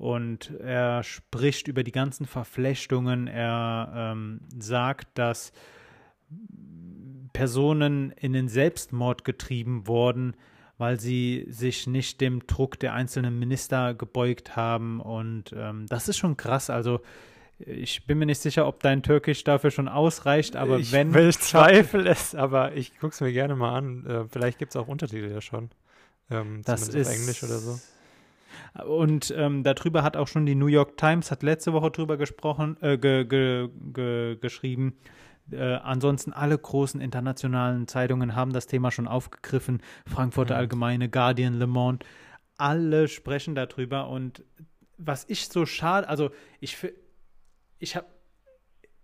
und 0.00 0.50
er 0.60 1.02
spricht 1.02 1.68
über 1.68 1.84
die 1.84 1.92
ganzen 1.92 2.24
Verflechtungen. 2.24 3.26
Er 3.26 3.92
ähm, 3.94 4.40
sagt, 4.58 5.18
dass 5.18 5.52
Personen 7.34 8.10
in 8.12 8.32
den 8.32 8.48
Selbstmord 8.48 9.24
getrieben 9.24 9.86
wurden, 9.86 10.34
weil 10.78 10.98
sie 10.98 11.46
sich 11.50 11.86
nicht 11.86 12.22
dem 12.22 12.46
Druck 12.46 12.78
der 12.80 12.94
einzelnen 12.94 13.38
Minister 13.38 13.92
gebeugt 13.92 14.56
haben. 14.56 15.00
Und 15.00 15.54
ähm, 15.54 15.84
das 15.86 16.08
ist 16.08 16.16
schon 16.16 16.38
krass. 16.38 16.70
Also 16.70 17.02
ich 17.58 18.06
bin 18.06 18.16
mir 18.16 18.26
nicht 18.26 18.40
sicher, 18.40 18.66
ob 18.66 18.82
dein 18.82 19.02
Türkisch 19.02 19.44
dafür 19.44 19.70
schon 19.70 19.86
ausreicht, 19.86 20.56
aber 20.56 20.78
ich 20.78 20.92
wenn. 20.92 21.14
Ich 21.28 21.40
zweifle 21.40 22.08
es, 22.08 22.34
aber 22.34 22.72
ich 22.72 22.98
gucke 22.98 23.12
es 23.12 23.20
mir 23.20 23.32
gerne 23.34 23.54
mal 23.54 23.76
an. 23.76 24.06
Äh, 24.06 24.24
vielleicht 24.30 24.58
gibt 24.58 24.70
es 24.70 24.76
auch 24.76 24.88
Untertitel 24.88 25.30
ja 25.30 25.42
schon. 25.42 25.68
Ähm, 26.30 26.62
das 26.64 26.88
ist 26.88 27.06
Englisch 27.06 27.42
oder 27.42 27.58
so. 27.58 27.78
Und 28.84 29.32
ähm, 29.36 29.62
darüber 29.62 30.02
hat 30.02 30.16
auch 30.16 30.28
schon 30.28 30.46
die 30.46 30.54
New 30.54 30.66
York 30.66 30.96
Times, 30.96 31.30
hat 31.30 31.42
letzte 31.42 31.72
Woche 31.72 31.90
drüber 31.90 32.16
gesprochen, 32.16 32.76
äh, 32.80 32.98
ge, 32.98 33.24
ge, 33.24 33.68
ge, 33.92 34.36
geschrieben. 34.36 34.96
Äh, 35.50 35.74
ansonsten 35.74 36.32
alle 36.32 36.56
großen 36.56 37.00
internationalen 37.00 37.88
Zeitungen 37.88 38.36
haben 38.36 38.52
das 38.52 38.66
Thema 38.66 38.90
schon 38.90 39.08
aufgegriffen. 39.08 39.82
Frankfurter 40.06 40.54
mhm. 40.54 40.60
Allgemeine, 40.60 41.08
Guardian, 41.08 41.54
Le 41.54 41.66
Monde, 41.66 42.06
alle 42.56 43.08
sprechen 43.08 43.54
darüber. 43.54 44.08
Und 44.08 44.44
was 44.96 45.24
ich 45.28 45.48
so 45.48 45.66
schade, 45.66 46.08
also 46.08 46.30
ich, 46.60 46.76
ich 47.78 47.96
habe, 47.96 48.06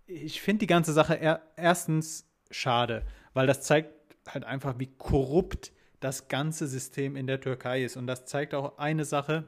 ich 0.05 0.41
finde 0.41 0.59
die 0.59 0.67
ganze 0.67 0.93
Sache 0.93 1.15
er, 1.15 1.41
erstens 1.57 2.29
schade, 2.49 3.03
weil 3.33 3.47
das 3.47 3.61
zeigt 3.61 3.93
halt 4.27 4.45
einfach, 4.45 4.79
wie 4.79 4.87
korrupt 4.97 5.71
das 5.99 6.27
ganze 6.27 6.67
System 6.67 7.15
in 7.15 7.27
der 7.27 7.41
Türkei 7.41 7.83
ist. 7.83 7.97
Und 7.97 8.07
das 8.07 8.25
zeigt 8.25 8.53
auch 8.53 8.77
eine 8.77 9.05
Sache, 9.05 9.45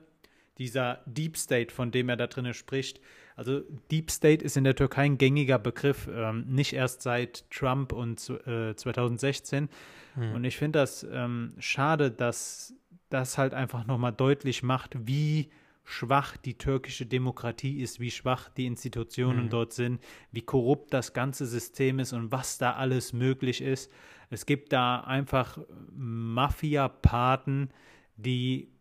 dieser 0.57 1.01
Deep 1.05 1.37
State, 1.37 1.73
von 1.73 1.91
dem 1.91 2.09
er 2.09 2.17
da 2.17 2.27
drinnen 2.27 2.53
spricht. 2.53 2.99
Also 3.35 3.61
Deep 3.89 4.11
State 4.11 4.43
ist 4.43 4.57
in 4.57 4.65
der 4.65 4.75
Türkei 4.75 5.05
ein 5.05 5.17
gängiger 5.17 5.57
Begriff, 5.57 6.09
ähm, 6.13 6.45
nicht 6.47 6.73
erst 6.73 7.01
seit 7.01 7.49
Trump 7.49 7.93
und 7.93 8.29
äh, 8.45 8.75
2016. 8.75 9.69
Hm. 10.15 10.33
Und 10.33 10.43
ich 10.43 10.57
finde 10.57 10.79
das 10.79 11.07
ähm, 11.09 11.53
schade, 11.59 12.11
dass 12.11 12.73
das 13.09 13.37
halt 13.37 13.53
einfach 13.53 13.87
nochmal 13.87 14.11
deutlich 14.11 14.61
macht, 14.61 14.95
wie 15.07 15.49
schwach 15.89 16.37
die 16.37 16.55
türkische 16.55 17.07
Demokratie 17.07 17.81
ist, 17.81 17.99
wie 17.99 18.11
schwach 18.11 18.49
die 18.49 18.67
Institutionen 18.67 19.43
hm. 19.43 19.49
dort 19.49 19.73
sind, 19.73 19.99
wie 20.31 20.43
korrupt 20.43 20.93
das 20.93 21.13
ganze 21.13 21.47
System 21.47 21.97
ist 21.97 22.13
und 22.13 22.31
was 22.31 22.59
da 22.59 22.73
alles 22.73 23.11
möglich 23.11 23.61
ist. 23.61 23.91
Es 24.29 24.45
gibt 24.45 24.71
da 24.71 24.99
einfach 24.99 25.57
Mafia-Paten, 25.91 27.71
die 28.17 28.71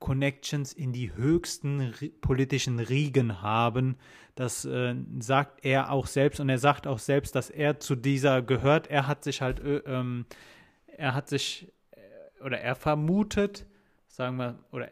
Connections 0.00 0.72
in 0.72 0.92
die 0.92 1.14
höchsten 1.14 1.94
politischen 2.20 2.80
Riegen 2.80 3.42
haben. 3.42 3.96
Das 4.34 4.64
äh, 4.64 4.96
sagt 5.20 5.64
er 5.64 5.92
auch 5.92 6.08
selbst 6.08 6.40
und 6.40 6.48
er 6.48 6.58
sagt 6.58 6.88
auch 6.88 6.98
selbst, 6.98 7.36
dass 7.36 7.48
er 7.48 7.78
zu 7.78 7.94
dieser 7.94 8.42
gehört. 8.42 8.88
Er 8.88 9.06
hat 9.06 9.22
sich 9.22 9.40
halt, 9.40 9.60
äh, 9.60 9.76
ähm, 9.86 10.26
er 10.88 11.14
hat 11.14 11.28
sich 11.28 11.72
äh, 11.92 12.42
oder 12.42 12.58
er 12.58 12.74
vermutet, 12.74 13.66
sagen 14.08 14.36
wir, 14.38 14.58
oder 14.72 14.90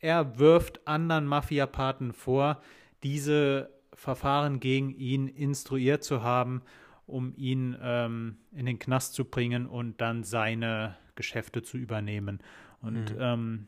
er 0.00 0.38
wirft 0.38 0.86
anderen 0.86 1.26
Mafiapaten 1.26 2.12
vor, 2.12 2.60
diese 3.02 3.70
Verfahren 3.92 4.60
gegen 4.60 4.90
ihn 4.90 5.28
instruiert 5.28 6.04
zu 6.04 6.22
haben, 6.22 6.62
um 7.06 7.32
ihn 7.36 7.76
ähm, 7.82 8.36
in 8.52 8.66
den 8.66 8.78
Knast 8.78 9.14
zu 9.14 9.24
bringen 9.24 9.66
und 9.66 10.00
dann 10.00 10.24
seine 10.24 10.96
Geschäfte 11.14 11.62
zu 11.62 11.76
übernehmen. 11.76 12.40
Und 12.80 13.14
mhm. 13.14 13.20
ähm, 13.20 13.66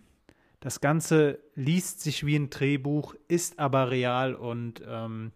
das 0.61 0.81
Ganze 0.81 1.41
liest 1.55 2.03
sich 2.03 2.25
wie 2.27 2.37
ein 2.37 2.51
Drehbuch, 2.51 3.15
ist 3.29 3.59
aber 3.59 3.91
real 3.91 4.35
und 4.35 4.83
ähm, 4.87 5.33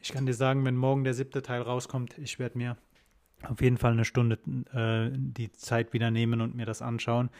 ich 0.00 0.12
kann 0.12 0.26
dir 0.26 0.34
sagen, 0.34 0.64
wenn 0.64 0.76
morgen 0.76 1.02
der 1.02 1.14
siebte 1.14 1.42
Teil 1.42 1.62
rauskommt, 1.62 2.16
ich 2.18 2.38
werde 2.38 2.58
mir 2.58 2.76
auf 3.42 3.60
jeden 3.60 3.78
Fall 3.78 3.92
eine 3.92 4.04
Stunde 4.04 4.38
äh, 4.72 5.10
die 5.12 5.50
Zeit 5.50 5.92
wieder 5.92 6.10
nehmen 6.10 6.40
und 6.40 6.54
mir 6.54 6.66
das 6.66 6.82
anschauen. 6.82 7.30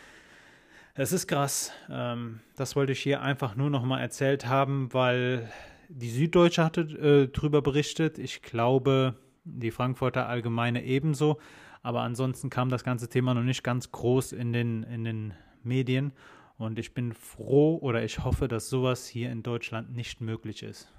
Es 0.99 1.13
ist 1.13 1.27
krass. 1.27 1.73
Ähm, 1.91 2.41
das 2.57 2.75
wollte 2.75 2.93
ich 2.93 3.01
hier 3.01 3.21
einfach 3.21 3.55
nur 3.55 3.69
noch 3.69 3.85
mal 3.85 4.01
erzählt 4.01 4.47
haben, 4.47 4.93
weil 4.95 5.51
die 5.91 6.09
Süddeutsche 6.09 6.65
hatte 6.65 6.81
äh, 6.81 7.29
drüber 7.29 7.61
berichtet. 7.61 8.19
Ich 8.19 8.41
glaube, 8.41 9.15
die 9.45 9.71
Frankfurter 9.71 10.27
Allgemeine 10.27 10.83
ebenso. 10.85 11.39
Aber 11.83 12.01
ansonsten 12.01 12.49
kam 12.49 12.71
das 12.71 12.83
ganze 12.83 13.11
Thema 13.11 13.35
noch 13.35 13.43
nicht 13.43 13.63
ganz 13.63 13.93
groß 13.93 14.33
in 14.33 14.55
den, 14.55 14.85
in 14.85 15.05
den 15.05 15.35
Medien. 15.63 16.13
Und 16.57 16.79
ich 16.79 16.95
bin 16.95 17.13
froh 17.13 17.77
oder 17.77 18.03
ich 18.03 18.25
hoffe, 18.25 18.49
dass 18.49 18.71
sowas 18.71 19.07
hier 19.07 19.31
in 19.31 19.43
Deutschland 19.43 19.95
nicht 19.95 20.23
möglich 20.23 20.63
ist. 20.63 20.91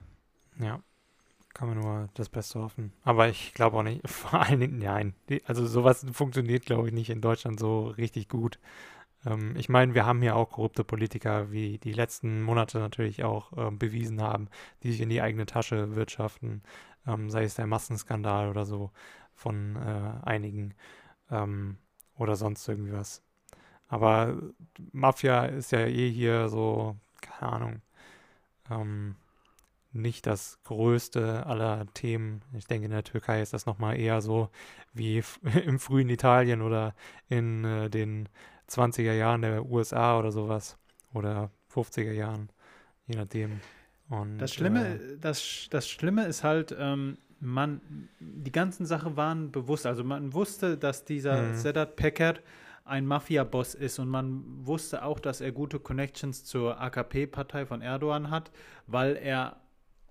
Ja, 0.59 0.79
kann 1.55 1.69
man 1.69 1.79
nur 1.79 2.09
das 2.13 2.29
Beste 2.29 2.61
hoffen. 2.61 2.93
Aber 3.03 3.29
ich 3.29 3.55
glaube 3.55 3.77
auch 3.77 3.83
nicht, 3.83 4.01
vor 4.07 4.41
allen 4.41 4.59
Dingen, 4.59 4.77
nein. 4.77 5.15
Also 5.45 5.65
sowas 5.65 6.05
funktioniert, 6.13 6.67
glaube 6.67 6.89
ich, 6.89 6.93
nicht 6.93 7.09
in 7.09 7.19
Deutschland 7.19 7.59
so 7.59 7.87
richtig 7.87 8.29
gut. 8.29 8.59
Ähm, 9.27 9.55
ich 9.57 9.69
meine, 9.69 9.93
wir 9.93 10.05
haben 10.05 10.21
hier 10.21 10.35
auch 10.35 10.51
korrupte 10.51 10.83
Politiker, 10.83 11.51
wie 11.51 11.77
die 11.77 11.93
letzten 11.93 12.41
Monate 12.41 12.79
natürlich 12.79 13.23
auch 13.23 13.51
ähm, 13.57 13.77
bewiesen 13.77 14.21
haben, 14.21 14.49
die 14.83 14.91
sich 14.91 15.01
in 15.01 15.09
die 15.09 15.21
eigene 15.21 15.45
Tasche 15.45 15.95
wirtschaften, 15.95 16.63
ähm, 17.05 17.29
sei 17.29 17.43
es 17.43 17.55
der 17.55 17.67
Massenskandal 17.67 18.49
oder 18.49 18.65
so 18.65 18.91
von 19.35 19.75
äh, 19.75 20.25
einigen 20.27 20.73
ähm, 21.31 21.77
oder 22.17 22.35
sonst 22.35 22.67
irgendwie 22.67 22.93
was. 22.93 23.23
Aber 23.89 24.37
Mafia 24.91 25.45
ist 25.45 25.71
ja 25.71 25.79
eh 25.79 26.09
hier 26.09 26.49
so, 26.49 26.97
keine 27.21 27.51
Ahnung, 27.53 27.81
ähm, 28.69 29.15
nicht 29.93 30.27
das 30.27 30.59
größte 30.63 31.45
aller 31.45 31.87
Themen. 31.93 32.41
Ich 32.53 32.67
denke, 32.67 32.85
in 32.85 32.91
der 32.91 33.03
Türkei 33.03 33.41
ist 33.41 33.53
das 33.53 33.65
nochmal 33.65 33.97
eher 33.97 34.21
so 34.21 34.49
wie 34.93 35.23
im 35.65 35.79
frühen 35.79 36.09
Italien 36.09 36.61
oder 36.61 36.93
in 37.29 37.63
äh, 37.63 37.89
den 37.89 38.29
20er 38.69 39.13
Jahren 39.13 39.41
der 39.41 39.65
USA 39.65 40.19
oder 40.19 40.31
sowas. 40.31 40.77
Oder 41.13 41.51
50er 41.73 42.11
Jahren, 42.11 42.49
je 43.07 43.17
nachdem. 43.17 43.59
Und, 44.09 44.37
das, 44.37 44.53
Schlimme, 44.53 44.95
äh, 44.95 45.17
das, 45.19 45.67
das 45.69 45.89
Schlimme 45.89 46.25
ist 46.25 46.43
halt, 46.43 46.75
ähm, 46.77 47.17
man, 47.39 47.81
die 48.19 48.51
ganzen 48.51 48.85
Sachen 48.85 49.17
waren 49.17 49.51
bewusst. 49.51 49.85
Also 49.85 50.03
man 50.03 50.33
wusste, 50.33 50.77
dass 50.77 51.05
dieser 51.05 51.41
mhm. 51.41 51.55
Sedat 51.55 51.95
Peker 51.95 52.35
ein 52.85 53.05
Mafia-Boss 53.05 53.75
ist 53.75 53.99
und 53.99 54.07
man 54.07 54.43
wusste 54.65 55.03
auch, 55.03 55.19
dass 55.19 55.41
er 55.41 55.51
gute 55.51 55.79
Connections 55.79 56.45
zur 56.45 56.79
AKP-Partei 56.79 57.65
von 57.65 57.81
Erdogan 57.81 58.29
hat, 58.31 58.51
weil 58.87 59.17
er 59.17 59.57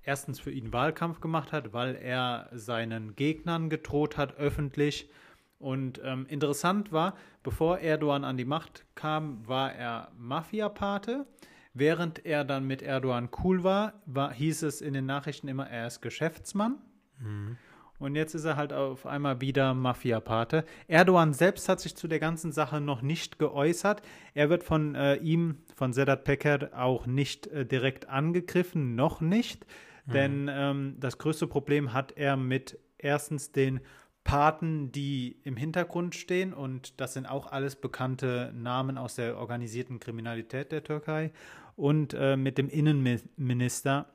erstens 0.03 0.41
für 0.41 0.51
ihn 0.51 0.73
Wahlkampf 0.73 1.21
gemacht 1.21 1.53
hat, 1.53 1.73
weil 1.73 1.97
er 1.97 2.49
seinen 2.53 3.17
Gegnern 3.17 3.71
gedroht 3.71 4.17
hat, 4.17 4.37
öffentlich. 4.37 5.11
Und 5.59 6.01
ähm, 6.05 6.27
interessant 6.29 6.93
war, 6.93 7.15
bevor 7.43 7.79
Erdogan 7.79 8.25
an 8.25 8.37
die 8.37 8.45
Macht 8.45 8.85
kam, 8.95 9.47
war 9.49 9.73
er 9.73 10.11
Mafia-Pate. 10.19 11.27
Während 11.73 12.25
er 12.25 12.45
dann 12.45 12.67
mit 12.67 12.83
Erdogan 12.83 13.29
cool 13.43 13.63
war, 13.63 13.95
war, 14.07 14.33
hieß 14.33 14.63
es 14.63 14.81
in 14.81 14.95
den 14.95 15.07
Nachrichten 15.07 15.49
immer, 15.49 15.69
er 15.69 15.87
ist 15.87 16.01
Geschäftsmann. 16.01 16.79
Mhm. 17.19 17.59
Und 17.99 18.15
jetzt 18.15 18.35
ist 18.35 18.45
er 18.45 18.57
halt 18.57 18.73
auf 18.73 19.07
einmal 19.07 19.41
wieder 19.41 19.73
Mafia-Pate. 19.73 20.65
Erdogan 20.87 21.33
selbst 21.33 21.69
hat 21.69 21.81
sich 21.81 21.97
zu 21.97 22.09
der 22.09 22.19
ganzen 22.19 22.53
Sache 22.53 22.81
noch 22.81 23.01
nicht 23.01 23.39
geäußert. 23.39 24.03
Er 24.35 24.51
wird 24.51 24.65
von 24.65 24.95
äh, 24.95 25.17
ihm, 25.17 25.59
von 25.75 25.93
Sedat 25.93 26.25
Peker, 26.25 26.71
auch 26.75 27.07
nicht 27.07 27.47
äh, 27.47 27.65
direkt 27.65 28.09
angegriffen, 28.09 28.95
noch 28.95 29.23
nicht. 29.23 29.65
Mhm. 30.07 30.13
Denn 30.13 30.51
ähm, 30.51 30.97
das 31.01 31.17
größte 31.19 31.47
Problem 31.47 31.95
hat 31.95 32.13
er 32.17 32.37
mit 32.37 32.79
erstens 32.99 33.53
den 33.53 33.81
Paten, 34.27 34.91
die 34.93 35.37
im 35.45 35.57
Hintergrund 35.57 36.15
stehen. 36.15 36.53
Und 36.53 37.01
das 37.01 37.15
sind 37.15 37.27
auch 37.27 37.51
alles 37.53 37.77
bekannte 37.77 38.53
Namen 38.55 38.99
aus 38.99 39.15
der 39.15 39.39
organisierten 39.39 40.01
Kriminalität 40.01 40.73
der 40.73 40.85
Türkei. 40.85 41.31
Und 41.77 42.13
äh, 42.15 42.37
mit 42.37 42.59
dem 42.59 42.69
Innenminister, 42.69 44.07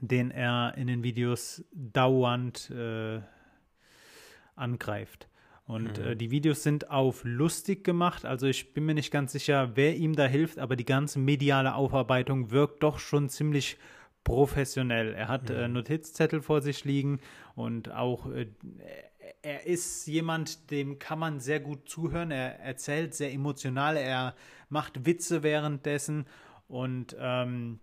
den 0.00 0.30
er 0.30 0.74
in 0.76 0.86
den 0.86 1.02
Videos 1.02 1.64
dauernd 1.72 2.70
äh, 2.70 3.20
angreift. 4.56 5.28
Und 5.64 5.98
mhm. 5.98 6.04
äh, 6.04 6.16
die 6.16 6.30
Videos 6.30 6.62
sind 6.62 6.90
auf 6.90 7.22
lustig 7.24 7.82
gemacht. 7.82 8.24
Also 8.24 8.46
ich 8.46 8.74
bin 8.74 8.84
mir 8.84 8.94
nicht 8.94 9.10
ganz 9.10 9.32
sicher, 9.32 9.72
wer 9.74 9.96
ihm 9.96 10.16
da 10.16 10.26
hilft, 10.26 10.58
aber 10.58 10.76
die 10.76 10.84
ganze 10.84 11.18
mediale 11.18 11.74
Aufarbeitung 11.74 12.50
wirkt 12.50 12.82
doch 12.82 12.98
schon 12.98 13.28
ziemlich 13.28 13.78
professionell. 14.24 15.14
Er 15.14 15.28
hat 15.28 15.48
äh, 15.48 15.66
mhm. 15.66 15.74
Notizzettel 15.74 16.42
vor 16.42 16.60
sich 16.60 16.84
liegen 16.84 17.20
und 17.54 17.90
auch 17.90 18.30
äh, 18.30 18.46
er 19.42 19.66
ist 19.66 20.06
jemand, 20.06 20.70
dem 20.70 20.98
kann 20.98 21.18
man 21.18 21.40
sehr 21.40 21.60
gut 21.60 21.88
zuhören. 21.88 22.30
Er 22.30 22.60
erzählt 22.60 23.14
sehr 23.14 23.32
emotional, 23.32 23.96
er 23.96 24.34
macht 24.68 25.06
Witze 25.06 25.42
währenddessen 25.42 26.26
und 26.68 27.16
ähm, 27.18 27.80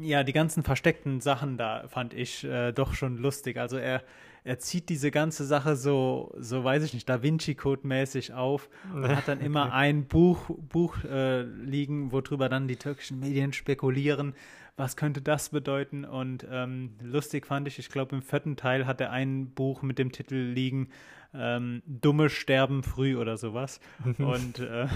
ja, 0.00 0.22
die 0.22 0.32
ganzen 0.32 0.62
versteckten 0.62 1.20
Sachen 1.20 1.56
da 1.56 1.88
fand 1.88 2.12
ich 2.14 2.44
äh, 2.44 2.72
doch 2.72 2.94
schon 2.94 3.16
lustig. 3.16 3.56
Also 3.56 3.78
er, 3.78 4.02
er 4.44 4.58
zieht 4.58 4.88
diese 4.88 5.10
ganze 5.10 5.44
Sache 5.44 5.76
so, 5.76 6.34
so 6.38 6.62
weiß 6.62 6.82
ich 6.82 6.94
nicht, 6.94 7.08
Da 7.08 7.22
Vinci 7.22 7.54
Code 7.54 7.86
mäßig 7.86 8.32
auf 8.32 8.68
und 8.92 9.08
hat 9.08 9.26
dann 9.26 9.40
immer 9.40 9.72
ein 9.72 10.06
Buch, 10.06 10.50
Buch 10.50 11.02
äh, 11.04 11.42
liegen, 11.42 12.12
worüber 12.12 12.48
dann 12.48 12.68
die 12.68 12.76
türkischen 12.76 13.20
Medien 13.20 13.52
spekulieren, 13.52 14.34
was 14.76 14.96
könnte 14.96 15.22
das 15.22 15.48
bedeuten. 15.50 16.04
Und 16.04 16.46
ähm, 16.50 16.96
lustig 17.02 17.46
fand 17.46 17.68
ich, 17.68 17.78
ich 17.78 17.88
glaube 17.88 18.16
im 18.16 18.22
vierten 18.22 18.56
Teil 18.56 18.86
hat 18.86 19.00
er 19.00 19.10
ein 19.10 19.50
Buch 19.50 19.82
mit 19.82 19.98
dem 19.98 20.12
Titel 20.12 20.36
liegen, 20.36 20.90
ähm, 21.34 21.82
Dumme 21.86 22.28
sterben 22.28 22.82
früh 22.82 23.16
oder 23.16 23.36
sowas. 23.36 23.80
und 24.18 24.58
äh, 24.58 24.88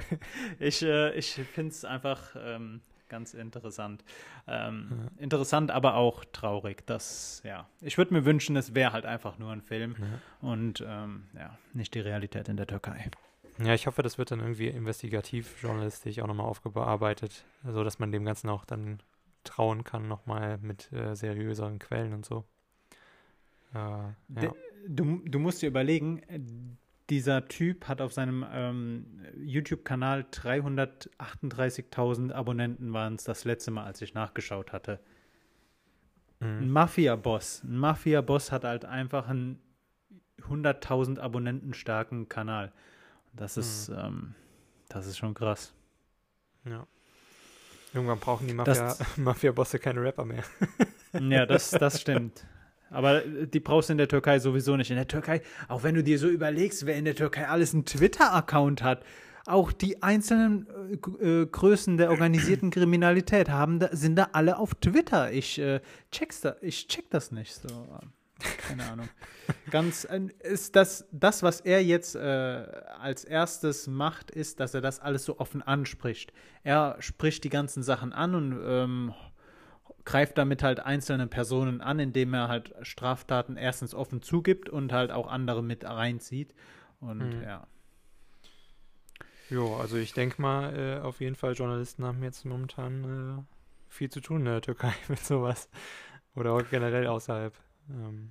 ich, 0.58 0.82
äh, 0.82 1.14
ich 1.14 1.34
finde 1.34 1.70
es 1.70 1.84
einfach 1.84 2.36
ähm, 2.38 2.80
ganz 3.08 3.34
interessant. 3.34 4.04
Ähm, 4.46 4.88
ja. 4.90 5.22
Interessant, 5.22 5.70
aber 5.70 5.94
auch 5.94 6.24
traurig. 6.32 6.86
Das, 6.86 7.42
ja, 7.44 7.68
ich 7.80 7.98
würde 7.98 8.14
mir 8.14 8.24
wünschen, 8.24 8.56
es 8.56 8.74
wäre 8.74 8.92
halt 8.92 9.06
einfach 9.06 9.38
nur 9.38 9.52
ein 9.52 9.62
Film 9.62 9.96
ja. 9.98 10.48
und 10.48 10.84
ähm, 10.86 11.24
ja, 11.34 11.56
nicht 11.74 11.94
die 11.94 12.00
Realität 12.00 12.48
in 12.48 12.56
der 12.56 12.66
Türkei. 12.66 13.10
Ja, 13.58 13.74
ich 13.74 13.86
hoffe, 13.86 14.02
das 14.02 14.16
wird 14.16 14.30
dann 14.30 14.40
irgendwie 14.40 14.68
investigativ 14.68 15.62
journalistisch 15.62 16.18
auch 16.20 16.26
nochmal 16.26 16.46
aufgearbeitet, 16.46 17.44
so 17.64 17.84
dass 17.84 17.98
man 17.98 18.10
dem 18.10 18.24
Ganzen 18.24 18.48
auch 18.48 18.64
dann 18.64 18.98
trauen 19.44 19.84
kann, 19.84 20.08
nochmal 20.08 20.58
mit 20.58 20.90
äh, 20.92 21.14
seriöseren 21.14 21.78
Quellen 21.78 22.14
und 22.14 22.24
so. 22.24 22.44
Äh, 23.74 23.78
ja. 23.78 24.14
du, 24.86 25.22
du 25.24 25.38
musst 25.38 25.62
dir 25.62 25.68
überlegen, 25.68 26.22
dieser 27.10 27.48
Typ 27.48 27.88
hat 27.88 28.00
auf 28.00 28.12
seinem 28.12 28.46
ähm, 28.50 29.06
YouTube-Kanal 29.36 30.26
338.000 30.32 32.32
Abonnenten 32.32 32.92
waren 32.92 33.14
es 33.14 33.24
das 33.24 33.44
letzte 33.44 33.70
Mal, 33.70 33.84
als 33.84 34.00
ich 34.00 34.14
nachgeschaut 34.14 34.72
hatte. 34.72 35.00
Mhm. 36.40 36.46
Ein 36.46 36.70
Mafia-Boss. 36.70 37.62
Ein 37.64 37.76
Mafia-Boss 37.76 38.52
hat 38.52 38.64
halt 38.64 38.84
einfach 38.84 39.28
einen 39.28 39.60
100.000 40.40 41.18
Abonnenten 41.18 41.74
starken 41.74 42.28
Kanal. 42.28 42.72
Das 43.32 43.56
ist, 43.56 43.90
mhm. 43.90 43.98
ähm, 43.98 44.34
das 44.88 45.06
ist 45.06 45.18
schon 45.18 45.34
krass. 45.34 45.74
Ja. 46.64 46.86
Irgendwann 47.94 48.18
brauchen 48.18 48.46
die 48.46 48.54
Mafia-Bosse 49.16 49.76
Mafia 49.76 49.78
keine 49.78 50.02
Rapper 50.02 50.24
mehr. 50.24 50.44
ja, 51.20 51.46
das, 51.46 51.70
das 51.70 52.00
stimmt. 52.00 52.44
Aber 52.90 53.24
äh, 53.24 53.46
die 53.46 53.60
brauchst 53.60 53.88
du 53.88 53.92
in 53.92 53.98
der 53.98 54.08
Türkei 54.08 54.38
sowieso 54.38 54.76
nicht. 54.76 54.90
In 54.90 54.96
der 54.96 55.08
Türkei, 55.08 55.42
auch 55.68 55.82
wenn 55.82 55.94
du 55.94 56.02
dir 56.02 56.18
so 56.18 56.28
überlegst, 56.28 56.86
wer 56.86 56.96
in 56.96 57.04
der 57.04 57.14
Türkei 57.14 57.48
alles 57.48 57.74
einen 57.74 57.84
Twitter-Account 57.84 58.82
hat, 58.82 59.04
auch 59.44 59.72
die 59.72 60.02
einzelnen 60.02 60.66
äh, 61.20 61.26
äh 61.26 61.46
Größen 61.46 61.96
der 61.96 62.10
organisierten 62.10 62.70
Kriminalität 62.70 63.50
haben, 63.50 63.80
da, 63.80 63.88
sind 63.92 64.16
da 64.16 64.28
alle 64.32 64.58
auf 64.58 64.74
Twitter. 64.76 65.32
Ich 65.32 65.58
äh, 65.58 65.80
check's 66.10 66.40
da, 66.40 66.56
ich 66.60 66.86
check 66.86 67.10
das 67.10 67.32
nicht. 67.32 67.54
So, 67.54 67.88
keine 68.66 68.84
Ahnung. 68.90 69.08
Ganz 69.70 70.04
äh, 70.04 70.28
ist 70.42 70.76
das, 70.76 71.06
das, 71.12 71.42
was 71.42 71.60
er 71.60 71.82
jetzt 71.82 72.14
äh, 72.14 72.18
als 73.00 73.24
erstes 73.24 73.86
macht, 73.86 74.30
ist, 74.30 74.60
dass 74.60 74.74
er 74.74 74.80
das 74.80 75.00
alles 75.00 75.24
so 75.24 75.38
offen 75.38 75.62
anspricht. 75.62 76.32
Er 76.62 76.96
spricht 77.00 77.44
die 77.44 77.48
ganzen 77.48 77.82
Sachen 77.82 78.12
an 78.12 78.34
und 78.34 78.60
ähm, 78.64 79.14
greift 80.04 80.38
damit 80.38 80.62
halt 80.62 80.80
einzelne 80.80 81.26
Personen 81.26 81.80
an, 81.80 81.98
indem 81.98 82.34
er 82.34 82.48
halt 82.48 82.74
Straftaten 82.82 83.56
erstens 83.56 83.94
offen 83.94 84.22
zugibt 84.22 84.68
und 84.68 84.92
halt 84.92 85.10
auch 85.10 85.28
andere 85.28 85.62
mit 85.62 85.84
reinzieht. 85.84 86.54
Und 87.00 87.18
mhm. 87.18 87.42
ja. 87.42 87.66
Jo, 89.50 89.76
also 89.76 89.96
ich 89.96 90.14
denke 90.14 90.40
mal, 90.40 90.76
äh, 90.76 91.00
auf 91.00 91.20
jeden 91.20 91.36
Fall, 91.36 91.52
Journalisten 91.52 92.04
haben 92.04 92.22
jetzt 92.22 92.44
momentan 92.44 93.38
äh, 93.38 93.42
viel 93.88 94.10
zu 94.10 94.20
tun 94.20 94.38
in 94.38 94.44
der 94.46 94.62
Türkei 94.62 94.92
mit 95.08 95.18
sowas. 95.18 95.68
Oder 96.34 96.52
auch 96.52 96.62
generell 96.70 97.06
außerhalb. 97.06 97.52
Ähm, 97.90 98.30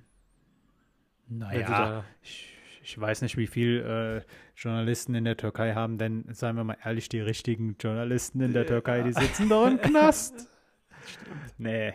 naja, 1.28 2.04
ich, 2.22 2.48
ich, 2.82 3.00
weiß 3.00 3.22
nicht, 3.22 3.36
wie 3.36 3.46
viel 3.46 3.80
äh, 4.24 4.28
Journalisten 4.56 5.14
in 5.14 5.24
der 5.24 5.36
Türkei 5.36 5.74
haben, 5.74 5.98
denn 5.98 6.24
seien 6.30 6.56
wir 6.56 6.64
mal 6.64 6.76
ehrlich, 6.84 7.08
die 7.08 7.20
richtigen 7.20 7.76
Journalisten 7.78 8.40
in 8.40 8.52
der 8.52 8.66
Türkei, 8.66 9.02
die 9.02 9.12
sitzen 9.12 9.48
doch 9.48 9.66
im 9.66 9.80
Knast. 9.80 10.48
Stimmt. 11.06 11.54
Nee, 11.58 11.88
äh, 11.88 11.92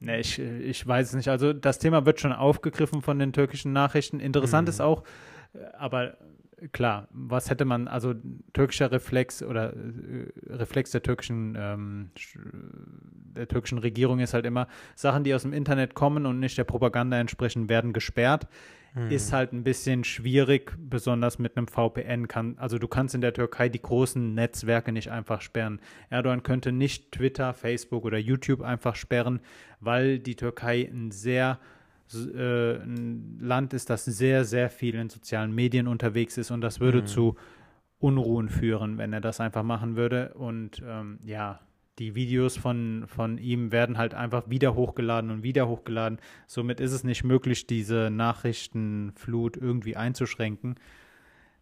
nee 0.00 0.20
ich, 0.20 0.38
ich 0.38 0.86
weiß 0.86 1.08
es 1.08 1.14
nicht. 1.14 1.28
Also 1.28 1.52
das 1.52 1.78
Thema 1.78 2.06
wird 2.06 2.20
schon 2.20 2.32
aufgegriffen 2.32 3.02
von 3.02 3.18
den 3.18 3.32
türkischen 3.32 3.72
Nachrichten. 3.72 4.20
Interessant 4.20 4.66
mhm. 4.66 4.70
ist 4.70 4.80
auch, 4.80 5.04
äh, 5.54 5.64
aber 5.78 6.16
klar, 6.72 7.08
was 7.12 7.50
hätte 7.50 7.64
man, 7.64 7.88
also 7.88 8.14
türkischer 8.52 8.90
Reflex 8.92 9.42
oder 9.42 9.72
äh, 9.72 10.26
Reflex 10.48 10.90
der 10.90 11.02
türkischen, 11.02 11.56
ähm, 11.58 12.10
der 13.36 13.48
türkischen 13.48 13.78
Regierung 13.78 14.20
ist 14.20 14.34
halt 14.34 14.46
immer, 14.46 14.68
Sachen, 14.94 15.24
die 15.24 15.34
aus 15.34 15.42
dem 15.42 15.52
Internet 15.52 15.94
kommen 15.94 16.26
und 16.26 16.40
nicht 16.40 16.58
der 16.58 16.64
Propaganda 16.64 17.18
entsprechen, 17.18 17.68
werden 17.68 17.92
gesperrt. 17.92 18.46
Mhm. 18.94 19.10
Ist 19.10 19.32
halt 19.32 19.52
ein 19.52 19.62
bisschen 19.62 20.02
schwierig, 20.04 20.72
besonders 20.78 21.38
mit 21.38 21.56
einem 21.56 21.68
VPN. 21.68 22.26
Kann, 22.26 22.56
also 22.58 22.78
du 22.78 22.88
kannst 22.88 23.14
in 23.14 23.20
der 23.20 23.32
Türkei 23.32 23.68
die 23.68 23.80
großen 23.80 24.34
Netzwerke 24.34 24.90
nicht 24.90 25.10
einfach 25.10 25.40
sperren. 25.40 25.80
Erdogan 26.08 26.42
könnte 26.42 26.72
nicht 26.72 27.12
Twitter, 27.12 27.54
Facebook 27.54 28.04
oder 28.04 28.18
YouTube 28.18 28.62
einfach 28.62 28.96
sperren, 28.96 29.40
weil 29.78 30.18
die 30.18 30.34
Türkei 30.34 30.88
ein 30.92 31.12
sehr 31.12 31.60
äh, 32.14 32.76
ein 32.82 33.38
Land 33.40 33.72
ist, 33.74 33.90
das 33.90 34.04
sehr, 34.04 34.44
sehr 34.44 34.70
viel 34.70 34.94
in 34.94 35.08
sozialen 35.08 35.54
Medien 35.54 35.86
unterwegs 35.86 36.38
ist 36.38 36.50
und 36.50 36.60
das 36.60 36.80
würde 36.80 37.02
mhm. 37.02 37.06
zu 37.06 37.36
Unruhen 37.98 38.48
führen, 38.48 38.98
wenn 38.98 39.12
er 39.12 39.20
das 39.20 39.40
einfach 39.40 39.62
machen 39.62 39.96
würde. 39.96 40.32
Und 40.34 40.82
ähm, 40.86 41.18
ja, 41.22 41.60
die 41.98 42.14
Videos 42.14 42.56
von, 42.56 43.04
von 43.06 43.36
ihm 43.36 43.72
werden 43.72 43.98
halt 43.98 44.14
einfach 44.14 44.48
wieder 44.48 44.74
hochgeladen 44.74 45.30
und 45.30 45.42
wieder 45.42 45.68
hochgeladen. 45.68 46.18
Somit 46.46 46.80
ist 46.80 46.92
es 46.92 47.04
nicht 47.04 47.24
möglich, 47.24 47.66
diese 47.66 48.08
Nachrichtenflut 48.10 49.58
irgendwie 49.58 49.96
einzuschränken. 49.96 50.76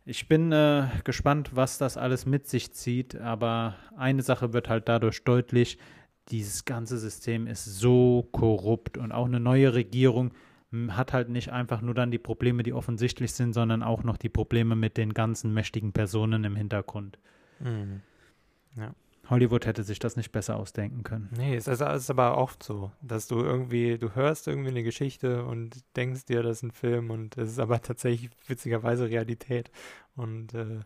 Ich 0.05 0.29
bin 0.29 0.53
äh, 0.53 0.87
gespannt, 1.05 1.51
was 1.55 1.77
das 1.77 1.97
alles 1.97 2.25
mit 2.25 2.47
sich 2.47 2.73
zieht, 2.73 3.17
aber 3.17 3.75
eine 3.97 4.23
Sache 4.23 4.53
wird 4.53 4.69
halt 4.69 4.89
dadurch 4.89 5.25
deutlich, 5.25 5.77
dieses 6.29 6.65
ganze 6.65 6.99
System 6.99 7.47
ist 7.47 7.65
so 7.65 8.29
korrupt 8.33 8.99
und 8.99 9.13
auch 9.13 9.27
eine 9.27 9.41
neue 9.41 9.75
Regierung 9.75 10.33
hat 10.89 11.13
halt 11.13 11.31
nicht 11.31 11.51
einfach 11.51 11.81
nur 11.81 11.95
dann 11.95 12.11
die 12.11 12.19
Probleme, 12.19 12.63
die 12.63 12.75
offensichtlich 12.75 13.33
sind, 13.33 13.55
sondern 13.55 13.83
auch 13.83 14.05
noch 14.05 14.19
die 14.19 14.29
Probleme 14.29 14.77
mit 14.77 14.99
den 14.99 15.15
ganzen 15.15 15.55
mächtigen 15.55 15.93
Personen 15.93 16.45
im 16.45 16.57
Hintergrund. 16.57 17.19
Mhm. 17.61 18.03
Ja. 18.77 18.95
Hollywood 19.31 19.67
hätte 19.67 19.83
sich 19.83 19.99
das 19.99 20.17
nicht 20.17 20.33
besser 20.33 20.57
ausdenken 20.57 21.03
können. 21.03 21.29
Nee, 21.37 21.57
es 21.57 21.69
ist, 21.69 21.81
ist, 21.81 22.11
aber 22.11 22.39
oft 22.39 22.63
so, 22.63 22.91
dass 23.03 23.29
du 23.29 23.41
irgendwie, 23.41 23.99
du 23.99 24.15
hörst 24.15 24.49
irgendwie 24.49 24.71
eine 24.71 24.83
Geschichte 24.83 25.45
und 25.45 25.85
denkst 25.97 26.27
dir, 26.27 26.43
das 26.43 26.59
ist 26.59 26.63
ein 26.63 26.71
Film 26.71 27.11
und 27.11 27.37
es 27.37 27.51
ist 27.51 27.59
aber 27.59 27.81
tatsächlich 27.83 28.31
witzigerweise 28.47 29.09
Realität. 29.09 29.71
Und 30.17 30.55
äh, 30.55 30.81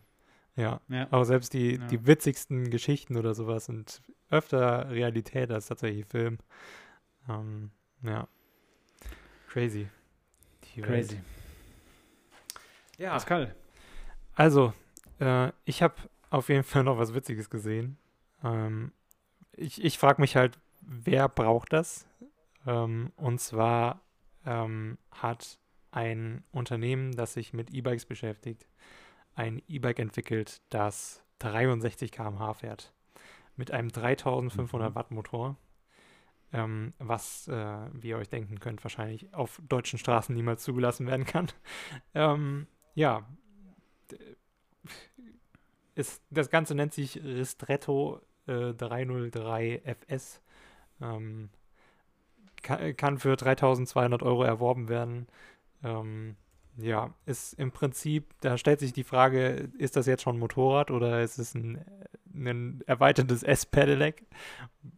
ja. 0.55 0.81
ja. 0.87 1.07
auch 1.11 1.23
selbst 1.23 1.53
die, 1.53 1.75
ja. 1.75 1.87
die 1.87 2.05
witzigsten 2.05 2.69
Geschichten 2.69 3.17
oder 3.17 3.33
sowas 3.33 3.65
sind 3.65 4.01
öfter 4.29 4.89
Realität 4.89 5.51
als 5.51 5.67
tatsächlich 5.67 6.05
Film. 6.05 6.39
Ähm, 7.29 7.71
ja. 8.01 8.27
Crazy. 9.47 9.87
Die 10.75 10.81
Crazy. 10.81 11.13
Welt. 11.13 11.23
Ja. 12.97 13.11
Pascal. 13.11 13.55
Also, 14.35 14.73
äh, 15.19 15.51
ich 15.65 15.81
habe 15.83 15.95
auf 16.29 16.49
jeden 16.49 16.63
Fall 16.63 16.83
noch 16.83 16.97
was 16.97 17.13
Witziges 17.13 17.49
gesehen. 17.49 17.97
Ähm, 18.43 18.91
ich 19.51 19.83
ich 19.83 19.97
frage 19.99 20.21
mich 20.21 20.35
halt, 20.35 20.59
wer 20.81 21.29
braucht 21.29 21.73
das? 21.73 22.07
Ähm, 22.65 23.11
und 23.15 23.39
zwar 23.39 24.01
ähm, 24.45 24.97
hat 25.11 25.59
ein 25.91 26.43
Unternehmen, 26.51 27.11
das 27.11 27.33
sich 27.33 27.53
mit 27.53 27.71
E-Bikes 27.71 28.05
beschäftigt, 28.05 28.65
ein 29.35 29.61
E-Bike 29.67 29.99
entwickelt, 29.99 30.61
das 30.69 31.23
63 31.39 32.11
km/h 32.11 32.53
fährt. 32.53 32.93
Mit 33.55 33.71
einem 33.71 33.89
3500 33.89 34.91
mhm. 34.91 34.95
Watt 34.95 35.11
Motor. 35.11 35.57
Ähm, 36.51 36.93
was, 36.99 37.47
äh, 37.47 37.77
wie 37.93 38.09
ihr 38.09 38.17
euch 38.17 38.29
denken 38.29 38.59
könnt, 38.59 38.83
wahrscheinlich 38.83 39.33
auf 39.33 39.59
deutschen 39.67 39.97
Straßen 39.97 40.35
niemals 40.35 40.63
zugelassen 40.63 41.07
werden 41.07 41.25
kann. 41.25 41.47
ähm, 42.13 42.67
ja, 42.93 43.25
ist, 45.95 46.21
das 46.29 46.49
Ganze 46.49 46.75
nennt 46.75 46.93
sich 46.93 47.23
Ristretto 47.23 48.21
äh, 48.47 48.73
303 48.73 49.81
FS. 49.83 50.41
Ähm, 51.01 51.49
kann, 52.61 52.95
kann, 52.95 53.17
für 53.17 53.35
3200 53.35 54.23
Euro 54.23 54.43
erworben 54.43 54.89
werden. 54.89 55.27
Ähm, 55.83 56.35
ja, 56.77 57.13
ist 57.25 57.53
im 57.53 57.71
Prinzip, 57.71 58.33
da 58.41 58.57
stellt 58.57 58.79
sich 58.79 58.93
die 58.93 59.03
Frage, 59.03 59.69
ist 59.77 59.95
das 59.95 60.07
jetzt 60.07 60.23
schon 60.23 60.37
ein 60.37 60.39
Motorrad 60.39 60.91
oder 60.91 61.21
ist 61.21 61.37
es 61.37 61.53
ein, 61.53 61.85
ein 62.33 62.81
erweitertes 62.87 63.43
S-Pedelec 63.43 64.25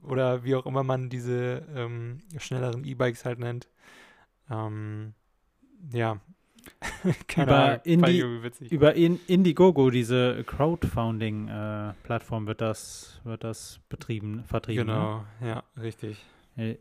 oder 0.01 0.43
wie 0.43 0.55
auch 0.55 0.65
immer 0.65 0.83
man 0.83 1.09
diese 1.09 1.65
ähm, 1.75 2.19
schnelleren 2.37 2.85
E-Bikes 2.85 3.25
halt 3.25 3.39
nennt. 3.39 3.67
Ähm, 4.49 5.13
ja, 5.91 6.19
über, 7.37 7.85
Indi 7.85 8.23
über 8.69 8.95
In 8.95 9.19
Indiegogo, 9.27 9.89
diese 9.89 10.43
Crowdfunding-Plattform, 10.45 12.43
äh, 12.43 12.47
wird, 12.47 12.61
das, 12.61 13.19
wird 13.23 13.43
das 13.43 13.79
betrieben, 13.89 14.43
vertrieben. 14.45 14.87
Ne? 14.87 14.93
Genau, 14.93 15.25
ne? 15.41 15.47
ja, 15.47 15.63
richtig. 15.79 16.23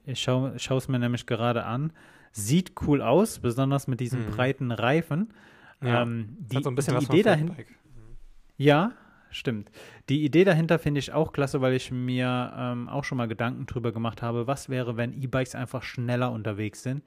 Ich 0.06 0.22
schaue 0.22 0.54
es 0.54 0.88
mir 0.88 0.98
nämlich 0.98 1.26
gerade 1.26 1.64
an. 1.64 1.92
Sieht 2.36 2.72
cool 2.82 3.00
aus, 3.00 3.38
besonders 3.38 3.86
mit 3.86 4.00
diesen 4.00 4.26
mhm. 4.26 4.30
breiten 4.32 4.70
Reifen. 4.72 5.32
Ja, 5.80 6.02
ähm, 6.02 6.36
die, 6.40 6.62
so 6.62 6.68
ein 6.68 6.74
bisschen 6.74 6.98
die 6.98 7.04
Idee 7.04 7.22
dahinter. 7.22 7.54
Ja, 8.56 8.92
stimmt. 9.30 9.70
Die 10.08 10.24
Idee 10.24 10.44
dahinter 10.44 10.78
finde 10.78 10.98
ich 10.98 11.12
auch 11.12 11.32
klasse, 11.32 11.60
weil 11.60 11.74
ich 11.74 11.90
mir 11.92 12.52
ähm, 12.56 12.88
auch 12.88 13.04
schon 13.04 13.18
mal 13.18 13.28
Gedanken 13.28 13.66
drüber 13.66 13.92
gemacht 13.92 14.20
habe, 14.20 14.46
was 14.46 14.68
wäre, 14.68 14.96
wenn 14.96 15.12
E-Bikes 15.12 15.54
einfach 15.54 15.82
schneller 15.82 16.32
unterwegs 16.32 16.82
sind 16.82 17.02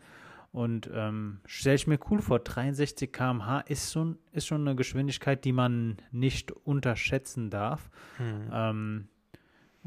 und 0.51 0.89
ähm, 0.93 1.39
stelle 1.45 1.75
ich 1.75 1.88
mir 1.88 1.99
cool 2.09 2.21
vor, 2.21 2.39
63 2.39 3.11
km/h 3.11 3.59
ist 3.67 3.91
schon, 3.93 4.17
ist 4.32 4.47
schon 4.47 4.61
eine 4.61 4.75
Geschwindigkeit, 4.75 5.43
die 5.45 5.51
man 5.51 5.97
nicht 6.11 6.51
unterschätzen 6.51 7.49
darf. 7.49 7.89
Mhm. 8.17 8.49
Ähm, 8.51 9.07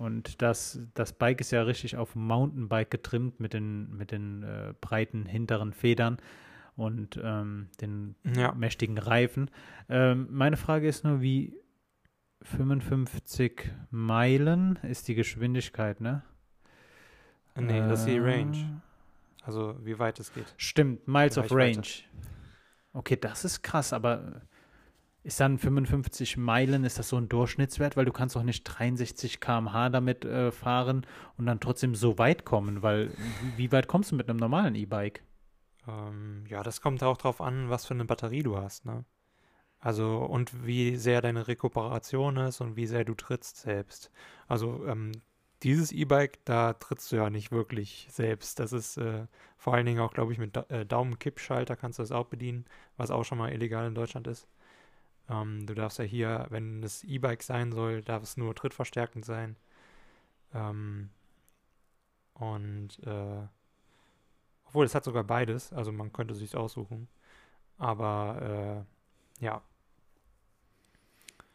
und 0.00 0.40
das, 0.40 0.80
das 0.94 1.12
Bike 1.12 1.42
ist 1.42 1.50
ja 1.50 1.60
richtig 1.60 1.98
auf 1.98 2.14
Mountainbike 2.14 2.90
getrimmt 2.90 3.38
mit 3.38 3.52
den, 3.52 3.94
mit 3.94 4.12
den 4.12 4.42
äh, 4.42 4.72
breiten 4.80 5.26
hinteren 5.26 5.74
Federn 5.74 6.16
und 6.74 7.20
ähm, 7.22 7.68
den 7.82 8.14
ja. 8.34 8.54
mächtigen 8.54 8.96
Reifen. 8.96 9.50
Ähm, 9.90 10.26
meine 10.30 10.56
Frage 10.56 10.88
ist 10.88 11.04
nur, 11.04 11.20
wie 11.20 11.54
55 12.40 13.70
Meilen 13.90 14.76
ist 14.76 15.06
die 15.06 15.14
Geschwindigkeit, 15.14 16.00
ne? 16.00 16.22
Nee, 17.54 17.80
äh, 17.80 17.88
das 17.90 18.00
ist 18.00 18.08
die 18.08 18.18
Range. 18.18 18.56
Äh, 18.56 19.44
also 19.44 19.76
wie 19.84 19.98
weit 19.98 20.18
es 20.18 20.32
geht. 20.32 20.46
Stimmt, 20.56 21.06
Miles 21.08 21.36
of 21.36 21.52
Range. 21.52 21.82
Okay, 22.94 23.18
das 23.20 23.44
ist 23.44 23.60
krass, 23.60 23.92
aber 23.92 24.40
ist 25.22 25.40
dann 25.40 25.58
55 25.58 26.36
Meilen, 26.36 26.84
ist 26.84 26.98
das 26.98 27.08
so 27.08 27.16
ein 27.16 27.28
Durchschnittswert? 27.28 27.96
Weil 27.96 28.06
du 28.06 28.12
kannst 28.12 28.36
doch 28.36 28.42
nicht 28.42 28.64
63 28.64 29.40
km/h 29.40 29.90
damit 29.90 30.24
äh, 30.24 30.50
fahren 30.50 31.06
und 31.36 31.46
dann 31.46 31.60
trotzdem 31.60 31.94
so 31.94 32.18
weit 32.18 32.44
kommen, 32.44 32.82
weil 32.82 33.12
wie 33.56 33.70
weit 33.72 33.86
kommst 33.86 34.12
du 34.12 34.16
mit 34.16 34.28
einem 34.30 34.38
normalen 34.38 34.74
E-Bike? 34.74 35.22
Ähm, 35.86 36.44
ja, 36.48 36.62
das 36.62 36.80
kommt 36.80 37.02
auch 37.02 37.18
drauf 37.18 37.40
an, 37.40 37.68
was 37.68 37.86
für 37.86 37.94
eine 37.94 38.04
Batterie 38.04 38.42
du 38.42 38.56
hast, 38.56 38.86
ne? 38.86 39.04
Also 39.80 40.18
und 40.18 40.66
wie 40.66 40.96
sehr 40.96 41.22
deine 41.22 41.48
Rekuperation 41.48 42.36
ist 42.36 42.60
und 42.60 42.76
wie 42.76 42.86
sehr 42.86 43.04
du 43.04 43.14
trittst 43.14 43.56
selbst. 43.58 44.10
Also 44.46 44.84
ähm, 44.86 45.12
dieses 45.62 45.92
E-Bike, 45.92 46.44
da 46.44 46.74
trittst 46.74 47.12
du 47.12 47.16
ja 47.16 47.30
nicht 47.30 47.50
wirklich 47.50 48.06
selbst. 48.10 48.58
Das 48.60 48.72
ist 48.72 48.98
äh, 48.98 49.26
vor 49.56 49.74
allen 49.74 49.86
Dingen 49.86 50.00
auch, 50.00 50.12
glaube 50.12 50.32
ich, 50.32 50.38
mit 50.38 50.56
da 50.56 50.64
äh, 50.68 50.86
Daumenkippschalter 50.86 51.76
kannst 51.76 51.98
du 51.98 52.02
das 52.02 52.12
auch 52.12 52.26
bedienen, 52.26 52.66
was 52.96 53.10
auch 53.10 53.24
schon 53.24 53.38
mal 53.38 53.52
illegal 53.52 53.86
in 53.86 53.94
Deutschland 53.94 54.26
ist. 54.26 54.46
Ähm, 55.30 55.66
du 55.66 55.74
darfst 55.74 55.98
ja 55.98 56.04
hier, 56.04 56.46
wenn 56.50 56.82
es 56.82 57.04
E-Bike 57.04 57.42
sein 57.42 57.72
soll, 57.72 58.02
darf 58.02 58.22
es 58.22 58.36
nur 58.36 58.54
trittverstärkend 58.54 59.24
sein. 59.24 59.56
Ähm, 60.52 61.10
und 62.34 62.98
äh, 63.06 63.46
obwohl 64.66 64.84
es 64.84 64.94
hat 64.94 65.04
sogar 65.04 65.24
beides, 65.24 65.72
also 65.72 65.92
man 65.92 66.12
könnte 66.12 66.34
sich 66.34 66.56
aussuchen. 66.56 67.08
Aber 67.78 68.86
äh, 69.40 69.44
ja, 69.44 69.62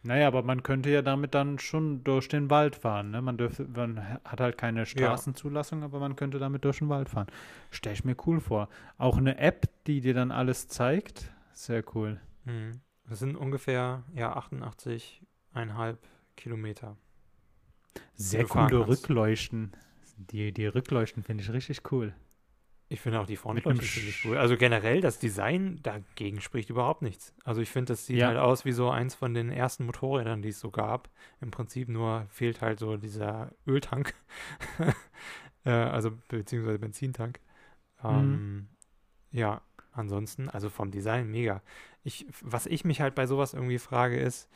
naja, 0.06 0.28
aber 0.28 0.44
man 0.44 0.62
könnte 0.62 0.92
ja 0.92 1.02
damit 1.02 1.34
dann 1.34 1.58
schon 1.58 2.04
durch 2.04 2.28
den 2.28 2.52
Wald 2.52 2.76
fahren. 2.76 3.10
Ne? 3.10 3.24
Man, 3.24 3.38
dürfte, 3.38 3.66
man 3.68 4.20
hat 4.24 4.40
halt 4.40 4.56
keine 4.56 4.86
Straßenzulassung, 4.86 5.80
ja. 5.80 5.86
aber 5.86 6.00
man 6.00 6.16
könnte 6.16 6.38
damit 6.38 6.64
durch 6.64 6.78
den 6.78 6.90
Wald 6.90 7.10
fahren. 7.10 7.26
Stelle 7.72 7.96
ich 7.96 8.06
mir 8.06 8.16
cool 8.28 8.40
vor. 8.40 8.70
Auch 9.00 9.18
eine 9.18 9.40
App, 9.40 9.68
die 9.88 10.02
dir 10.02 10.14
dann 10.14 10.32
alles 10.32 10.68
zeigt. 10.68 11.32
Sehr 11.54 11.84
cool. 11.96 12.20
Mhm. 12.44 12.82
Das 13.08 13.20
sind 13.20 13.36
ungefähr 13.36 14.04
ja, 14.16 14.38
88,5 14.38 15.98
Kilometer. 16.36 16.98
Sehr 18.16 18.46
coole 18.46 18.88
Rückleuchten. 18.88 19.74
Die, 20.18 20.52
die 20.52 20.66
Rückleuchten 20.66 21.24
finde 21.24 21.44
ich 21.44 21.52
richtig 21.52 21.92
cool. 21.92 22.14
Ich 22.88 23.02
finde 23.02 23.20
auch 23.20 23.26
die 23.26 23.36
Frontleuchten 23.36 23.86
ziemlich 23.86 24.24
cool. 24.26 24.38
Also 24.38 24.58
generell, 24.58 25.02
das 25.02 25.18
Design 25.18 25.80
dagegen 25.82 26.40
spricht 26.40 26.70
überhaupt 26.70 27.02
nichts. 27.02 27.34
Also 27.44 27.62
ich 27.62 27.70
finde, 27.70 27.94
das 27.94 28.06
sieht 28.06 28.18
ja. 28.18 28.28
halt 28.28 28.38
aus 28.38 28.64
wie 28.64 28.74
so 28.74 28.92
eins 28.92 29.16
von 29.16 29.34
den 29.34 29.50
ersten 29.50 29.86
Motorrädern, 29.86 30.44
die 30.44 30.50
es 30.50 30.60
so 30.60 30.70
gab. 30.70 31.10
Im 31.42 31.50
Prinzip 31.50 31.90
nur 31.90 32.28
fehlt 32.30 32.62
halt 32.62 32.78
so 32.78 32.98
dieser 32.98 33.52
Öltank. 33.66 34.14
äh, 35.66 35.72
also 35.72 36.12
beziehungsweise 36.28 36.78
Benzintank. 36.78 37.40
Ähm, 38.04 38.30
mhm. 38.30 38.68
Ja, 39.32 39.62
ansonsten, 39.96 40.50
also 40.50 40.70
vom 40.70 40.92
Design 40.92 41.30
mega. 41.30 41.62
Ich, 42.04 42.28
was 42.42 42.66
ich 42.66 42.86
mich 42.86 43.02
halt 43.02 43.16
bei 43.16 43.26
sowas 43.26 43.54
irgendwie 43.54 43.80
frage, 43.80 44.18
ist, 44.18 44.50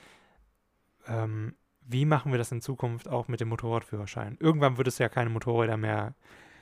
ähm, 1.08 1.56
wie 1.82 2.06
machen 2.06 2.32
wir 2.32 2.38
das 2.38 2.52
in 2.52 2.62
Zukunft 2.62 3.08
auch 3.08 3.28
mit 3.28 3.40
dem 3.40 3.50
Motorradführerschein? 3.50 4.38
Irgendwann 4.40 4.78
wird 4.78 4.88
es 4.88 5.00
ja 5.00 5.10
keine 5.10 5.30
Motorräder 5.30 5.78
mehr 5.78 6.14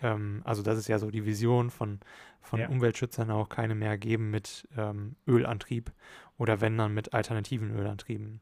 ähm, 0.01 0.41
also 0.43 0.61
das 0.61 0.77
ist 0.77 0.87
ja 0.87 0.99
so 0.99 1.11
die 1.11 1.25
Vision 1.25 1.69
von, 1.69 1.99
von 2.41 2.59
ja. 2.59 2.69
Umweltschützern 2.69 3.31
auch 3.31 3.49
keine 3.49 3.75
mehr 3.75 3.97
geben 3.97 4.29
mit 4.29 4.67
ähm, 4.77 5.15
Ölantrieb 5.27 5.91
oder 6.37 6.61
wenn 6.61 6.77
dann 6.77 6.93
mit 6.93 7.13
alternativen 7.13 7.71
Ölantrieben. 7.71 8.41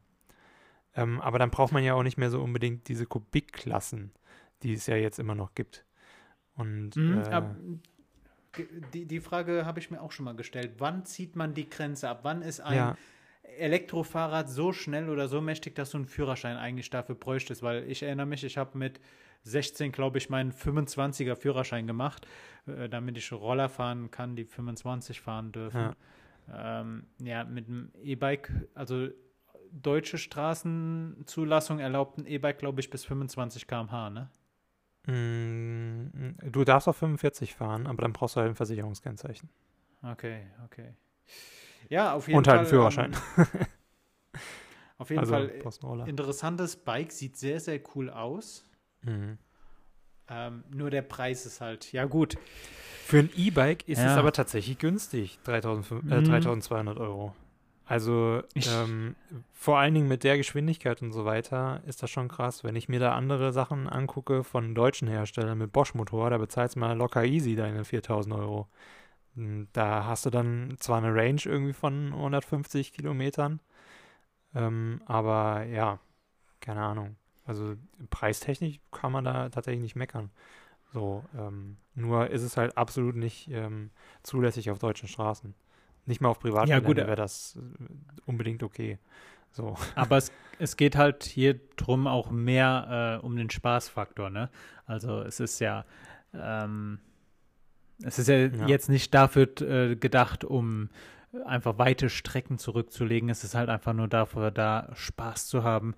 Ähm, 0.94 1.20
aber 1.20 1.38
dann 1.38 1.50
braucht 1.50 1.72
man 1.72 1.84
ja 1.84 1.94
auch 1.94 2.02
nicht 2.02 2.18
mehr 2.18 2.30
so 2.30 2.42
unbedingt 2.42 2.88
diese 2.88 3.06
Kubikklassen, 3.06 4.12
die 4.62 4.74
es 4.74 4.86
ja 4.86 4.96
jetzt 4.96 5.18
immer 5.18 5.34
noch 5.34 5.54
gibt. 5.54 5.84
Und 6.54 6.96
mhm, 6.96 7.20
äh, 7.20 7.42
die, 8.92 9.06
die 9.06 9.20
Frage 9.20 9.66
habe 9.66 9.80
ich 9.80 9.90
mir 9.90 10.00
auch 10.00 10.12
schon 10.12 10.24
mal 10.24 10.34
gestellt. 10.34 10.74
Wann 10.78 11.04
zieht 11.04 11.36
man 11.36 11.54
die 11.54 11.68
Grenze 11.68 12.08
ab? 12.08 12.20
Wann 12.22 12.42
ist 12.42 12.60
ein 12.60 12.76
ja. 12.76 12.96
Elektrofahrrad 13.58 14.48
so 14.48 14.72
schnell 14.72 15.08
oder 15.08 15.28
so 15.28 15.40
mächtig, 15.40 15.74
dass 15.74 15.90
du 15.90 15.98
einen 15.98 16.06
Führerschein 16.06 16.56
eigentlich 16.56 16.90
dafür 16.90 17.14
bräuchtest? 17.14 17.62
Weil 17.62 17.90
ich 17.90 18.02
erinnere 18.02 18.26
mich, 18.26 18.44
ich 18.44 18.58
habe 18.58 18.76
mit 18.78 19.00
16, 19.42 19.92
glaube 19.92 20.18
ich, 20.18 20.28
meinen 20.28 20.52
25er 20.52 21.36
Führerschein 21.36 21.86
gemacht, 21.86 22.26
äh, 22.66 22.88
damit 22.88 23.16
ich 23.16 23.32
Roller 23.32 23.68
fahren 23.68 24.10
kann, 24.10 24.36
die 24.36 24.44
25 24.44 25.20
fahren 25.20 25.52
dürfen. 25.52 25.94
Ja, 26.48 26.80
ähm, 26.80 27.06
ja 27.18 27.44
mit 27.44 27.68
dem 27.68 27.92
E-Bike, 28.02 28.52
also 28.74 29.08
deutsche 29.70 30.18
Straßenzulassung 30.18 31.78
erlaubt 31.78 32.18
ein 32.18 32.26
E-Bike, 32.26 32.58
glaube 32.58 32.80
ich, 32.80 32.90
bis 32.90 33.04
25 33.04 33.66
km/h, 33.66 34.10
ne? 34.10 34.30
Mm, 35.06 36.34
du 36.50 36.64
darfst 36.64 36.88
auf 36.88 36.96
45 36.96 37.54
fahren, 37.54 37.86
aber 37.86 38.02
dann 38.02 38.12
brauchst 38.12 38.36
du 38.36 38.40
halt 38.40 38.50
ein 38.50 38.56
Versicherungskennzeichen. 38.56 39.48
Okay, 40.02 40.46
okay. 40.64 40.94
Ja, 41.88 42.14
auf 42.14 42.26
jeden 42.26 42.38
Und 42.38 42.46
Fall. 42.46 42.54
Und 42.54 42.58
halt 42.58 42.60
einen 42.60 42.68
Führerschein. 42.68 43.12
Ähm, 43.36 43.46
auf 44.98 45.10
jeden 45.10 45.20
also, 45.20 45.32
Fall 45.32 46.06
interessantes 46.06 46.76
Bike, 46.76 47.12
sieht 47.12 47.36
sehr, 47.36 47.60
sehr 47.60 47.80
cool 47.94 48.10
aus. 48.10 48.64
Mhm. 49.02 49.38
Ähm, 50.28 50.64
nur 50.70 50.90
der 50.90 51.02
Preis 51.02 51.46
ist 51.46 51.60
halt, 51.60 51.92
ja 51.92 52.04
gut. 52.04 52.36
Für 53.04 53.20
ein 53.20 53.30
E-Bike 53.36 53.88
ist 53.88 53.98
ja. 53.98 54.12
es 54.12 54.18
aber 54.18 54.32
tatsächlich 54.32 54.78
günstig, 54.78 55.38
3000, 55.44 56.10
äh, 56.10 56.22
3200 56.22 56.96
mhm. 56.96 57.00
Euro. 57.00 57.36
Also 57.86 58.42
ähm, 58.64 59.14
vor 59.52 59.78
allen 59.78 59.94
Dingen 59.94 60.08
mit 60.08 60.24
der 60.24 60.36
Geschwindigkeit 60.36 61.02
und 61.02 61.12
so 61.12 61.24
weiter 61.24 61.82
ist 61.86 62.02
das 62.02 62.10
schon 62.10 62.28
krass. 62.28 62.64
Wenn 62.64 62.76
ich 62.76 62.88
mir 62.88 63.00
da 63.00 63.14
andere 63.14 63.52
Sachen 63.52 63.88
angucke 63.88 64.44
von 64.44 64.74
deutschen 64.74 65.08
Herstellern 65.08 65.58
mit 65.58 65.72
Bosch-Motor, 65.72 66.30
da 66.30 66.38
bezahlst 66.38 66.76
du 66.76 66.80
mal 66.80 66.96
locker 66.96 67.24
easy 67.24 67.54
deine 67.56 67.84
4000 67.84 68.34
Euro. 68.34 68.68
Hm, 69.36 69.68
Da 69.72 70.06
hast 70.06 70.26
du 70.26 70.30
dann 70.30 70.76
zwar 70.80 70.98
eine 70.98 71.14
Range 71.14 71.42
irgendwie 71.44 71.74
von 71.74 72.12
150 72.14 72.92
Kilometern, 72.92 73.60
ähm, 74.54 75.02
aber 75.06 75.64
ja, 75.64 75.98
keine 76.60 76.82
Ahnung. 76.82 77.16
Also 77.46 77.76
preistechnisch 78.10 78.80
kann 78.92 79.12
man 79.12 79.24
da 79.24 79.48
tatsächlich 79.50 79.82
nicht 79.82 79.96
meckern. 79.96 80.30
So, 80.92 81.24
ähm, 81.38 81.78
nur 81.94 82.30
ist 82.30 82.42
es 82.42 82.56
halt 82.56 82.76
absolut 82.78 83.16
nicht 83.16 83.50
ähm, 83.50 83.90
zulässig 84.22 84.70
auf 84.70 84.78
deutschen 84.80 85.08
Straßen. 85.08 85.54
Nicht 86.06 86.20
mal 86.20 86.28
auf 86.28 86.38
Ja, 86.38 86.50
gut, 86.50 86.52
Privatgelände 86.52 87.02
äh, 87.02 87.06
wäre 87.06 87.16
das 87.16 87.56
äh, 87.58 87.84
unbedingt 88.26 88.62
okay. 88.62 88.98
So. 89.50 89.76
Aber 89.94 90.16
es, 90.16 90.30
es 90.58 90.76
geht 90.76 90.96
halt 90.96 91.24
hier 91.24 91.58
drum 91.76 92.06
auch 92.06 92.30
mehr 92.30 93.18
äh, 93.22 93.24
um 93.26 93.36
den 93.36 93.50
Spaßfaktor, 93.50 94.30
ne? 94.30 94.48
Also 94.86 95.20
es 95.20 95.40
ist 95.40 95.58
ja, 95.60 95.84
ähm, 96.32 96.98
es 98.02 98.18
ist 98.18 98.28
ja, 98.28 98.36
Ja. 98.36 98.66
jetzt 98.66 98.88
nicht 98.88 99.12
dafür 99.14 99.48
äh, 99.60 99.96
gedacht, 99.96 100.44
um 100.44 100.90
einfach 101.44 101.78
weite 101.78 102.08
Strecken 102.08 102.58
zurückzulegen. 102.58 103.28
Es 103.28 103.44
ist 103.44 103.54
halt 103.54 103.68
einfach 103.68 103.92
nur 103.92 104.08
dafür 104.08 104.50
da, 104.50 104.90
Spaß 104.94 105.46
zu 105.46 105.64
haben 105.64 105.94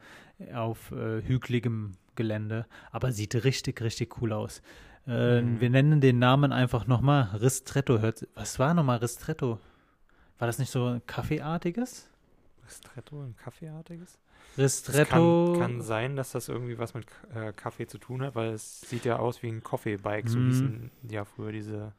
auf 0.54 0.90
äh, 0.92 1.22
hügeligem 1.22 1.92
Gelände. 2.16 2.66
Aber 2.90 3.12
sieht 3.12 3.34
richtig, 3.44 3.80
richtig 3.82 4.20
cool 4.20 4.32
aus. 4.32 4.62
Äh, 5.06 5.40
Mhm. 5.42 5.61
Wir 5.61 5.70
nennen 5.70 6.00
den 6.00 6.18
Namen 6.18 6.52
einfach 6.52 6.86
nochmal 6.86 7.30
Ristretto. 7.40 7.98
Hört, 8.00 8.26
was 8.34 8.59
war 8.59 8.74
nochmal 8.74 8.98
Ristretto? 8.98 9.59
War 10.39 10.47
das 10.47 10.59
nicht 10.59 10.70
so 10.70 10.86
ein 10.86 11.07
Kaffeeartiges? 11.07 12.09
Ristretto, 12.66 13.22
ein 13.22 13.34
Kaffeeartiges? 13.36 14.18
Es 14.57 14.59
Ristretto. 14.59 15.55
kann, 15.55 15.59
kann 15.61 15.82
sein, 15.82 16.16
dass 16.16 16.32
das 16.32 16.49
irgendwie 16.49 16.78
was 16.78 16.95
mit 16.95 17.07
äh, 17.34 17.53
Kaffee 17.53 17.86
zu 17.86 17.99
tun 17.99 18.22
hat, 18.22 18.34
weil 18.34 18.51
es 18.53 18.80
sieht 18.82 19.05
ja 19.05 19.18
aus 19.18 19.43
wie 19.43 19.49
ein 19.49 19.62
Coffee-Bike. 19.62 20.28
So 20.28 20.41
Mhm. 20.41 20.47
hießen 20.47 20.91
ja 21.11 21.24
früher 21.24 21.53
diese, 21.53 21.93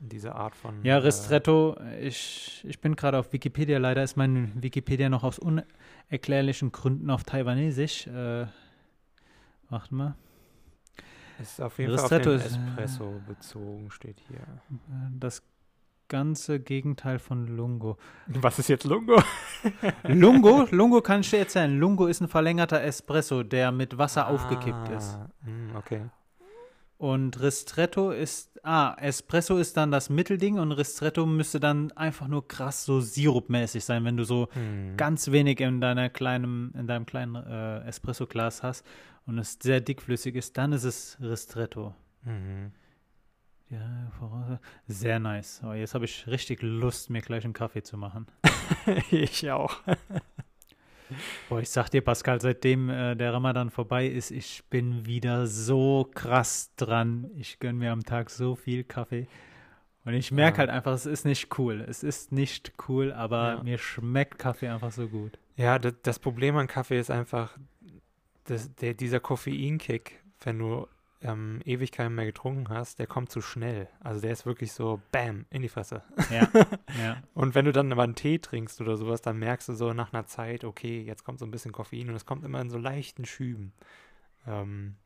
diese 0.00 0.34
Art 0.34 0.54
von. 0.56 0.84
Ja, 0.84 0.94
äh, 0.94 0.98
Ristretto, 0.98 1.76
ich, 2.00 2.64
ich 2.68 2.80
bin 2.80 2.96
gerade 2.96 3.18
auf 3.18 3.32
Wikipedia. 3.32 3.78
Leider 3.78 4.02
ist 4.02 4.16
mein 4.16 4.52
Wikipedia 4.62 5.08
noch 5.08 5.24
aus 5.24 5.38
unerklärlichen 5.38 6.72
Gründen 6.72 7.10
auf 7.10 7.24
Taiwanesisch. 7.24 8.06
Äh, 8.06 8.46
warte 9.70 9.94
mal. 9.94 10.14
Ist 11.40 11.60
auf 11.60 11.78
jeden 11.78 11.92
Ristretto 11.92 12.30
Fall 12.30 12.36
auf 12.36 12.42
den 12.42 12.46
ist, 12.46 12.56
äh, 12.56 12.84
Espresso 12.84 13.22
bezogen, 13.26 13.90
steht 13.90 14.20
hier. 14.28 14.38
Äh, 14.38 15.18
Das 15.18 15.42
ganze 16.08 16.60
Gegenteil 16.60 17.18
von 17.18 17.46
Lungo. 17.46 17.96
Was 18.26 18.58
ist 18.58 18.68
jetzt 18.68 18.84
Lungo? 18.84 19.22
Lungo, 20.04 20.66
Lungo 20.70 21.00
kann 21.00 21.20
ich 21.20 21.30
dir 21.30 21.38
erzählen. 21.40 21.78
Lungo 21.78 22.06
ist 22.06 22.20
ein 22.20 22.28
verlängerter 22.28 22.82
Espresso, 22.82 23.42
der 23.42 23.72
mit 23.72 23.98
Wasser 23.98 24.28
aufgekippt 24.28 24.88
ist. 24.90 25.14
Ah, 25.14 25.30
hm, 25.44 25.76
okay. 25.76 26.02
Und 26.98 27.40
Ristretto 27.42 28.10
ist, 28.10 28.58
ah, 28.62 28.96
Espresso 28.98 29.58
ist 29.58 29.76
dann 29.76 29.90
das 29.90 30.08
Mittelding 30.08 30.58
und 30.58 30.72
Ristretto 30.72 31.26
müsste 31.26 31.60
dann 31.60 31.92
einfach 31.92 32.26
nur 32.26 32.48
krass 32.48 32.86
so 32.86 33.00
sirupmäßig 33.00 33.84
sein, 33.84 34.04
wenn 34.04 34.16
du 34.16 34.24
so 34.24 34.48
Hm. 34.52 34.96
ganz 34.96 35.30
wenig 35.30 35.60
in 35.60 35.82
deiner 35.82 36.08
kleinen, 36.08 36.72
in 36.72 36.86
deinem 36.86 37.04
kleinen 37.04 37.34
äh, 37.34 37.80
Espresso-Glas 37.86 38.62
hast 38.62 38.86
und 39.26 39.38
es 39.38 39.58
sehr 39.60 39.82
dickflüssig 39.82 40.36
ist, 40.36 40.56
dann 40.56 40.72
ist 40.72 40.84
es 40.84 41.18
Ristretto. 41.20 41.94
Mhm. 42.22 42.72
Ja, 43.70 44.10
voraus- 44.18 44.58
sehr 44.86 45.18
nice. 45.18 45.60
Aber 45.62 45.74
jetzt 45.76 45.94
habe 45.94 46.04
ich 46.04 46.26
richtig 46.28 46.62
Lust, 46.62 47.10
mir 47.10 47.20
gleich 47.20 47.44
einen 47.44 47.52
Kaffee 47.52 47.82
zu 47.82 47.96
machen. 47.98 48.26
ich 49.10 49.50
auch. 49.50 49.80
Boah, 51.48 51.60
ich 51.60 51.70
sag 51.70 51.88
dir, 51.90 52.00
Pascal, 52.02 52.40
seitdem 52.40 52.90
äh, 52.90 53.14
der 53.14 53.32
Ramadan 53.32 53.70
vorbei 53.70 54.06
ist, 54.06 54.30
ich 54.32 54.64
bin 54.70 55.06
wieder 55.06 55.46
so 55.46 56.08
krass 56.14 56.72
dran. 56.76 57.30
Ich 57.36 57.60
gönne 57.60 57.78
mir 57.78 57.92
am 57.92 58.02
Tag 58.02 58.28
so 58.30 58.56
viel 58.56 58.82
Kaffee. 58.82 59.28
Und 60.04 60.14
ich 60.14 60.30
merke 60.32 60.56
Ja. 60.56 60.58
halt 60.60 60.70
einfach, 60.70 60.92
es 60.92 61.06
ist 61.06 61.24
nicht 61.24 61.56
cool. 61.58 61.84
Es 61.88 62.02
ist 62.02 62.32
nicht 62.32 62.72
cool, 62.88 63.12
aber 63.12 63.54
Ja. 63.54 63.62
mir 63.62 63.78
schmeckt 63.78 64.38
Kaffee 64.38 64.68
einfach 64.68 64.90
so 64.92 65.08
gut. 65.08 65.38
Ja, 65.56 65.78
das, 65.78 65.94
das 66.02 66.18
Problem 66.18 66.56
an 66.56 66.66
Kaffee 66.66 66.98
ist 66.98 67.10
einfach 67.10 67.56
das, 68.44 68.74
der, 68.76 68.94
dieser 68.94 69.20
Koffeinkick, 69.20 70.22
wenn 70.42 70.58
du 70.58 70.86
ähm, 71.22 71.60
ewig 71.64 71.92
keinen 71.92 72.14
mehr 72.14 72.26
getrunken 72.26 72.68
hast, 72.68 72.98
der 72.98 73.06
kommt 73.06 73.30
zu 73.30 73.40
schnell. 73.40 73.88
Also 74.00 74.20
der 74.20 74.32
ist 74.32 74.44
wirklich 74.46 74.72
so 74.72 75.00
Bam 75.12 75.46
in 75.50 75.62
die 75.62 75.68
Fresse. 75.68 76.02
Ja, 76.30 76.48
ja. 76.98 77.22
Und 77.34 77.54
wenn 77.54 77.64
du 77.64 77.72
dann 77.72 77.90
aber 77.92 78.02
einen 78.02 78.14
Tee 78.14 78.38
trinkst 78.38 78.80
oder 78.80 78.96
sowas, 78.96 79.22
dann 79.22 79.38
merkst 79.38 79.68
du 79.68 79.74
so 79.74 79.92
nach 79.92 80.12
einer 80.12 80.26
Zeit, 80.26 80.64
okay, 80.64 81.02
jetzt 81.02 81.24
kommt 81.24 81.38
so 81.38 81.46
ein 81.46 81.50
bisschen 81.50 81.72
Koffein 81.72 82.08
und 82.10 82.14
es 82.16 82.26
kommt 82.26 82.44
immer 82.44 82.60
in 82.60 82.70
so 82.70 82.78
leichten 82.78 83.24
Schüben. 83.24 83.72
Ähm, 84.46 84.96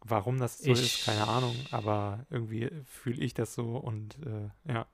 warum 0.00 0.38
das 0.38 0.58
so 0.58 0.72
ist, 0.72 0.80
Ich- 1.00 1.04
keine 1.06 1.26
Ahnung, 1.28 1.54
aber 1.70 2.26
irgendwie 2.30 2.70
fühle 2.84 3.22
ich 3.22 3.34
das 3.34 3.54
so 3.54 3.76
und 3.76 4.18
äh, 4.26 4.72
ja. 4.72 4.86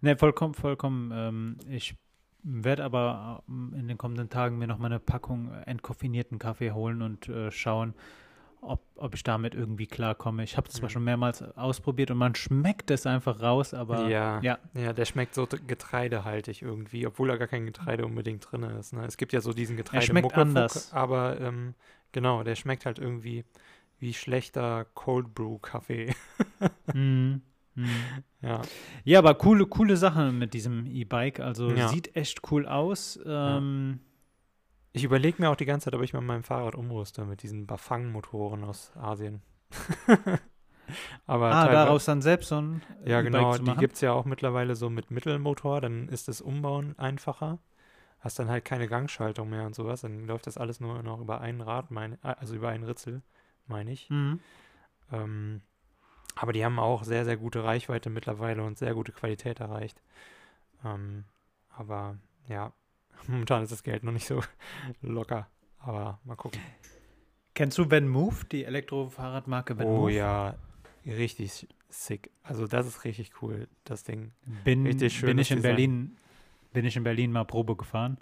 Ne, 0.00 0.16
vollkommen, 0.16 0.54
vollkommen. 0.54 1.10
Ähm, 1.14 1.58
ich 1.68 1.96
werde 2.42 2.84
aber 2.84 3.42
ähm, 3.48 3.74
in 3.76 3.88
den 3.88 3.98
kommenden 3.98 4.28
Tagen 4.30 4.58
mir 4.58 4.66
noch 4.66 4.78
mal 4.78 4.86
eine 4.86 5.00
Packung 5.00 5.52
entkoffinierten 5.66 6.38
Kaffee 6.38 6.72
holen 6.72 7.02
und 7.02 7.28
äh, 7.28 7.50
schauen, 7.50 7.94
ob, 8.60 8.82
ob 8.96 9.14
ich 9.14 9.22
damit 9.22 9.54
irgendwie 9.54 9.86
klarkomme. 9.86 10.42
Ich 10.44 10.56
habe 10.56 10.68
es 10.68 10.74
zwar 10.74 10.88
Mhm. 10.88 10.92
schon 10.92 11.04
mehrmals 11.04 11.42
ausprobiert 11.56 12.10
und 12.10 12.18
man 12.18 12.34
schmeckt 12.34 12.90
es 12.90 13.06
einfach 13.06 13.40
raus, 13.40 13.74
aber 13.74 14.08
ja, 14.08 14.40
ja. 14.42 14.58
ja, 14.74 14.92
der 14.92 15.04
schmeckt 15.04 15.34
so 15.34 15.46
getreidehaltig 15.46 16.62
irgendwie, 16.62 17.06
obwohl 17.06 17.28
da 17.28 17.36
gar 17.36 17.48
kein 17.48 17.66
Getreide 17.66 18.04
unbedingt 18.04 18.50
drin 18.50 18.62
ist. 18.64 18.92
Ne? 18.92 19.04
Es 19.06 19.16
gibt 19.16 19.32
ja 19.32 19.40
so 19.40 19.52
diesen 19.52 19.76
Getreide 19.76 20.04
schmeckt 20.06 20.34
anders. 20.34 20.92
aber 20.92 21.40
ähm, 21.40 21.74
genau, 22.12 22.42
der 22.42 22.56
schmeckt 22.56 22.86
halt 22.86 22.98
irgendwie 22.98 23.44
wie 23.98 24.12
schlechter 24.14 24.86
Cold 24.94 25.34
Brew 25.34 25.58
Kaffee. 25.58 26.14
Mhm. 26.94 27.42
Mhm. 27.74 28.22
ja. 28.40 28.62
Ja, 29.04 29.18
aber 29.18 29.34
coole, 29.34 29.66
coole 29.66 29.96
Sache 29.96 30.32
mit 30.32 30.54
diesem 30.54 30.86
E-Bike. 30.86 31.40
Also 31.40 31.70
Ja. 31.70 31.88
sieht 31.88 32.16
echt 32.16 32.50
cool 32.50 32.66
aus. 32.66 33.18
Ähm, 33.26 34.00
Ich 34.96 35.04
überlege 35.04 35.42
mir 35.42 35.50
auch 35.50 35.56
die 35.56 35.66
ganze 35.66 35.84
Zeit, 35.84 35.94
ob 35.94 36.00
ich 36.02 36.14
mit 36.14 36.22
meinem 36.22 36.42
Fahrrad 36.42 36.74
umrüste 36.74 37.26
mit 37.26 37.42
diesen 37.42 37.66
Bafang-Motoren 37.66 38.64
aus 38.64 38.96
Asien. 38.96 39.42
aber 41.26 41.50
Ah, 41.50 41.68
daraus 41.68 42.06
dann 42.06 42.22
selbst 42.22 42.48
so 42.48 42.62
ein 42.62 42.80
Ja, 43.04 43.20
genau. 43.20 43.58
Die 43.58 43.76
gibt 43.76 43.96
es 43.96 44.00
ja 44.00 44.12
auch 44.12 44.24
mittlerweile 44.24 44.74
so 44.74 44.88
mit 44.88 45.10
Mittelmotor. 45.10 45.82
Dann 45.82 46.08
ist 46.08 46.28
das 46.28 46.40
Umbauen 46.40 46.98
einfacher. 46.98 47.58
Hast 48.20 48.38
dann 48.38 48.48
halt 48.48 48.64
keine 48.64 48.88
Gangschaltung 48.88 49.50
mehr 49.50 49.66
und 49.66 49.74
sowas. 49.74 50.00
Dann 50.00 50.26
läuft 50.26 50.46
das 50.46 50.56
alles 50.56 50.80
nur 50.80 51.02
noch 51.02 51.20
über 51.20 51.42
ein 51.42 51.60
Rad, 51.60 51.90
mein, 51.90 52.14
äh, 52.24 52.34
also 52.38 52.54
über 52.54 52.70
einen 52.70 52.84
Ritzel, 52.84 53.20
meine 53.66 53.92
ich. 53.92 54.08
Mhm. 54.08 54.40
Ähm, 55.12 55.60
aber 56.36 56.54
die 56.54 56.64
haben 56.64 56.78
auch 56.78 57.04
sehr, 57.04 57.26
sehr 57.26 57.36
gute 57.36 57.62
Reichweite 57.64 58.08
mittlerweile 58.08 58.62
und 58.62 58.78
sehr 58.78 58.94
gute 58.94 59.12
Qualität 59.12 59.60
erreicht. 59.60 60.00
Ähm, 60.86 61.24
aber 61.68 62.16
ja, 62.48 62.72
momentan 63.26 63.62
ist 63.62 63.72
das 63.72 63.82
Geld 63.82 64.02
noch 64.04 64.12
nicht 64.12 64.26
so 64.26 64.40
locker. 65.02 65.48
Aber 65.78 66.20
mal 66.24 66.36
gucken. 66.36 66.60
Kennst 67.54 67.78
du 67.78 67.90
Van 67.90 68.06
Move, 68.08 68.44
die 68.52 68.64
Elektrofahrradmarke 68.64 69.74
oh 69.78 69.84
Move? 69.84 70.12
ja, 70.12 70.54
richtig 71.06 71.66
sick. 71.88 72.30
Also 72.42 72.66
das 72.66 72.86
ist 72.86 73.04
richtig 73.04 73.40
cool, 73.42 73.68
das 73.84 74.04
Ding. 74.04 74.32
Bin, 74.64 74.84
Richtig 74.86 75.12
bin 75.14 75.28
schönes 75.28 75.46
ich 75.46 75.50
in 75.52 75.56
Design. 75.58 75.70
Berlin, 75.72 76.16
bin 76.72 76.84
ich 76.84 76.96
in 76.96 77.04
Berlin 77.04 77.32
mal 77.32 77.44
Probe 77.44 77.74
gefahren. 77.76 78.18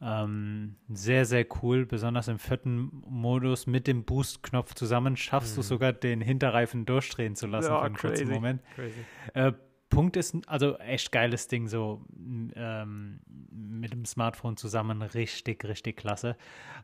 Ähm, 0.00 0.76
sehr, 0.88 1.24
sehr 1.24 1.44
cool, 1.62 1.86
besonders 1.86 2.28
im 2.28 2.38
vierten 2.38 3.02
Modus 3.08 3.66
mit 3.66 3.86
dem 3.88 4.04
Boost-Knopf 4.04 4.74
zusammen 4.74 5.16
schaffst 5.16 5.56
du 5.56 5.60
Mhm. 5.60 5.64
sogar 5.64 5.92
den 5.92 6.20
Hinterreifen 6.20 6.86
durchdrehen 6.86 7.34
zu 7.34 7.46
lassen 7.48 7.70
Ja, 7.72 7.80
für 7.80 7.86
einen 7.86 7.96
kurzen 7.96 8.26
crazy. 8.26 8.32
Moment. 8.32 8.62
Crazy. 8.76 8.94
Äh, 9.34 9.52
Punkt 9.90 10.16
ist, 10.16 10.34
also 10.46 10.76
echt 10.78 11.12
geiles 11.12 11.46
Ding, 11.48 11.68
so 11.68 12.00
ähm, 12.54 13.20
mit 13.50 13.92
dem 13.92 14.04
Smartphone 14.06 14.56
zusammen, 14.56 15.02
richtig, 15.02 15.64
richtig 15.64 15.96
klasse. 15.98 16.36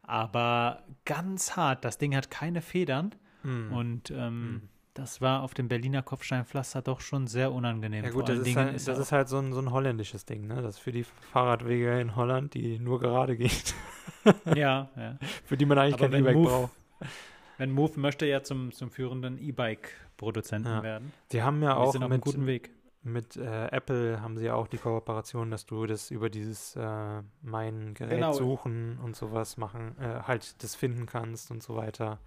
Aber 0.02 0.82
ganz 1.04 1.56
hart, 1.56 1.84
das 1.84 1.98
Ding 1.98 2.14
hat 2.14 2.30
keine 2.30 2.60
Federn 2.62 3.14
Mhm. 3.42 3.72
und 3.72 4.10
ähm, 4.10 4.52
Mhm. 4.52 4.62
das 4.94 5.20
war 5.20 5.42
auf 5.42 5.54
dem 5.54 5.68
Berliner 5.68 6.02
Kopfsteinpflaster 6.02 6.82
doch 6.82 7.00
schon 7.00 7.26
sehr 7.28 7.52
unangenehm. 7.52 8.04
Ja 8.04 8.10
gut, 8.10 8.28
das, 8.28 8.40
ist 8.40 8.56
halt, 8.56 8.74
ist 8.74 8.88
das 8.88 8.98
ist 8.98 9.12
halt 9.12 9.28
so 9.28 9.38
ein, 9.38 9.52
so 9.52 9.60
ein 9.60 9.70
holländisches 9.70 10.24
Ding, 10.26 10.46
ne? 10.46 10.56
Das 10.62 10.76
ist 10.76 10.78
für 10.80 10.90
die 10.92 11.04
Fahrradwege 11.04 12.00
in 12.00 12.16
Holland, 12.16 12.54
die 12.54 12.78
nur 12.80 12.98
gerade 12.98 13.36
gehen, 13.36 13.50
ja, 14.56 14.90
ja. 14.96 15.16
für 15.44 15.56
die 15.56 15.64
man 15.66 15.78
eigentlich 15.78 15.94
Aber 15.94 16.08
kein 16.10 16.20
E-Bike 16.20 16.42
braucht. 16.42 16.72
Wenn 17.58 17.70
Move 17.70 17.98
möchte 18.00 18.26
ja 18.26 18.42
zum, 18.42 18.72
zum 18.72 18.90
führenden 18.90 19.38
E-Bike-Produzenten 19.38 20.68
Ja. 20.68 20.82
werden. 20.82 21.12
Die 21.32 21.42
haben 21.42 21.62
ja 21.62 21.74
auch 21.76 21.92
sind 21.92 22.02
auf 22.02 22.10
einem 22.10 22.16
mit, 22.16 22.22
guten 22.22 22.46
Weg. 22.46 22.70
Mit 23.06 23.36
äh, 23.36 23.68
Apple 23.68 24.20
haben 24.20 24.36
sie 24.36 24.46
ja 24.46 24.54
auch 24.54 24.66
die 24.66 24.78
Kooperation, 24.78 25.50
dass 25.50 25.64
du 25.64 25.86
das 25.86 26.10
über 26.10 26.28
dieses 26.28 26.74
äh, 26.76 27.22
mein 27.42 27.94
Gerät 27.94 28.16
Genau. 28.16 28.32
suchen 28.32 28.98
und 28.98 29.14
sowas 29.14 29.56
machen, 29.56 29.96
äh, 29.98 30.22
halt 30.22 30.62
das 30.62 30.74
finden 30.74 31.06
kannst 31.06 31.50
und 31.50 31.62
so 31.62 31.76
weiter, 31.76 32.18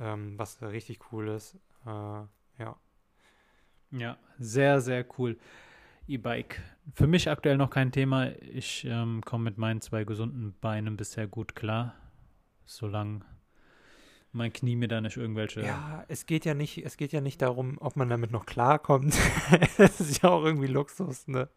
ähm, 0.00 0.38
was 0.38 0.62
richtig 0.62 1.12
cool 1.12 1.28
ist. 1.28 1.56
Äh, 1.86 1.90
ja. 1.90 2.76
Ja, 3.90 4.16
sehr, 4.38 4.80
sehr 4.80 5.04
cool. 5.18 5.38
E-Bike. 6.06 6.60
Für 6.94 7.06
mich 7.06 7.30
aktuell 7.30 7.56
noch 7.56 7.70
kein 7.70 7.92
Thema. 7.92 8.30
Ich 8.40 8.84
ähm, 8.84 9.22
komme 9.24 9.44
mit 9.44 9.58
meinen 9.58 9.80
zwei 9.80 10.04
gesunden 10.04 10.54
Beinen 10.60 10.96
bisher 10.96 11.26
gut 11.26 11.54
klar. 11.54 11.94
Solange 12.64 13.20
mein 14.34 14.52
Knie 14.52 14.76
mir 14.76 14.88
da 14.88 15.00
nicht 15.00 15.16
irgendwelche. 15.16 15.62
Ja, 15.62 16.04
es 16.08 16.26
geht 16.26 16.44
ja 16.44 16.54
nicht, 16.54 16.84
es 16.84 16.96
geht 16.96 17.12
ja 17.12 17.20
nicht 17.20 17.40
darum, 17.42 17.78
ob 17.80 17.96
man 17.96 18.08
damit 18.08 18.30
noch 18.30 18.46
klarkommt. 18.46 19.16
Es 19.78 20.00
ist 20.00 20.22
ja 20.22 20.30
auch 20.30 20.44
irgendwie 20.44 20.66
Luxus, 20.66 21.26
ne? 21.28 21.48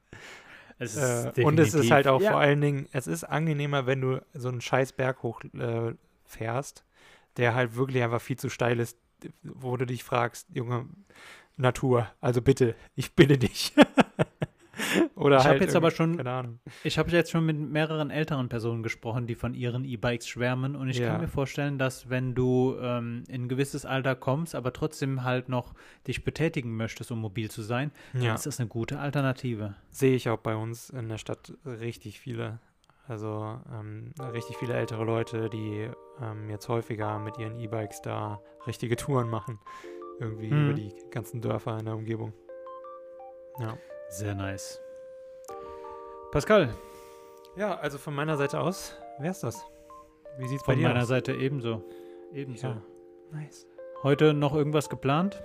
Es 0.80 0.96
Äh, 0.96 1.44
und 1.44 1.60
es 1.60 1.74
ist 1.74 1.92
halt 1.92 2.08
auch 2.08 2.22
ja, 2.22 2.32
vor 2.32 2.40
allen 2.40 2.62
Dingen, 2.62 2.88
es 2.92 3.08
ist 3.08 3.24
angenehmer, 3.24 3.86
wenn 3.86 4.02
du 4.02 4.22
so 4.34 4.50
einen 4.50 4.62
scheiß 4.62 4.94
Berg 4.94 5.24
hoch 5.24 5.42
äh, 5.58 5.94
fährst, 6.26 6.86
der 7.38 7.56
halt 7.56 7.76
wirklich 7.76 8.04
einfach 8.04 8.22
viel 8.22 8.38
zu 8.38 8.50
steil 8.50 8.80
ist, 8.80 8.98
wo 9.44 9.76
du 9.78 9.86
dich 9.86 10.04
fragst, 10.04 10.48
Junge, 10.54 10.86
Natur, 11.56 12.08
also 12.22 12.42
bitte, 12.42 12.76
ich 12.96 13.16
bitte 13.16 13.38
dich. 13.38 13.74
Oder 15.16 15.38
Ich 15.40 15.44
halt 15.46 15.62
jetzt 15.62 15.76
aber 15.76 15.92
schon- 15.92 16.18
keine 16.18 16.32
Ahnung. 16.32 16.60
Ich 16.84 16.98
habe 16.98 17.10
jetzt 17.12 17.32
schon 17.32 17.46
mit 17.46 17.58
mehreren 17.58 18.10
älteren 18.12 18.50
Personen 18.50 18.84
gesprochen, 18.84 19.28
die 19.28 19.36
von 19.36 19.54
ihren 19.54 19.84
E-Bikes 19.86 20.28
schwärmen. 20.28 20.76
Und 20.76 20.90
ich 20.90 21.00
Ja. 21.00 21.10
kann 21.12 21.22
mir 21.22 21.28
vorstellen, 21.28 21.78
dass 21.78 22.10
wenn 22.10 22.36
du 22.36 22.76
ähm, 22.82 23.24
in 23.28 23.44
ein 23.44 23.48
gewisses 23.50 23.86
Alter 23.86 24.16
kommst, 24.16 24.56
aber 24.56 24.74
trotzdem 24.74 25.24
halt 25.24 25.50
noch 25.50 25.74
dich 26.08 26.24
betätigen 26.24 26.76
möchtest, 26.78 27.12
um 27.12 27.20
mobil 27.20 27.50
zu 27.52 27.62
sein, 27.62 27.92
dann 28.14 28.22
Ja, 28.22 28.34
ist 28.36 28.46
das 28.46 28.60
eine 28.60 28.70
gute 28.70 29.00
Alternative. 29.00 29.76
sehe 29.90 30.16
ich 30.16 30.30
auch 30.30 30.38
bei 30.40 30.56
uns 30.56 30.90
in 30.90 31.10
der 31.10 31.18
Stadt 31.18 31.54
richtig 31.66 32.20
viele. 32.20 32.60
Also 33.08 33.60
ähm, 33.74 34.14
richtig 34.34 34.58
viele 34.58 34.74
ältere 34.74 35.06
Leute, 35.06 35.50
die 35.50 35.90
ähm, 36.22 36.50
jetzt 36.50 36.68
häufiger 36.68 37.20
mit 37.20 37.38
ihren 37.38 37.58
E-Bikes 37.60 38.02
da 38.02 38.42
richtige 38.66 38.96
Touren 38.98 39.30
machen. 39.30 39.60
Irgendwie 40.20 40.52
Mhm. 40.52 40.64
über 40.66 40.74
die 40.74 40.92
ganzen 41.12 41.40
Dörfer 41.42 41.78
in 41.80 41.86
der 41.86 41.96
Umgebung. 41.96 42.34
Ja. 43.60 43.78
Sehr 44.10 44.36
nice. 44.36 44.82
Pascal, 46.38 46.70
Ja, 47.56 47.80
also 47.80 47.98
von 47.98 48.14
meiner 48.14 48.38
Seite 48.38 48.60
aus 48.60 48.96
wär's 49.18 49.40
das. 49.40 49.66
Wie 50.38 50.48
sieht's 50.48 50.62
bei 50.62 50.74
von 50.74 50.80
dir 50.80 50.88
meiner 50.90 51.02
aus? 51.02 51.08
Seite 51.08 51.34
ebenso. 51.34 51.82
Ebenso. 52.32 52.68
Ja. 52.68 52.82
Nice. 53.32 53.66
Heute 54.04 54.36
noch 54.36 54.54
irgendwas 54.54 54.88
geplant? 54.88 55.42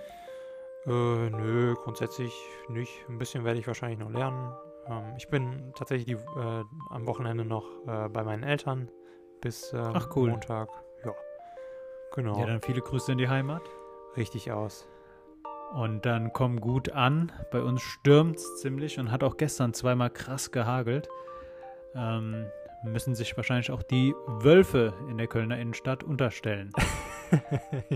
Äh, 0.85 0.91
nö, 0.91 1.75
grundsätzlich 1.83 2.35
nicht. 2.69 2.93
Ein 3.09 3.17
bisschen 3.17 3.43
werde 3.43 3.59
ich 3.59 3.67
wahrscheinlich 3.67 4.01
noch 4.01 4.11
lernen. 4.11 4.53
Ähm, 4.87 5.15
ich 5.17 5.29
bin 5.29 5.73
tatsächlich 5.75 6.05
die, 6.05 6.23
äh, 6.39 6.65
am 6.91 7.07
Wochenende 7.07 7.47
noch 7.47 7.71
äh, 7.87 8.11
bei 8.11 8.23
meinen 8.23 8.43
Eltern 8.43 8.91
bis 9.41 9.73
ähm, 9.73 9.93
Ach, 9.95 10.15
cool. 10.15 10.29
Montag. 10.29 10.69
Ja. 11.07 11.15
Genau. 12.15 12.39
Ja, 12.39 12.45
dann 12.45 12.61
viele 12.61 12.83
Grüße 12.83 13.13
in 13.13 13.17
die 13.17 13.31
Heimat. 13.31 13.63
Richtig 14.19 14.53
aus. 14.53 14.87
Und 15.75 16.05
dann 16.05 16.33
komm 16.33 16.61
gut 16.61 16.91
an. 16.91 17.33
Bei 17.51 17.63
uns 17.63 17.81
stürmt 17.81 18.37
es 18.37 18.61
ziemlich 18.61 18.99
und 18.99 19.11
hat 19.11 19.25
auch 19.25 19.37
gestern 19.37 19.73
zweimal 19.73 20.11
krass 20.11 20.51
gehagelt. 20.51 21.09
Ähm, 21.95 22.47
müssen 22.85 23.15
sich 23.15 23.37
wahrscheinlich 23.37 23.71
auch 23.71 23.83
die 23.83 24.15
Wölfe 24.27 24.93
in 25.09 25.19
der 25.19 25.29
Kölner 25.29 25.59
Innenstadt 25.59 26.03
unterstellen. 26.05 26.73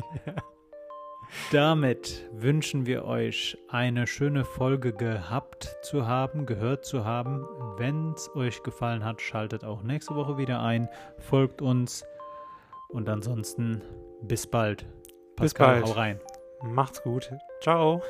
Damit 1.52 2.28
wünschen 2.32 2.86
wir 2.86 3.04
euch 3.04 3.58
eine 3.68 4.06
schöne 4.06 4.44
Folge 4.44 4.92
gehabt 4.92 5.76
zu 5.82 6.06
haben, 6.06 6.46
gehört 6.46 6.84
zu 6.84 7.04
haben. 7.04 7.44
Wenn 7.76 8.12
es 8.12 8.30
euch 8.34 8.62
gefallen 8.62 9.04
hat, 9.04 9.20
schaltet 9.20 9.64
auch 9.64 9.82
nächste 9.82 10.14
Woche 10.14 10.38
wieder 10.38 10.62
ein, 10.62 10.88
folgt 11.18 11.60
uns 11.62 12.04
und 12.88 13.08
ansonsten 13.08 13.82
bis 14.22 14.46
bald. 14.46 14.86
Bis 15.36 15.52
Pascal, 15.52 15.80
bald. 15.80 15.86
hau 15.86 15.92
rein. 15.92 16.20
Macht's 16.62 17.02
gut. 17.02 17.30
Ciao. 17.60 18.02